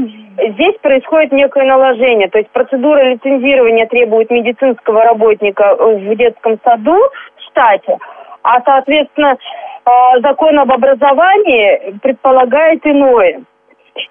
здесь 0.49 0.75
происходит 0.81 1.31
некое 1.31 1.63
наложение. 1.63 2.27
То 2.27 2.39
есть 2.39 2.49
процедура 2.49 3.01
лицензирования 3.03 3.85
требует 3.87 4.29
медицинского 4.29 5.03
работника 5.03 5.77
в 5.79 6.15
детском 6.15 6.59
саду 6.65 6.97
в 7.37 7.41
штате, 7.49 7.97
а, 8.43 8.61
соответственно, 8.65 9.37
э, 9.37 10.19
закон 10.21 10.59
об 10.59 10.71
образовании 10.73 11.97
предполагает 12.01 12.85
иное. 12.85 13.43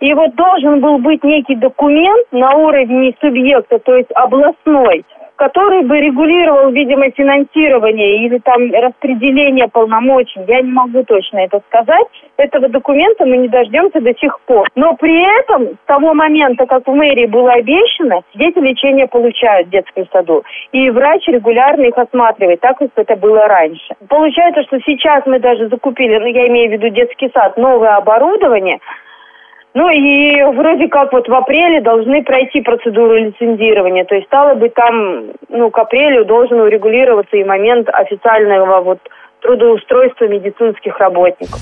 И 0.01 0.15
вот 0.15 0.35
должен 0.35 0.81
был 0.81 0.99
быть 0.99 1.25
некий 1.25 1.55
документ 1.55 2.27
на 2.33 2.55
уровне 2.55 3.15
субъекта, 3.21 3.79
то 3.79 3.97
есть 3.97 4.11
областной, 4.15 5.05
который 5.39 5.83
бы 5.83 6.01
регулировал, 6.01 6.71
видимо, 6.71 7.11
финансирование 7.13 8.27
или 8.27 8.39
там 8.39 8.71
распределение 8.73 9.69
полномочий. 9.69 10.41
Я 10.49 10.63
не 10.63 10.73
могу 10.73 11.05
точно 11.05 11.39
это 11.39 11.61
сказать. 11.69 12.07
Этого 12.37 12.69
документа 12.69 13.25
мы 13.25 13.37
не 13.37 13.49
дождемся 13.49 14.01
до 14.01 14.13
сих 14.15 14.39
пор. 14.41 14.69
Но 14.75 14.95
при 14.95 15.23
этом 15.41 15.75
с 15.75 15.87
того 15.87 16.13
момента, 16.13 16.67
как 16.67 16.87
в 16.87 16.93
мэрии 16.93 17.27
было 17.27 17.53
обещано, 17.53 18.23
дети 18.35 18.59
лечение 18.59 19.07
получают 19.07 19.69
в 19.69 19.71
детском 19.71 20.07
саду. 20.13 20.43
И 20.73 20.91
врач 20.91 21.27
регулярно 21.29 21.83
их 21.83 21.97
осматривает, 21.97 22.61
так 22.61 22.79
как 22.79 22.91
это 22.97 23.15
было 23.15 23.47
раньше. 23.47 23.95
Получается, 24.09 24.65
что 24.65 24.79
сейчас 24.85 25.25
мы 25.27 25.39
даже 25.39 25.69
закупили, 25.69 26.19
ну 26.19 26.27
я 26.27 26.49
имею 26.49 26.71
в 26.71 26.73
виду 26.73 26.89
детский 26.89 27.31
сад, 27.33 27.57
новое 27.57 27.97
оборудование– 27.97 28.79
ну 29.79 29.89
и 29.91 30.43
вроде 30.57 30.89
как 30.89 31.13
вот 31.13 31.29
в 31.29 31.33
апреле 31.33 31.81
должны 31.81 32.25
пройти 32.25 32.63
процедуру 32.63 33.15
лицензирования. 33.15 34.05
То 34.05 34.17
есть 34.17 34.27
стало 34.27 34.57
быть 34.57 34.75
там, 34.75 35.27
ну, 35.49 35.71
к 35.71 35.79
апрелю 35.79 36.25
должен 36.25 36.61
урегулироваться 36.61 37.37
и 37.37 37.45
момент 37.45 37.89
официального 37.89 38.81
вот 38.81 38.99
трудоустройства 39.41 40.25
медицинских 40.25 40.99
работников. 40.99 41.61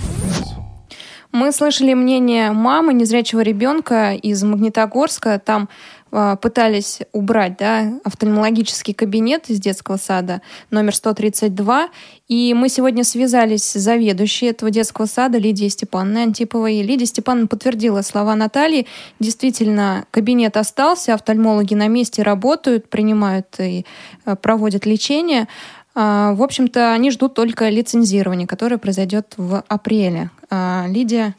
Мы 1.30 1.52
слышали 1.52 1.92
мнение 1.92 2.52
мамы 2.52 2.94
незрячего 2.94 3.40
ребенка 3.40 4.12
из 4.14 4.42
Магнитогорска. 4.42 5.38
Там 5.38 5.68
пытались 6.10 7.00
убрать 7.12 7.56
да, 7.58 7.92
офтальмологический 8.04 8.94
кабинет 8.94 9.50
из 9.50 9.60
детского 9.60 9.96
сада 9.96 10.40
номер 10.70 10.94
132. 10.94 11.88
И 12.28 12.54
мы 12.54 12.68
сегодня 12.68 13.04
связались 13.04 13.64
с 13.64 13.74
заведующей 13.74 14.48
этого 14.48 14.70
детского 14.70 15.06
сада 15.06 15.38
Лидией 15.38 15.70
Степановной 15.70 16.22
Антиповой. 16.22 16.82
Лидия 16.82 17.06
Степановна 17.06 17.48
подтвердила 17.48 18.02
слова 18.02 18.34
Натальи. 18.34 18.86
Действительно, 19.20 20.06
кабинет 20.10 20.56
остался, 20.56 21.14
офтальмологи 21.14 21.74
на 21.74 21.88
месте 21.88 22.22
работают, 22.22 22.88
принимают 22.88 23.46
и 23.58 23.84
э, 24.24 24.36
проводят 24.36 24.86
лечение. 24.86 25.48
А, 25.94 26.34
в 26.34 26.42
общем-то, 26.42 26.92
они 26.92 27.10
ждут 27.10 27.34
только 27.34 27.68
лицензирования, 27.70 28.46
которое 28.46 28.76
произойдет 28.76 29.34
в 29.38 29.64
апреле. 29.66 30.30
А, 30.50 30.84
Лидия 30.88 31.34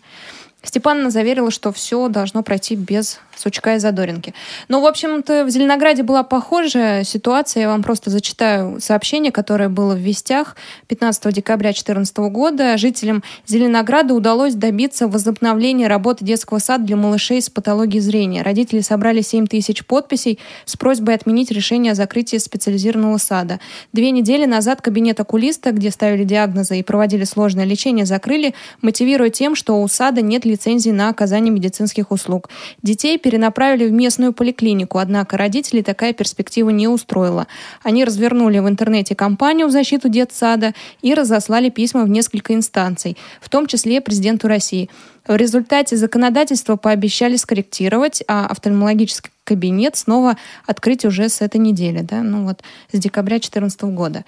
Степановна 0.64 1.12
заверила, 1.12 1.52
что 1.52 1.72
все 1.72 2.08
должно 2.10 2.42
пройти 2.44 2.76
без 2.76 3.20
Сучка 3.38 3.76
и 3.76 3.80
Задоринки. 3.80 4.34
Ну, 4.68 4.82
в 4.82 4.86
общем-то, 4.86 5.46
в 5.46 5.50
Зеленограде 5.50 6.04
была 6.04 6.24
похожая 6.24 7.04
ситуация. 7.04 7.62
Я 7.62 7.70
вам 7.70 7.84
просто 7.84 8.10
зачитаю 8.10 8.82
сообщение, 8.82 9.32
которое 9.32 9.70
было 9.70 9.94
в 9.94 10.00
Вестях 10.00 10.56
15 10.88 11.34
декабря 11.34 11.70
2014 11.70 12.18
года. 12.18 12.78
Жителям 12.78 13.24
Зеленограда 13.46 14.14
удалось 14.14 14.56
добиться 14.56 15.08
возобновления 15.08 15.88
работы 15.88 16.26
детского 16.26 16.60
сада 16.60 16.86
для 16.86 16.96
малышей 16.96 17.42
с 17.42 17.50
патологией 17.50 18.02
зрения. 18.02 18.42
Родители 18.42 18.82
собрали 18.82 19.22
7 19.22 19.48
тысяч 19.48 19.86
подписей 19.86 20.40
с 20.66 20.76
просьбой 20.76 21.16
отменить 21.16 21.52
решение 21.52 21.92
о 21.92 21.96
закрытии 21.96 22.38
специализированного 22.38 23.18
сада. 23.18 23.60
Две 23.94 24.12
недели 24.12 24.46
назад 24.46 24.82
кабинет 24.82 25.20
окулиста, 25.20 25.72
где 25.72 25.92
ставили 25.92 26.24
диагнозы 26.24 26.80
и 26.80 26.84
проводили 26.84 27.24
сложное 27.24 27.66
лечение, 27.66 28.06
закрыли, 28.06 28.56
мотивируя 28.82 29.30
тем, 29.30 29.56
что 29.56 29.82
у 29.82 29.88
сада 29.88 30.22
нет 30.22 30.46
лицензии 30.46 30.90
на 30.90 31.10
оказание 31.10 31.52
медицинских 31.52 32.12
услуг. 32.12 32.50
Детей 32.82 33.18
перенаправили 33.28 33.86
в 33.86 33.92
местную 33.92 34.32
поликлинику, 34.32 35.00
однако 35.00 35.36
родителей 35.36 35.84
такая 35.84 36.14
перспектива 36.14 36.70
не 36.70 36.88
устроила. 36.88 37.46
Они 37.84 38.06
развернули 38.06 38.60
в 38.60 38.70
интернете 38.70 39.16
кампанию 39.16 39.68
в 39.68 39.72
защиту 39.72 40.08
детсада 40.08 40.74
и 41.02 41.14
разослали 41.14 41.70
письма 41.70 42.04
в 42.04 42.10
несколько 42.10 42.54
инстанций, 42.54 43.18
в 43.42 43.50
том 43.50 43.68
числе 43.68 44.00
президенту 44.00 44.48
России. 44.48 44.90
В 45.28 45.36
результате 45.36 45.98
законодательство 45.98 46.78
пообещали 46.78 47.36
скорректировать, 47.36 48.24
а 48.30 48.46
офтальмологический 48.46 49.32
кабинет 49.44 49.98
снова 49.98 50.38
открыть 50.66 51.04
уже 51.04 51.28
с 51.28 51.42
этой 51.42 51.58
недели, 51.58 52.00
да, 52.00 52.24
ну 52.24 52.46
вот 52.46 52.62
с 52.94 52.98
декабря 52.98 53.40
2014 53.40 53.82
года. 53.84 54.24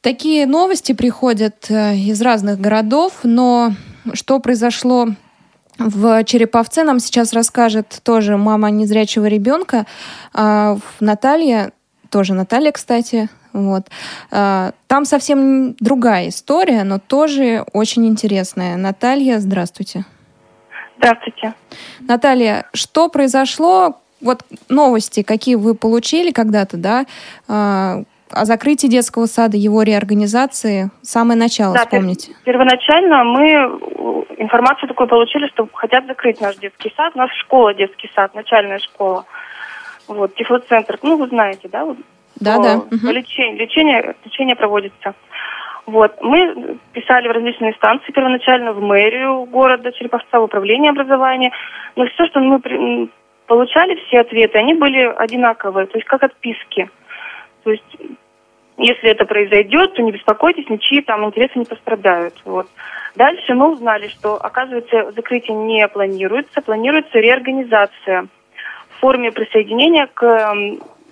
Такие 0.00 0.46
новости 0.46 0.92
приходят 0.92 1.66
э, 1.68 1.94
из 1.94 2.22
разных 2.22 2.58
городов, 2.58 3.20
но 3.22 3.74
что 4.14 4.38
произошло 4.40 5.08
в 5.78 6.24
Череповце 6.24 6.84
нам 6.84 7.00
сейчас 7.00 7.32
расскажет 7.32 8.00
тоже 8.02 8.36
мама 8.36 8.70
незрячего 8.70 9.26
ребенка. 9.26 9.86
А, 10.32 10.78
Наталья, 11.00 11.72
тоже 12.10 12.34
Наталья, 12.34 12.72
кстати, 12.72 13.28
вот. 13.52 13.86
А, 14.30 14.72
там 14.86 15.04
совсем 15.04 15.74
другая 15.80 16.28
история, 16.28 16.84
но 16.84 16.98
тоже 16.98 17.64
очень 17.72 18.06
интересная. 18.06 18.76
Наталья, 18.76 19.38
здравствуйте. 19.38 20.04
Здравствуйте. 20.98 21.54
Наталья, 22.00 22.66
что 22.72 23.08
произошло? 23.08 24.00
Вот 24.20 24.42
новости, 24.68 25.22
какие 25.22 25.56
вы 25.56 25.74
получили 25.74 26.30
когда-то, 26.30 26.76
да, 26.76 27.04
а, 27.46 28.04
о 28.30 28.44
закрытии 28.44 28.86
детского 28.86 29.26
сада, 29.26 29.56
его 29.56 29.82
реорганизации, 29.82 30.90
самое 31.02 31.38
начало, 31.38 31.74
да, 31.74 31.80
вспомните. 31.80 32.32
Первоначально 32.44 33.24
мы 33.24 33.50
информацию 34.38 34.88
такую 34.88 35.08
получили, 35.08 35.46
что 35.48 35.68
хотят 35.72 36.06
закрыть 36.06 36.40
наш 36.40 36.56
детский 36.56 36.92
сад. 36.96 37.14
Нас 37.14 37.30
школа, 37.40 37.74
детский 37.74 38.10
сад, 38.14 38.34
начальная 38.34 38.78
школа. 38.78 39.24
Вот, 40.08 40.34
тифлоцентр. 40.34 40.98
Ну, 41.02 41.16
вы 41.16 41.28
знаете, 41.28 41.68
да? 41.68 41.84
Вот, 41.84 41.96
да, 42.40 42.58
да. 42.58 42.76
Угу. 42.76 43.10
Лечение, 43.10 43.56
лечение, 43.56 44.14
лечение 44.24 44.56
проводится. 44.56 45.14
Вот. 45.86 46.20
Мы 46.22 46.78
писали 46.92 47.28
в 47.28 47.32
различные 47.32 47.72
инстанции 47.72 48.12
первоначально, 48.12 48.72
в 48.72 48.80
мэрию 48.80 49.44
города 49.44 49.92
Череповца, 49.92 50.40
в 50.40 50.44
управление 50.44 50.90
образования. 50.90 51.52
Но 51.96 52.06
все, 52.06 52.26
что 52.26 52.40
мы 52.40 52.60
получали, 53.46 54.00
все 54.06 54.20
ответы, 54.20 54.58
они 54.58 54.74
были 54.74 55.00
одинаковые, 55.16 55.86
то 55.86 55.98
есть 55.98 56.08
как 56.08 56.22
отписки. 56.22 56.90
То 57.64 57.70
есть 57.72 57.96
если 58.76 59.10
это 59.10 59.24
произойдет, 59.24 59.94
то 59.94 60.02
не 60.02 60.12
беспокойтесь, 60.12 60.68
ничьи 60.68 61.00
там 61.00 61.24
интересы 61.24 61.58
не 61.58 61.64
пострадают. 61.64 62.34
Вот. 62.44 62.66
Дальше 63.14 63.54
мы 63.54 63.72
узнали, 63.72 64.08
что, 64.08 64.34
оказывается, 64.34 65.12
закрытие 65.12 65.56
не 65.56 65.86
планируется, 65.86 66.60
планируется 66.60 67.18
реорганизация 67.18 68.26
в 68.88 69.00
форме 69.00 69.30
присоединения 69.30 70.08
к 70.12 70.54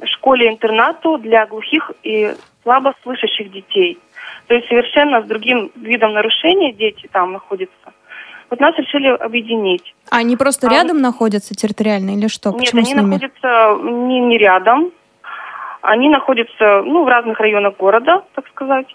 школе-интернату 0.04 1.18
для 1.18 1.46
глухих 1.46 1.92
и 2.02 2.34
слабослышащих 2.64 3.52
детей. 3.52 3.98
То 4.48 4.54
есть 4.54 4.66
совершенно 4.66 5.22
с 5.22 5.26
другим 5.26 5.70
видом 5.76 6.14
нарушения 6.14 6.72
дети 6.72 7.08
там 7.12 7.32
находятся. 7.32 7.92
Вот 8.50 8.60
нас 8.60 8.76
решили 8.76 9.08
объединить. 9.08 9.94
А 10.10 10.18
они 10.18 10.36
просто 10.36 10.66
а, 10.66 10.70
рядом 10.70 11.00
находятся 11.00 11.54
территориально 11.54 12.10
или 12.10 12.26
что? 12.26 12.50
Нет, 12.50 12.58
Почему 12.58 12.80
они 12.82 12.94
находятся 12.94 13.78
не, 13.82 14.20
не 14.20 14.36
рядом. 14.36 14.92
Они 15.82 16.08
находятся 16.08 16.82
ну, 16.82 17.04
в 17.04 17.08
разных 17.08 17.38
районах 17.40 17.76
города, 17.76 18.24
так 18.34 18.48
сказать. 18.48 18.86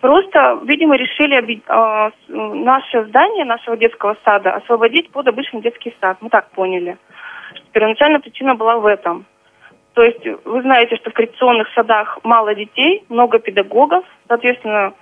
Просто, 0.00 0.60
видимо, 0.64 0.96
решили 0.96 1.36
э, 1.42 2.10
наше 2.28 3.04
здание 3.04 3.44
нашего 3.44 3.76
детского 3.76 4.16
сада 4.24 4.52
освободить 4.52 5.10
под 5.10 5.28
обычный 5.28 5.62
детский 5.62 5.94
сад. 6.00 6.18
Мы 6.20 6.28
так 6.28 6.50
поняли. 6.50 6.98
Первоначально 7.72 8.20
причина 8.20 8.54
была 8.54 8.76
в 8.76 8.86
этом. 8.86 9.24
То 9.94 10.02
есть 10.02 10.24
вы 10.44 10.62
знаете, 10.62 10.96
что 10.96 11.10
в 11.10 11.14
коррекционных 11.14 11.68
садах 11.74 12.18
мало 12.22 12.54
детей, 12.54 13.04
много 13.08 13.38
педагогов, 13.38 14.04
соответственно, 14.28 14.94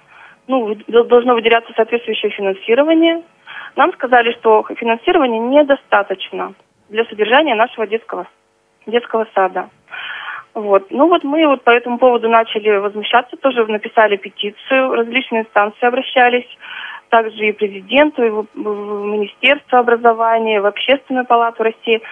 ну, 0.46 0.74
должно 0.86 1.34
выделяться 1.34 1.72
соответствующее 1.76 2.30
финансирование. 2.30 3.22
Нам 3.76 3.92
сказали, 3.92 4.32
что 4.32 4.64
финансирования 4.76 5.38
недостаточно 5.38 6.54
для 6.88 7.04
содержания 7.04 7.54
нашего 7.54 7.86
детского, 7.86 8.26
детского 8.86 9.26
сада. 9.34 9.68
Вот. 10.54 10.90
Ну 10.90 11.08
вот 11.08 11.24
мы 11.24 11.46
вот 11.46 11.62
по 11.62 11.70
этому 11.70 11.98
поводу 11.98 12.28
начали 12.28 12.76
возмущаться, 12.78 13.36
тоже 13.36 13.66
написали 13.66 14.16
петицию, 14.16 14.94
различные 14.94 15.42
инстанции 15.42 15.86
обращались, 15.86 16.48
также 17.10 17.48
и 17.48 17.52
президенту, 17.52 18.24
и 18.24 18.30
в, 18.30 18.46
в 18.54 19.04
Министерство 19.06 19.78
образования, 19.80 20.60
в 20.60 20.66
Общественную 20.66 21.26
палату 21.26 21.62
России. 21.62 22.02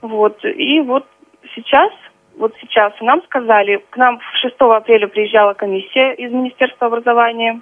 Вот. 0.00 0.44
И 0.44 0.80
вот 0.80 1.06
сейчас, 1.54 1.92
вот 2.36 2.54
сейчас 2.60 2.92
нам 3.00 3.22
сказали, 3.24 3.84
к 3.90 3.96
нам 3.96 4.20
6 4.40 4.54
апреля 4.58 5.08
приезжала 5.08 5.54
комиссия 5.54 6.14
из 6.14 6.32
Министерства 6.32 6.86
образования. 6.86 7.60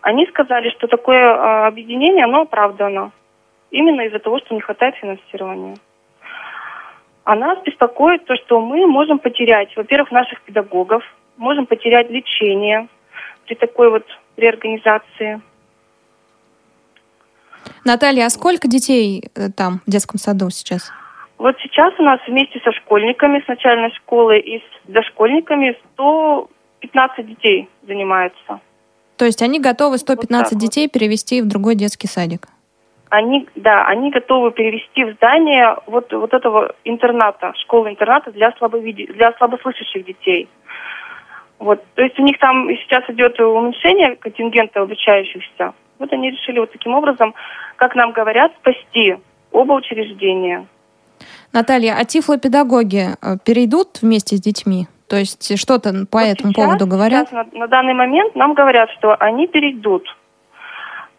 Они 0.00 0.26
сказали, 0.26 0.70
что 0.70 0.88
такое 0.88 1.22
а, 1.22 1.66
объединение, 1.68 2.24
оно 2.24 2.42
оправдано. 2.42 3.12
Именно 3.70 4.02
из-за 4.02 4.18
того, 4.18 4.38
что 4.38 4.54
не 4.54 4.60
хватает 4.60 4.96
финансирования. 4.96 5.76
А 7.24 7.36
нас 7.36 7.58
беспокоит 7.64 8.24
то, 8.24 8.34
что 8.36 8.60
мы 8.60 8.86
можем 8.86 9.18
потерять, 9.18 9.74
во-первых, 9.76 10.10
наших 10.10 10.42
педагогов, 10.42 11.04
можем 11.36 11.66
потерять 11.66 12.10
лечение 12.10 12.88
при 13.46 13.54
такой 13.54 13.90
вот 13.90 14.04
реорганизации. 14.36 15.40
Наталья, 17.84 18.26
а 18.26 18.30
сколько 18.30 18.68
детей 18.68 19.30
э, 19.34 19.50
там 19.50 19.80
в 19.86 19.90
детском 19.90 20.18
саду 20.18 20.50
сейчас? 20.50 20.90
Вот 21.38 21.56
сейчас 21.62 21.92
у 21.98 22.02
нас 22.02 22.20
вместе 22.26 22.60
со 22.64 22.72
школьниками 22.72 23.42
с 23.44 23.48
начальной 23.48 23.90
школы 23.94 24.38
и 24.38 24.58
с 24.58 24.90
дошкольниками 24.90 25.76
115 25.94 27.26
детей 27.26 27.68
занимаются. 27.86 28.60
То 29.16 29.24
есть 29.24 29.42
они 29.42 29.60
готовы 29.60 29.98
115 29.98 30.52
вот 30.52 30.60
детей 30.60 30.86
вот. 30.86 30.92
перевести 30.92 31.42
в 31.42 31.48
другой 31.48 31.74
детский 31.74 32.08
садик? 32.08 32.48
Они, 33.12 33.46
да, 33.56 33.84
они 33.84 34.10
готовы 34.10 34.52
перевести 34.52 35.04
в 35.04 35.12
здание 35.16 35.76
вот, 35.86 36.10
вот 36.14 36.32
этого 36.32 36.74
интерната, 36.84 37.52
школы-интерната 37.62 38.32
для, 38.32 38.52
слабовиди... 38.52 39.06
для 39.12 39.32
слабослышащих 39.34 40.06
детей. 40.06 40.48
Вот, 41.58 41.84
то 41.94 42.02
есть 42.02 42.18
у 42.18 42.22
них 42.22 42.38
там 42.38 42.68
сейчас 42.70 43.04
идет 43.08 43.38
уменьшение 43.38 44.16
контингента 44.16 44.80
обучающихся. 44.80 45.74
Вот 45.98 46.10
они 46.10 46.30
решили 46.30 46.58
вот 46.58 46.72
таким 46.72 46.94
образом, 46.94 47.34
как 47.76 47.94
нам 47.94 48.12
говорят, 48.12 48.50
спасти 48.60 49.16
оба 49.50 49.74
учреждения. 49.74 50.66
Наталья, 51.52 51.96
а 51.98 52.06
тифлопедагоги 52.06 53.08
э, 53.20 53.36
перейдут 53.44 54.00
вместе 54.00 54.36
с 54.36 54.40
детьми? 54.40 54.86
То 55.06 55.16
есть 55.16 55.58
что-то 55.60 56.06
по 56.10 56.20
вот 56.20 56.28
этому 56.28 56.52
сейчас, 56.52 56.64
поводу 56.64 56.86
говорят? 56.86 57.28
Сейчас, 57.28 57.46
на, 57.52 57.58
на 57.58 57.66
данный 57.66 57.92
момент 57.92 58.34
нам 58.34 58.54
говорят, 58.54 58.88
что 58.92 59.14
они 59.16 59.46
перейдут. 59.46 60.04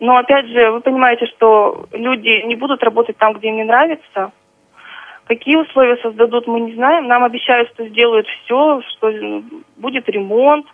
Но 0.04 0.18
опять 0.18 0.48
же, 0.48 0.70
вы 0.70 0.82
понимаете, 0.82 1.28
что 1.28 1.86
люди 1.94 2.46
не 2.46 2.56
будут 2.56 2.84
работать 2.84 3.16
там, 3.16 3.32
где 3.32 3.48
им 3.48 3.56
не 3.56 3.64
нравится. 3.64 4.34
Какие 5.28 5.56
условия 5.56 5.96
создадут, 6.02 6.46
мы 6.46 6.60
не 6.60 6.74
знаем. 6.74 7.08
Нам 7.08 7.24
обещают, 7.24 7.70
что 7.70 7.88
сделают 7.88 8.28
все, 8.28 8.82
что 8.82 9.10
будет 9.78 10.10
ремонт. 10.10 10.66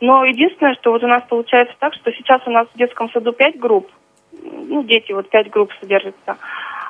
Но 0.00 0.24
единственное, 0.24 0.74
что 0.74 0.90
вот 0.90 1.04
у 1.04 1.06
нас 1.06 1.22
получается 1.28 1.76
так, 1.78 1.94
что 1.94 2.10
сейчас 2.10 2.42
у 2.46 2.50
нас 2.50 2.66
в 2.74 2.76
детском 2.76 3.08
саду 3.12 3.32
пять 3.32 3.56
групп. 3.56 3.88
Ну, 4.32 4.82
дети, 4.82 5.12
вот 5.12 5.30
пять 5.30 5.48
групп 5.48 5.70
содержатся. 5.80 6.36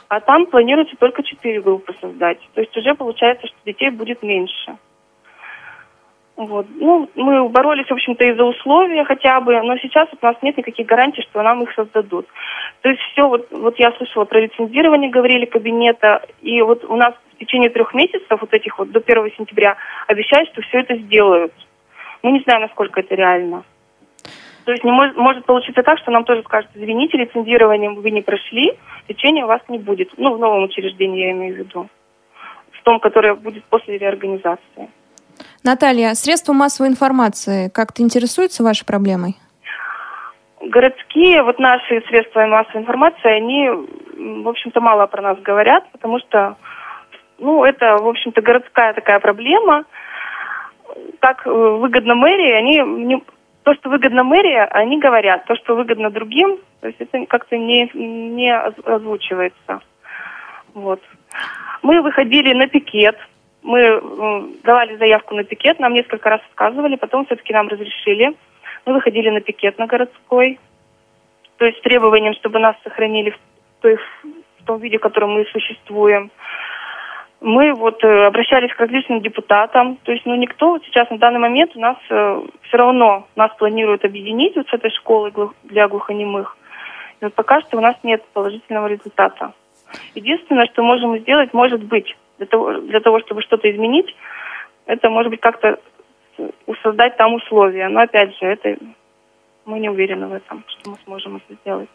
А 0.09 0.21
там 0.21 0.47
планируется 0.47 0.97
только 0.97 1.23
четыре 1.23 1.61
группы 1.61 1.95
создать. 2.01 2.39
То 2.55 2.63
есть 2.63 2.75
уже 2.75 2.95
получается, 2.95 3.49
что 3.49 3.57
детей 3.67 3.91
будет 3.91 4.23
меньше. 4.23 4.79
Вот. 6.37 6.67
Ну, 6.75 7.09
мы 7.15 7.49
боролись, 7.49 7.87
в 7.87 7.93
общем-то, 7.93 8.23
из-за 8.25 8.45
условия 8.45 9.05
хотя 9.05 9.41
бы, 9.41 9.59
но 9.63 9.79
сейчас 9.79 10.07
у 10.13 10.27
нас 10.27 10.37
нет 10.43 10.59
никаких 10.59 10.87
гарантий, 10.87 11.23
что 11.23 11.43
нам 11.43 11.63
их 11.63 11.73
создадут. 11.73 12.27
То 12.83 12.91
есть 12.91 13.01
все, 13.13 13.27
вот, 13.27 13.49
вот 13.51 13.79
я 13.79 13.91
слышала 13.93 14.27
про 14.27 14.41
лицензирование, 14.41 15.11
говорили 15.11 15.47
кабинета, 15.47 16.27
и 16.43 16.61
вот 16.61 16.85
у 16.85 16.97
нас 16.97 17.15
в 17.35 17.39
течение 17.39 17.71
трех 17.71 17.95
месяцев, 17.95 18.39
вот 18.39 18.53
этих 18.53 18.79
вот 18.79 18.91
до 18.91 19.01
1 19.01 19.33
сентября, 19.39 19.77
обещают, 20.07 20.51
что 20.51 20.61
все 20.61 20.81
это 20.81 20.97
сделают. 20.97 21.55
Мы 22.23 22.33
не 22.33 22.41
знаем, 22.41 22.63
насколько 22.63 23.01
это 23.01 23.15
реально. 23.15 23.65
То 24.67 24.73
есть 24.73 24.85
не 24.85 24.91
может, 24.91 25.17
может 25.17 25.47
получиться 25.47 25.83
так, 25.83 25.99
что 26.01 26.11
нам 26.11 26.25
тоже 26.25 26.43
скажут, 26.43 26.71
извините, 26.75 27.17
лицензирование 27.17 27.91
вы 27.91 28.11
не 28.11 28.21
прошли, 28.21 28.75
лечения 29.09 29.45
у 29.45 29.49
вас 29.49 29.63
не 29.69 29.79
будет. 29.79 30.11
Ну, 30.19 30.35
в 30.35 30.39
новом 30.39 30.65
учреждении 30.65 31.25
я 31.25 31.31
имею 31.31 31.55
в 31.55 31.59
виду. 31.59 31.89
В 32.73 32.83
том, 32.83 33.01
которое 33.01 33.35
будет 33.35 33.65
после 33.65 33.97
реорганизации. 33.97 34.91
Наталья, 35.67 36.15
средства 36.15 36.53
массовой 36.53 36.91
информации 36.91 37.69
как-то 37.71 38.01
интересуются 38.01 38.63
вашей 38.63 38.87
проблемой? 38.87 39.35
Городские, 40.61 41.43
вот 41.43 41.59
наши 41.59 42.03
средства 42.07 42.47
массовой 42.47 42.83
информации, 42.83 43.29
они, 43.29 43.69
в 44.43 44.49
общем-то, 44.49 44.81
мало 44.81 45.07
про 45.07 45.23
нас 45.23 45.41
говорят, 45.41 45.91
потому 45.91 46.21
что, 46.21 46.55
ну, 47.41 47.65
это, 47.65 47.97
в 47.97 48.07
общем-то, 48.07 48.43
городская 48.43 48.95
такая 48.95 49.19
проблема. 49.19 49.87
Как 51.19 51.45
э, 51.45 51.51
выгодно 51.51 52.15
мэрии, 52.15 52.53
они 52.53 52.79
не, 53.05 53.25
то, 53.65 53.75
что 53.75 53.91
выгодно 53.91 54.23
мэрии, 54.23 54.69
они 54.71 55.01
говорят. 55.01 55.47
То, 55.47 55.57
что 55.57 55.75
выгодно 55.75 56.11
другим, 56.11 56.59
то 56.81 56.87
есть 56.87 57.01
это 57.01 57.27
как-то 57.27 57.59
не, 57.59 57.91
не 57.93 58.57
озвучивается. 58.57 59.81
Вот. 60.75 61.03
Мы 61.83 62.03
выходили 62.03 62.55
на 62.55 62.69
пикет, 62.69 63.17
мы 63.67 64.01
давали 64.63 64.97
заявку 64.97 65.35
на 65.35 65.45
пикет, 65.45 65.81
нам 65.81 65.93
несколько 65.93 66.31
раз 66.31 66.41
отказывали, 66.51 66.97
потом 66.97 67.27
все-таки 67.27 67.53
нам 67.53 67.69
разрешили. 67.69 68.35
Мы 68.87 68.95
выходили 68.95 69.29
на 69.31 69.41
пикет 69.41 69.79
на 69.79 69.87
городской, 69.87 70.61
то 71.57 71.65
есть 71.65 71.79
с 71.79 71.83
требованием, 71.83 72.35
чтобы 72.35 72.61
нас 72.61 72.77
сохранили 72.85 73.31
в, 73.31 73.39
той, 73.81 73.97
в 74.61 74.65
том 74.65 74.79
виде, 74.79 74.99
в 74.99 75.01
котором 75.01 75.33
мы 75.33 75.45
существуем. 75.47 76.31
Мы 77.41 77.75
вот 77.75 78.03
э, 78.05 78.27
обращались 78.27 78.73
к 78.73 78.81
различным 78.81 79.21
депутатам, 79.21 79.97
то 80.05 80.13
есть, 80.13 80.25
ну, 80.25 80.37
никто 80.37 80.79
сейчас 80.85 81.11
на 81.11 81.19
данный 81.19 81.41
момент 81.41 81.73
у 81.75 81.81
нас 81.81 81.97
э, 82.09 82.43
все 82.63 82.77
равно 82.77 83.27
нас 83.35 83.51
планируют 83.59 84.05
объединить 84.05 84.57
вот 84.57 84.69
с 84.69 84.73
этой 84.73 84.91
школой 84.91 85.33
для 85.65 85.89
глухонемых. 85.89 86.57
И 87.21 87.25
вот 87.25 87.35
пока 87.35 87.61
что 87.63 87.79
у 87.79 87.81
нас 87.81 87.97
нет 88.05 88.25
положительного 88.33 88.87
результата. 88.87 89.53
Единственное, 90.15 90.67
что 90.67 90.83
можем 90.83 91.19
сделать, 91.19 91.53
может 91.53 91.83
быть, 91.83 92.17
для 92.39 92.47
того, 92.47 92.81
для 92.81 93.01
того 93.01 93.21
чтобы 93.21 93.43
что-то 93.43 93.71
изменить, 93.71 94.15
это 94.87 95.11
может 95.11 95.31
быть 95.31 95.41
как-то 95.41 95.79
создать 96.83 97.17
там 97.17 97.35
условия. 97.35 97.89
Но 97.89 98.01
опять 98.01 98.37
же, 98.39 98.47
это 98.47 98.77
мы 99.65 99.79
не 99.79 99.89
уверены 99.89 100.27
в 100.27 100.33
этом, 100.33 100.65
что 100.67 100.91
мы 100.91 100.97
сможем 101.05 101.37
это 101.37 101.59
сделать. 101.63 101.89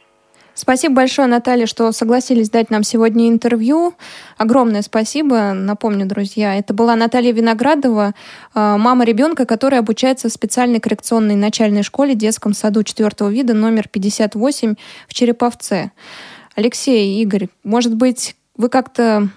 Спасибо 0.54 0.96
большое, 0.96 1.28
Наталья, 1.28 1.66
что 1.66 1.92
согласились 1.94 2.50
дать 2.50 2.70
нам 2.70 2.84
сегодня 2.84 3.30
интервью. 3.30 3.94
Огромное 4.38 4.82
спасибо. 4.82 5.54
Напомню, 5.54 6.06
друзья, 6.06 6.56
это 6.56 6.74
была 6.74 6.96
Наталья 6.96 7.32
Виноградова, 7.32 8.10
э, 8.10 8.12
мама 8.54 9.06
ребенка, 9.06 9.46
которая 9.46 9.80
обучается 9.80 10.28
в 10.28 10.32
специальной 10.32 10.82
коррекционной 10.82 11.36
начальной 11.36 11.84
школе 11.84 12.16
детском 12.16 12.54
саду 12.54 12.84
четвертого 12.84 13.30
вида 13.30 13.54
номер 13.54 13.88
58 13.88 14.76
в 15.08 15.14
Череповце. 15.14 15.92
Алексей, 16.56 17.22
Игорь, 17.22 17.48
может 17.64 17.96
быть, 17.96 18.36
вы 18.58 18.68
как-то 18.68 19.30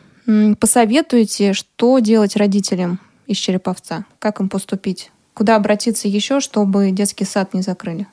посоветуете, 0.59 1.53
что 1.53 1.99
делать 1.99 2.37
родителям 2.37 3.01
из 3.27 3.37
Череповца? 3.37 4.05
Как 4.19 4.41
им 4.41 4.49
поступить? 4.49 5.11
Куда 5.35 5.57
обратиться 5.57 6.09
еще, 6.09 6.41
чтобы 6.41 6.91
детский 6.91 7.25
сад 7.25 7.55
не 7.55 7.63
закрыли? 7.63 8.07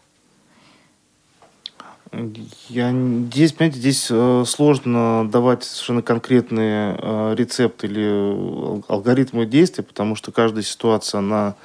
Я 2.68 2.92
здесь, 2.92 3.54
понимаете, 3.54 3.80
здесь 3.80 4.08
э, 4.10 4.44
сложно 4.46 5.30
давать 5.32 5.64
совершенно 5.64 6.02
конкретные 6.02 6.98
э, 7.00 7.36
рецепты 7.38 7.88
или 7.88 8.84
алгоритмы 8.92 9.46
действия, 9.46 9.86
потому 9.86 10.16
что 10.18 10.34
каждая 10.34 10.64
ситуация, 10.64 11.20
она 11.20 11.56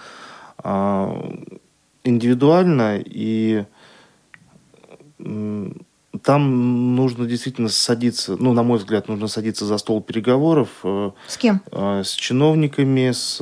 э, 0.63 1.33
индивидуальна, 2.05 3.01
и 3.05 3.65
там 6.23 6.97
нужно 6.97 7.27
действительно 7.27 7.69
садиться, 7.69 8.37
ну, 8.37 8.53
на 8.53 8.63
мой 8.63 8.79
взгляд, 8.79 9.09
нужно 9.09 9.29
садиться 9.29 9.65
за 9.65 9.79
стол 9.79 10.03
переговоров. 10.03 10.69
С 10.83 11.37
кем? 11.37 11.63
С 11.73 12.13
чиновниками, 12.13 13.13
с, 13.13 13.41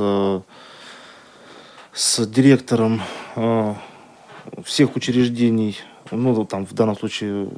с 1.92 2.26
директором 2.26 3.02
всех 4.64 4.96
учреждений 4.96 5.78
ну, 6.10 6.44
там, 6.44 6.66
в 6.66 6.72
данном 6.74 6.96
случае 6.96 7.48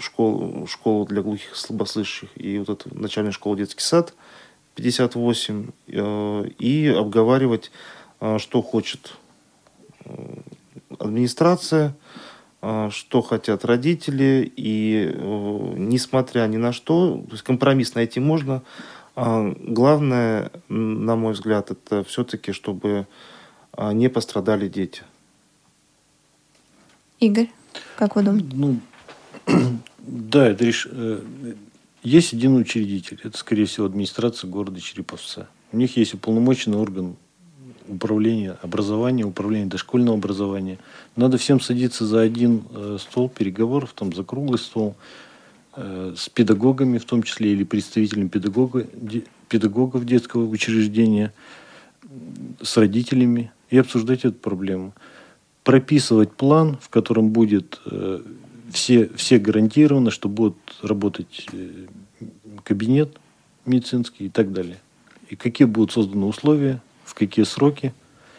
школу, 0.00 0.66
школу 0.66 1.04
для 1.06 1.22
глухих 1.22 1.52
и 1.52 1.56
слабослышащих 1.56 2.30
и 2.36 2.58
вот 2.58 2.68
эту 2.68 2.98
начальную 2.98 3.32
школу 3.32 3.56
детский 3.56 3.82
сад 3.82 4.14
58 4.74 5.70
э, 5.86 6.44
и 6.58 6.88
обговаривать, 6.88 7.70
э, 8.20 8.38
что 8.38 8.62
хочет 8.62 9.14
э, 10.04 10.36
администрация, 10.98 11.94
что 12.90 13.22
хотят 13.22 13.64
родители, 13.64 14.52
и 14.56 15.14
несмотря 15.76 16.46
ни 16.46 16.56
на 16.56 16.72
что, 16.72 17.22
то 17.26 17.32
есть 17.32 17.42
компромисс 17.42 17.94
найти 17.94 18.20
можно. 18.20 18.62
Главное, 19.16 20.50
на 20.68 21.16
мой 21.16 21.34
взгляд, 21.34 21.70
это 21.70 22.04
все-таки, 22.04 22.52
чтобы 22.52 23.06
не 23.92 24.08
пострадали 24.08 24.68
дети. 24.68 25.02
Игорь? 27.20 27.50
Как 27.96 28.16
вы 28.16 28.22
думаете? 28.22 28.48
Ну, 28.52 28.80
да, 29.98 30.48
это 30.48 30.64
реш... 30.64 30.86
Э, 30.90 31.20
есть 32.02 32.34
один 32.34 32.56
учредитель. 32.56 33.20
Это, 33.22 33.38
скорее 33.38 33.64
всего, 33.64 33.86
администрация 33.86 34.50
города 34.50 34.80
Череповца. 34.80 35.48
У 35.72 35.76
них 35.76 35.96
есть 35.96 36.14
уполномоченный 36.14 36.78
орган 36.78 37.16
управления 37.88 38.56
образования, 38.62 39.24
управления 39.24 39.66
дошкольного 39.66 40.16
образования. 40.16 40.78
Надо 41.16 41.38
всем 41.38 41.60
садиться 41.60 42.06
за 42.06 42.20
один 42.20 42.64
э, 42.70 42.98
стол 43.00 43.28
переговоров, 43.28 43.92
там 43.94 44.12
за 44.12 44.24
круглый 44.24 44.58
стол, 44.58 44.96
э, 45.76 46.14
с 46.16 46.28
педагогами 46.28 46.98
в 46.98 47.04
том 47.04 47.22
числе, 47.22 47.52
или 47.52 47.64
представителями 47.64 48.28
педагога, 48.28 48.86
педагогов 49.48 50.04
детского 50.04 50.48
учреждения, 50.48 51.32
с 52.62 52.76
родителями 52.76 53.52
и 53.70 53.78
обсуждать 53.78 54.24
эту 54.24 54.38
проблему 54.38 54.94
прописывать 55.64 56.30
план, 56.32 56.76
в 56.80 56.90
котором 56.90 57.30
будет 57.30 57.80
э, 57.86 58.20
все, 58.70 59.08
все 59.16 59.38
гарантировано, 59.38 60.10
что 60.10 60.28
будет 60.28 60.56
работать 60.82 61.46
кабинет 62.62 63.16
медицинский 63.66 64.26
и 64.26 64.28
так 64.28 64.52
далее. 64.52 64.78
И 65.30 65.36
какие 65.36 65.66
будут 65.66 65.92
созданы 65.92 66.26
условия, 66.26 66.80
в 67.04 67.14
какие 67.14 67.44
сроки. 67.44 67.92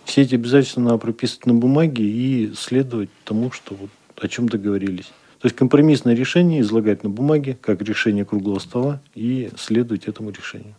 Все 0.05 0.21
эти 0.21 0.35
обязательства 0.35 0.81
надо 0.81 0.97
прописывать 0.97 1.45
на 1.45 1.53
бумаге 1.53 2.03
и 2.03 2.53
следовать 2.55 3.09
тому, 3.23 3.51
что 3.51 3.75
вот, 3.75 3.89
о 4.17 4.27
чем 4.27 4.47
договорились. 4.47 5.11
То 5.39 5.47
есть 5.47 5.55
компромиссное 5.55 6.15
решение 6.15 6.61
излагать 6.61 7.03
на 7.03 7.09
бумаге, 7.09 7.57
как 7.61 7.81
решение 7.81 8.25
круглого 8.25 8.59
стола, 8.59 9.01
и 9.13 9.49
следовать 9.57 10.05
этому 10.05 10.31
решению. 10.31 10.75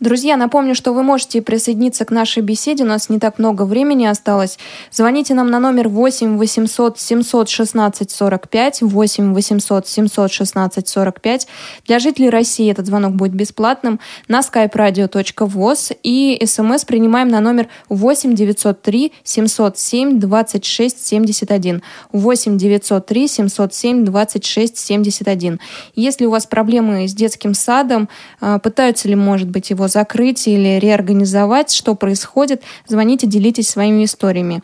Друзья, 0.00 0.38
напомню, 0.38 0.74
что 0.74 0.94
вы 0.94 1.02
можете 1.02 1.42
присоединиться 1.42 2.06
к 2.06 2.10
нашей 2.10 2.42
беседе. 2.42 2.84
У 2.84 2.86
нас 2.86 3.10
не 3.10 3.18
так 3.18 3.38
много 3.38 3.64
времени 3.64 4.06
осталось. 4.06 4.58
Звоните 4.90 5.34
нам 5.34 5.50
на 5.50 5.60
номер 5.60 5.88
8 5.88 6.38
800 6.38 6.98
716 6.98 8.10
45, 8.10 8.80
8 8.80 9.34
800 9.34 9.86
716 9.86 10.88
45. 10.88 11.48
Для 11.86 11.98
жителей 11.98 12.30
России 12.30 12.70
этот 12.70 12.86
звонок 12.86 13.12
будет 13.12 13.34
бесплатным 13.34 14.00
на 14.26 14.40
skype-radio.voz 14.40 15.98
и 16.02 16.42
смс 16.46 16.86
принимаем 16.86 17.28
на 17.28 17.40
номер 17.40 17.68
8 17.90 18.34
903 18.34 19.12
707 19.22 20.18
26 20.18 21.06
71. 21.06 21.82
8 22.12 22.56
903 22.56 23.28
707 23.28 24.04
26 24.06 24.78
71. 24.78 25.60
Если 25.94 26.24
у 26.24 26.30
вас 26.30 26.46
проблемы 26.46 27.06
с 27.06 27.12
детским 27.12 27.52
садом, 27.52 28.08
а, 28.40 28.58
пытаются 28.58 29.06
ли, 29.06 29.14
может 29.14 29.50
быть, 29.50 29.68
его 29.68 29.89
закрыть 29.90 30.48
или 30.48 30.78
реорганизовать, 30.78 31.72
что 31.72 31.94
происходит, 31.94 32.62
звоните, 32.86 33.26
делитесь 33.26 33.68
своими 33.68 34.04
историями. 34.04 34.62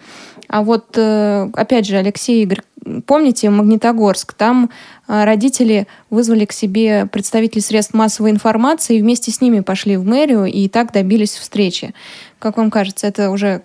А 0.48 0.62
вот, 0.62 0.96
э, 0.96 1.50
опять 1.54 1.86
же, 1.86 1.96
Алексей 1.96 2.42
Игорь, 2.42 2.62
помните 3.06 3.50
Магнитогорск? 3.50 4.34
Там 4.34 4.70
э, 5.08 5.24
родители 5.24 5.86
вызвали 6.08 6.44
к 6.44 6.52
себе 6.52 7.06
представителей 7.06 7.62
средств 7.62 7.94
массовой 7.94 8.30
информации 8.30 8.96
и 8.96 9.02
вместе 9.02 9.32
с 9.32 9.40
ними 9.40 9.60
пошли 9.60 9.96
в 9.96 10.06
мэрию 10.06 10.46
и 10.46 10.68
так 10.68 10.92
добились 10.92 11.34
встречи. 11.34 11.94
Как 12.38 12.56
вам 12.56 12.70
кажется, 12.70 13.06
это 13.06 13.30
уже 13.30 13.62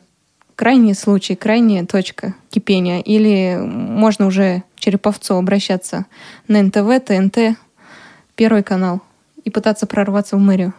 крайний 0.56 0.96
случай, 0.96 1.36
крайняя 1.36 1.86
точка 1.86 2.36
кипения? 2.50 3.00
Или 3.00 3.58
можно 3.64 4.26
уже 4.26 4.64
Череповцу 4.76 5.36
обращаться 5.36 6.06
на 6.48 6.64
НТВ, 6.64 7.06
ТНТ, 7.06 7.58
Первый 8.36 8.64
канал 8.64 9.02
и 9.44 9.50
пытаться 9.50 9.86
прорваться 9.86 10.36
в 10.36 10.40
мэрию? 10.40 10.74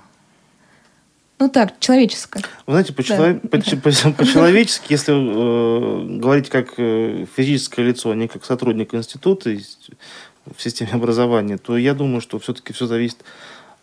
Ну 1.43 1.49
так, 1.49 1.81
человеческое. 1.81 2.45
Вы 2.69 2.75
знаете, 2.75 2.93
по-человечески, 2.93 4.93
если 4.93 5.13
э, 5.13 6.19
говорить 6.21 6.49
как 6.49 6.75
э, 6.77 7.27
физическое 7.35 7.83
лицо, 7.83 8.13
а 8.13 8.15
не 8.15 8.29
как 8.29 8.45
сотрудник 8.45 8.95
института 8.95 9.51
в 9.51 10.63
системе 10.63 10.93
образования, 10.93 11.59
то 11.59 11.77
я 11.77 11.95
думаю, 11.95 12.21
что 12.21 12.39
все-таки 12.39 12.73
все 12.73 12.87
зависит, 12.87 13.25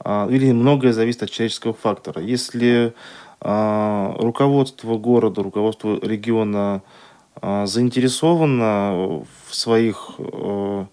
э, 0.05 0.27
или 0.31 0.53
многое 0.53 0.93
зависит 0.93 1.23
от 1.23 1.31
человеческого 1.31 1.73
фактора. 1.73 2.21
Если 2.21 2.93
э, 3.41 4.13
руководство 4.19 4.97
города, 4.97 5.43
руководство 5.43 5.99
региона 6.01 6.81
а, 7.41 7.65
заинтересовано 7.65 9.25
в 9.49 9.53
своих 9.53 10.11
э, 10.17 10.85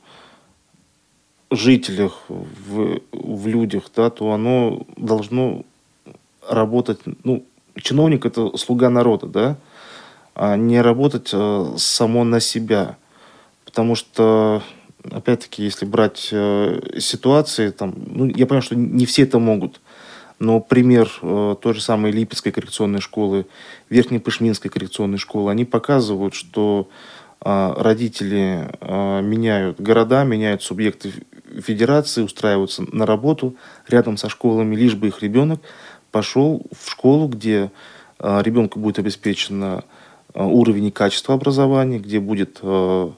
жителях, 1.52 2.24
в, 2.28 3.00
в 3.12 3.46
людях, 3.46 3.84
да, 3.94 4.10
то 4.10 4.32
оно 4.32 4.84
должно 4.96 5.64
работать, 6.48 7.00
ну, 7.24 7.44
чиновник 7.80 8.26
это 8.26 8.56
слуга 8.56 8.90
народа, 8.90 9.26
да, 9.26 9.56
а 10.34 10.56
не 10.56 10.80
работать 10.80 11.30
э, 11.32 11.74
само 11.76 12.24
на 12.24 12.40
себя. 12.40 12.96
Потому 13.64 13.94
что, 13.94 14.62
опять-таки, 15.10 15.62
если 15.62 15.86
брать 15.86 16.28
э, 16.32 16.98
ситуации, 16.98 17.70
там, 17.70 17.94
ну, 18.06 18.26
я 18.26 18.46
понимаю, 18.46 18.62
что 18.62 18.74
не 18.76 19.06
все 19.06 19.22
это 19.22 19.38
могут, 19.38 19.80
но 20.38 20.60
пример 20.60 21.10
э, 21.22 21.56
той 21.60 21.74
же 21.74 21.80
самой 21.80 22.12
Липецкой 22.12 22.52
коррекционной 22.52 23.00
школы, 23.00 23.46
Верхней 23.88 24.18
Пышминской 24.18 24.70
коррекционной 24.70 25.18
школы, 25.18 25.50
они 25.50 25.64
показывают, 25.64 26.34
что 26.34 26.88
э, 27.40 27.74
родители 27.76 28.68
э, 28.80 29.22
меняют 29.22 29.80
города, 29.80 30.24
меняют 30.24 30.62
субъекты 30.62 31.12
федерации, 31.62 32.22
устраиваются 32.22 32.84
на 32.92 33.06
работу 33.06 33.56
рядом 33.88 34.16
со 34.16 34.28
школами, 34.28 34.76
лишь 34.76 34.94
бы 34.94 35.08
их 35.08 35.22
ребенок 35.22 35.60
пошел 36.16 36.62
в 36.72 36.90
школу, 36.90 37.28
где 37.28 37.70
э, 38.20 38.40
ребенку 38.42 38.80
будет 38.80 38.98
обеспечено 38.98 39.84
э, 40.32 40.42
уровень 40.42 40.86
и 40.86 40.90
качество 40.90 41.34
образования, 41.34 41.98
где 41.98 42.20
будет 42.20 42.60
э, 42.62 43.10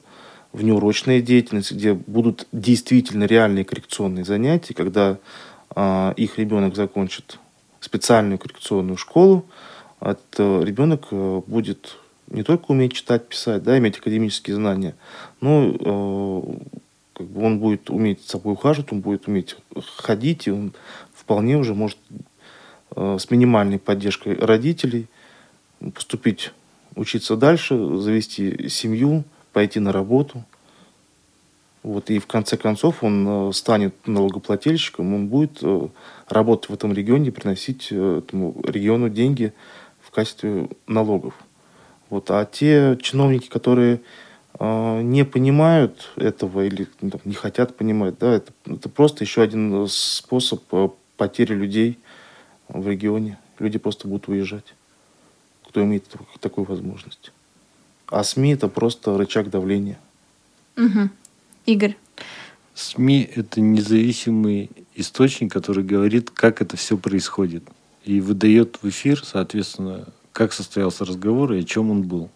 внеурочная 0.51 1.21
деятельность, 1.21 1.71
где 1.71 1.93
будут 1.93 2.45
действительно 2.51 3.23
реальные 3.23 3.63
коррекционные 3.63 4.25
занятия, 4.25 4.73
когда 4.73 5.17
их 6.17 6.39
ребенок 6.39 6.75
закончит 6.75 7.37
специальную 7.79 8.39
коррекционную 8.39 8.97
школу, 8.97 9.45
этот 10.01 10.39
ребенок 10.39 11.09
будет 11.47 11.97
не 12.27 12.41
только 12.41 12.71
уметь 12.71 12.93
читать, 12.93 13.29
писать, 13.29 13.61
да, 13.61 13.77
иметь 13.77 13.99
академические 13.99 14.55
знания, 14.55 14.95
но 15.41 16.57
как 17.13 17.27
бы 17.27 17.45
он 17.45 17.59
будет 17.59 17.91
уметь 17.91 18.21
собой 18.25 18.53
ухаживать, 18.53 18.91
он 18.91 19.01
будет 19.01 19.27
уметь 19.27 19.55
ходить, 19.97 20.47
и 20.47 20.51
он 20.51 20.73
вполне 21.13 21.57
уже 21.57 21.75
может 21.75 21.99
с 22.95 23.29
минимальной 23.29 23.79
поддержкой 23.79 24.35
родителей 24.35 25.07
поступить, 25.93 26.51
учиться 26.95 27.35
дальше, 27.35 27.97
завести 27.97 28.69
семью, 28.69 29.23
пойти 29.53 29.79
на 29.79 29.91
работу. 29.91 30.43
Вот, 31.81 32.09
и 32.09 32.19
в 32.19 32.27
конце 32.27 32.57
концов 32.57 33.03
он 33.03 33.25
э, 33.49 33.53
станет 33.53 33.95
налогоплательщиком, 34.05 35.13
он 35.13 35.27
будет 35.27 35.59
э, 35.61 35.87
работать 36.27 36.69
в 36.69 36.73
этом 36.73 36.91
регионе, 36.91 37.31
приносить 37.31 37.87
э, 37.91 38.17
этому 38.17 38.55
региону 38.65 39.09
деньги 39.09 39.53
в 40.01 40.11
качестве 40.11 40.67
налогов. 40.87 41.33
Вот. 42.09 42.29
А 42.31 42.45
те 42.45 42.97
чиновники, 43.01 43.47
которые 43.47 44.01
не 44.59 45.23
понимают 45.23 46.11
этого 46.17 46.65
или 46.65 46.87
ну, 46.99 47.11
там, 47.11 47.21
не 47.23 47.35
хотят 47.35 47.77
понимать, 47.77 48.17
да, 48.19 48.33
это, 48.33 48.51
это 48.65 48.89
просто 48.89 49.23
еще 49.23 49.41
один 49.41 49.87
способ 49.87 50.63
потери 51.15 51.53
людей 51.53 51.97
в 52.69 52.87
регионе. 52.87 53.37
Люди 53.59 53.77
просто 53.77 54.07
будут 54.07 54.27
уезжать, 54.27 54.73
кто 55.67 55.83
имеет 55.83 56.05
такую 56.39 56.65
возможность. 56.65 57.31
А 58.07 58.23
СМИ 58.23 58.53
это 58.53 58.67
просто 58.67 59.17
рычаг 59.17 59.49
давления. 59.49 59.99
Угу. 60.77 61.09
Игорь. 61.65 61.97
СМИ– 62.73 63.29
это 63.35 63.59
независимый 63.59 64.71
источник, 64.95 65.51
который 65.51 65.83
говорит, 65.83 66.29
как 66.29 66.61
это 66.61 66.77
все 66.77 66.97
происходит. 66.97 67.63
И 68.05 68.21
выдает 68.21 68.79
в 68.81 68.87
эфир, 68.87 69.23
соответственно, 69.23 70.07
как 70.31 70.53
состоялся 70.53 71.03
разговор 71.03 71.53
и 71.53 71.59
о 71.59 71.63
чем 71.63 71.91
он 71.91 72.03
был. 72.03 72.29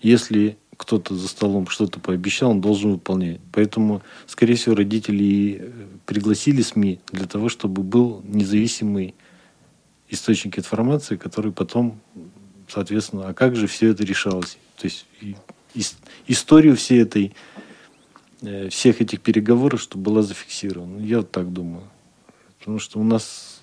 Если 0.00 0.56
кто-то 0.76 1.16
за 1.16 1.26
столом 1.26 1.66
что-то 1.66 1.98
пообещал, 1.98 2.52
он 2.52 2.60
должен 2.60 2.92
выполнять. 2.92 3.40
Поэтому, 3.52 4.00
скорее 4.26 4.54
всего, 4.54 4.76
родители 4.76 5.58
э, 5.60 5.70
пригласили 6.06 6.62
СМИ 6.62 7.00
для 7.10 7.26
того, 7.26 7.48
чтобы 7.48 7.82
был 7.82 8.22
независимый 8.24 9.16
источник 10.10 10.58
информации, 10.58 11.16
который 11.16 11.52
потом, 11.52 12.00
соответственно, 12.68 13.28
а 13.28 13.34
как 13.34 13.56
же 13.56 13.66
все 13.66 13.90
это 13.90 14.04
решалось? 14.04 14.58
То 14.76 14.86
есть 14.86 15.06
и, 15.20 15.36
и, 15.74 15.82
историю 16.26 16.76
всей 16.76 17.02
этой 17.02 17.34
Э, 18.42 18.68
всех 18.68 19.00
этих 19.00 19.20
переговоров, 19.20 19.80
чтобы 19.80 20.04
была 20.04 20.22
зафиксирована. 20.22 21.00
Я 21.00 21.18
вот 21.18 21.30
так 21.30 21.52
думаю. 21.52 21.82
Потому 22.58 22.78
что 22.78 23.00
у 23.00 23.02
нас, 23.02 23.60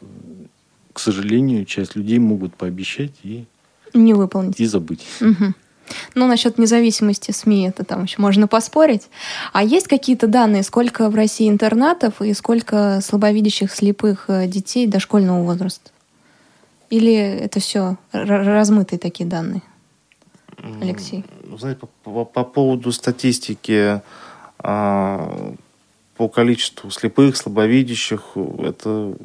к 0.91 0.99
сожалению, 0.99 1.65
часть 1.65 1.95
людей 1.95 2.19
могут 2.19 2.55
пообещать 2.55 3.13
и 3.23 3.45
не 3.93 4.13
выполнить. 4.13 4.59
И 4.59 4.65
забыть. 4.65 5.05
Угу. 5.21 5.53
Ну, 6.15 6.27
насчет 6.27 6.57
независимости 6.57 7.31
СМИ 7.31 7.69
это 7.69 7.85
там 7.85 8.03
еще 8.03 8.21
можно 8.21 8.47
поспорить. 8.47 9.03
А 9.53 9.63
есть 9.63 9.87
какие-то 9.87 10.27
данные, 10.27 10.63
сколько 10.63 11.09
в 11.09 11.15
России 11.15 11.47
интернатов 11.47 12.21
и 12.21 12.33
сколько 12.33 12.99
слабовидящих, 13.01 13.71
слепых 13.71 14.25
э, 14.27 14.47
детей 14.47 14.87
дошкольного 14.87 15.43
возраста? 15.43 15.91
Или 16.89 17.15
это 17.15 17.59
все 17.59 17.97
размытые 18.11 18.99
такие 18.99 19.27
данные? 19.27 19.61
Алексей. 20.81 21.23
Знаете, 21.57 21.81
по, 21.81 21.87
по, 21.87 22.25
по 22.25 22.43
поводу 22.43 22.91
статистики 22.91 24.01
а, 24.59 25.53
по 26.17 26.27
количеству 26.27 26.89
слепых, 26.89 27.37
слабовидящих, 27.37 28.37
это 28.59 29.15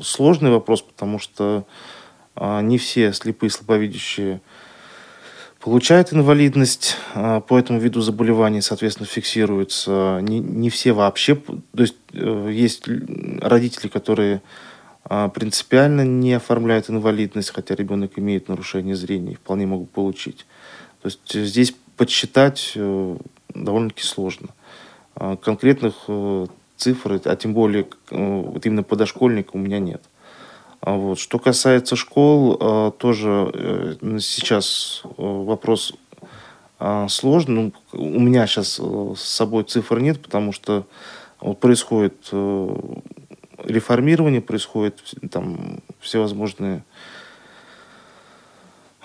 сложный 0.00 0.50
вопрос, 0.50 0.82
потому 0.82 1.18
что 1.18 1.66
а, 2.36 2.62
не 2.62 2.78
все 2.78 3.12
слепые, 3.12 3.50
слабовидящие 3.50 4.40
получают 5.60 6.12
инвалидность 6.12 6.96
а, 7.14 7.40
по 7.40 7.58
этому 7.58 7.80
виду 7.80 8.00
заболеваний, 8.00 8.62
соответственно, 8.62 9.06
фиксируется. 9.06 10.20
Не, 10.22 10.38
не 10.38 10.70
все 10.70 10.92
вообще. 10.92 11.36
То 11.36 11.82
есть 11.82 11.96
э, 12.12 12.50
есть 12.52 12.84
родители, 13.42 13.88
которые 13.88 14.40
принципиально 15.34 16.04
не 16.04 16.34
оформляют 16.34 16.88
инвалидность, 16.88 17.50
хотя 17.50 17.74
ребенок 17.74 18.18
имеет 18.18 18.48
нарушение 18.48 18.94
зрения 18.94 19.32
и 19.32 19.36
вполне 19.36 19.66
могут 19.66 19.90
получить. 19.90 20.46
То 21.02 21.06
есть 21.06 21.32
здесь 21.32 21.74
подсчитать 21.96 22.72
э, 22.76 23.16
довольно-таки 23.54 24.04
сложно. 24.04 24.48
А 25.14 25.36
конкретных 25.36 25.94
э, 26.08 26.46
цифр, 26.76 27.20
а 27.24 27.36
тем 27.36 27.52
более 27.52 27.86
э, 28.10 28.42
вот 28.42 28.64
именно 28.64 28.82
по 28.82 28.96
дошкольникам 28.96 29.60
у 29.60 29.64
меня 29.64 29.78
нет. 29.78 30.02
А 30.80 30.94
вот. 30.94 31.18
Что 31.18 31.38
касается 31.38 31.96
школ, 31.96 32.56
э, 32.58 32.92
тоже 32.96 33.98
сейчас 34.20 35.02
вопрос 35.16 35.94
сложный. 37.08 37.54
Ну, 37.54 37.72
у 37.92 38.20
меня 38.20 38.46
сейчас 38.46 38.80
с 38.80 39.20
собой 39.20 39.64
цифр 39.64 39.98
нет, 39.98 40.22
потому 40.22 40.52
что 40.52 40.86
происходит 41.60 42.30
реформирование, 43.70 44.40
происходит 44.40 45.00
там 45.30 45.80
всевозможные 46.00 46.84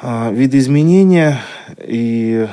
виды 0.01 0.57
изменения, 0.57 1.39
и 1.79 2.47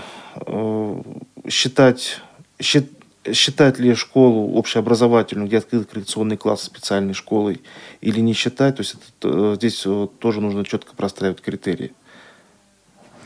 считать, 1.49 2.21
счит, 2.61 2.91
считать 3.31 3.79
ли 3.79 3.95
школу 3.95 4.55
общеобразовательную, 4.55 5.47
где 5.47 5.59
открыт 5.59 5.89
коррекционный 5.89 6.37
класс 6.37 6.63
специальной 6.63 7.15
школой, 7.15 7.61
или 8.01 8.21
не 8.21 8.33
считать, 8.33 8.77
то 8.77 8.81
есть 8.81 8.95
это, 8.95 9.53
э, 9.53 9.55
здесь 9.57 9.83
э, 9.87 10.09
тоже 10.19 10.41
нужно 10.41 10.65
четко 10.65 10.95
простраивать 10.95 11.41
критерии. 11.41 11.93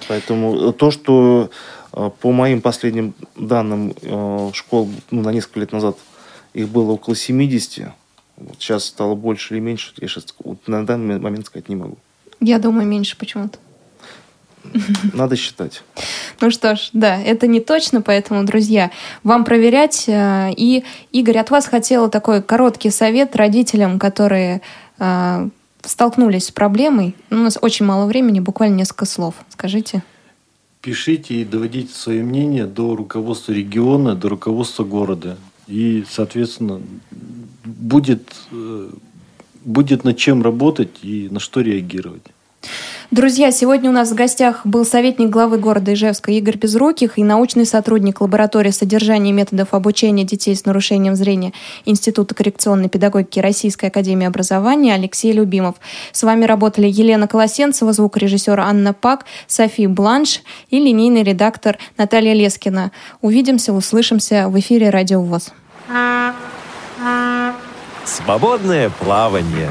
Поэтому 0.08 0.72
то, 0.72 0.90
что 0.90 1.50
э, 1.92 2.10
по 2.20 2.32
моим 2.32 2.60
последним 2.60 3.14
данным 3.34 3.94
школ 4.52 4.90
ну, 5.10 5.22
на 5.22 5.30
несколько 5.30 5.60
лет 5.60 5.72
назад 5.72 5.96
их 6.52 6.68
было 6.68 6.92
около 6.92 7.16
70, 7.16 7.88
вот 8.36 8.56
сейчас 8.58 8.84
стало 8.84 9.14
больше 9.14 9.54
или 9.54 9.60
меньше, 9.60 9.92
я 9.98 10.08
сейчас 10.08 10.26
вот 10.42 10.66
на 10.66 10.84
данный 10.86 11.18
момент 11.18 11.46
сказать 11.46 11.68
не 11.68 11.76
могу. 11.76 11.96
Я 12.40 12.58
думаю, 12.58 12.86
меньше 12.86 13.16
почему-то. 13.16 13.58
Надо 15.12 15.36
считать. 15.36 15.82
Ну 16.40 16.50
что 16.50 16.76
ж, 16.76 16.90
да, 16.92 17.20
это 17.20 17.46
не 17.46 17.60
точно, 17.60 18.02
поэтому, 18.02 18.44
друзья, 18.44 18.90
вам 19.22 19.44
проверять. 19.44 20.04
Э, 20.08 20.50
и, 20.56 20.84
Игорь, 21.12 21.38
от 21.38 21.50
вас 21.50 21.66
хотела 21.66 22.10
такой 22.10 22.42
короткий 22.42 22.90
совет 22.90 23.36
родителям, 23.36 23.98
которые 23.98 24.60
э, 24.98 25.48
столкнулись 25.82 26.46
с 26.46 26.50
проблемой. 26.50 27.14
У 27.30 27.36
нас 27.36 27.58
очень 27.60 27.86
мало 27.86 28.06
времени, 28.06 28.40
буквально 28.40 28.76
несколько 28.76 29.06
слов. 29.06 29.34
Скажите. 29.48 30.02
Пишите 30.80 31.34
и 31.34 31.44
доводите 31.44 31.92
свое 31.92 32.22
мнение 32.22 32.66
до 32.66 32.94
руководства 32.94 33.52
региона, 33.52 34.14
до 34.14 34.28
руководства 34.28 34.84
города. 34.84 35.36
И, 35.66 36.04
соответственно, 36.08 36.80
будет, 37.66 38.34
э, 38.52 38.88
будет 39.64 40.04
над 40.04 40.16
чем 40.16 40.42
работать 40.42 41.02
и 41.02 41.28
на 41.30 41.40
что 41.40 41.60
реагировать. 41.60 42.22
Друзья, 43.12 43.52
сегодня 43.52 43.88
у 43.88 43.92
нас 43.92 44.10
в 44.10 44.14
гостях 44.16 44.66
был 44.66 44.84
советник 44.84 45.30
главы 45.30 45.58
города 45.58 45.94
Ижевска 45.94 46.32
Игорь 46.32 46.56
Безруких 46.56 47.18
и 47.18 47.24
научный 47.24 47.64
сотрудник 47.64 48.20
лаборатории 48.20 48.72
содержания 48.72 49.30
методов 49.30 49.74
обучения 49.74 50.24
детей 50.24 50.56
с 50.56 50.64
нарушением 50.64 51.14
зрения 51.14 51.52
Института 51.84 52.34
коррекционной 52.34 52.88
педагогики 52.88 53.38
Российской 53.38 53.86
академии 53.86 54.26
образования 54.26 54.94
Алексей 54.94 55.32
Любимов. 55.32 55.76
С 56.10 56.24
вами 56.24 56.46
работали 56.46 56.88
Елена 56.88 57.28
Колосенцева, 57.28 57.92
звукорежиссер 57.92 58.58
Анна 58.58 58.92
Пак, 58.92 59.24
Софи 59.46 59.86
Бланш 59.86 60.42
и 60.70 60.80
линейный 60.80 61.22
редактор 61.22 61.78
Наталья 61.96 62.34
Лескина. 62.34 62.90
Увидимся, 63.22 63.72
услышимся 63.72 64.48
в 64.48 64.58
эфире 64.58 64.90
Радио 64.90 65.22
ВОЗ. 65.22 65.52
Свободное 68.04 68.90
плавание. 68.90 69.70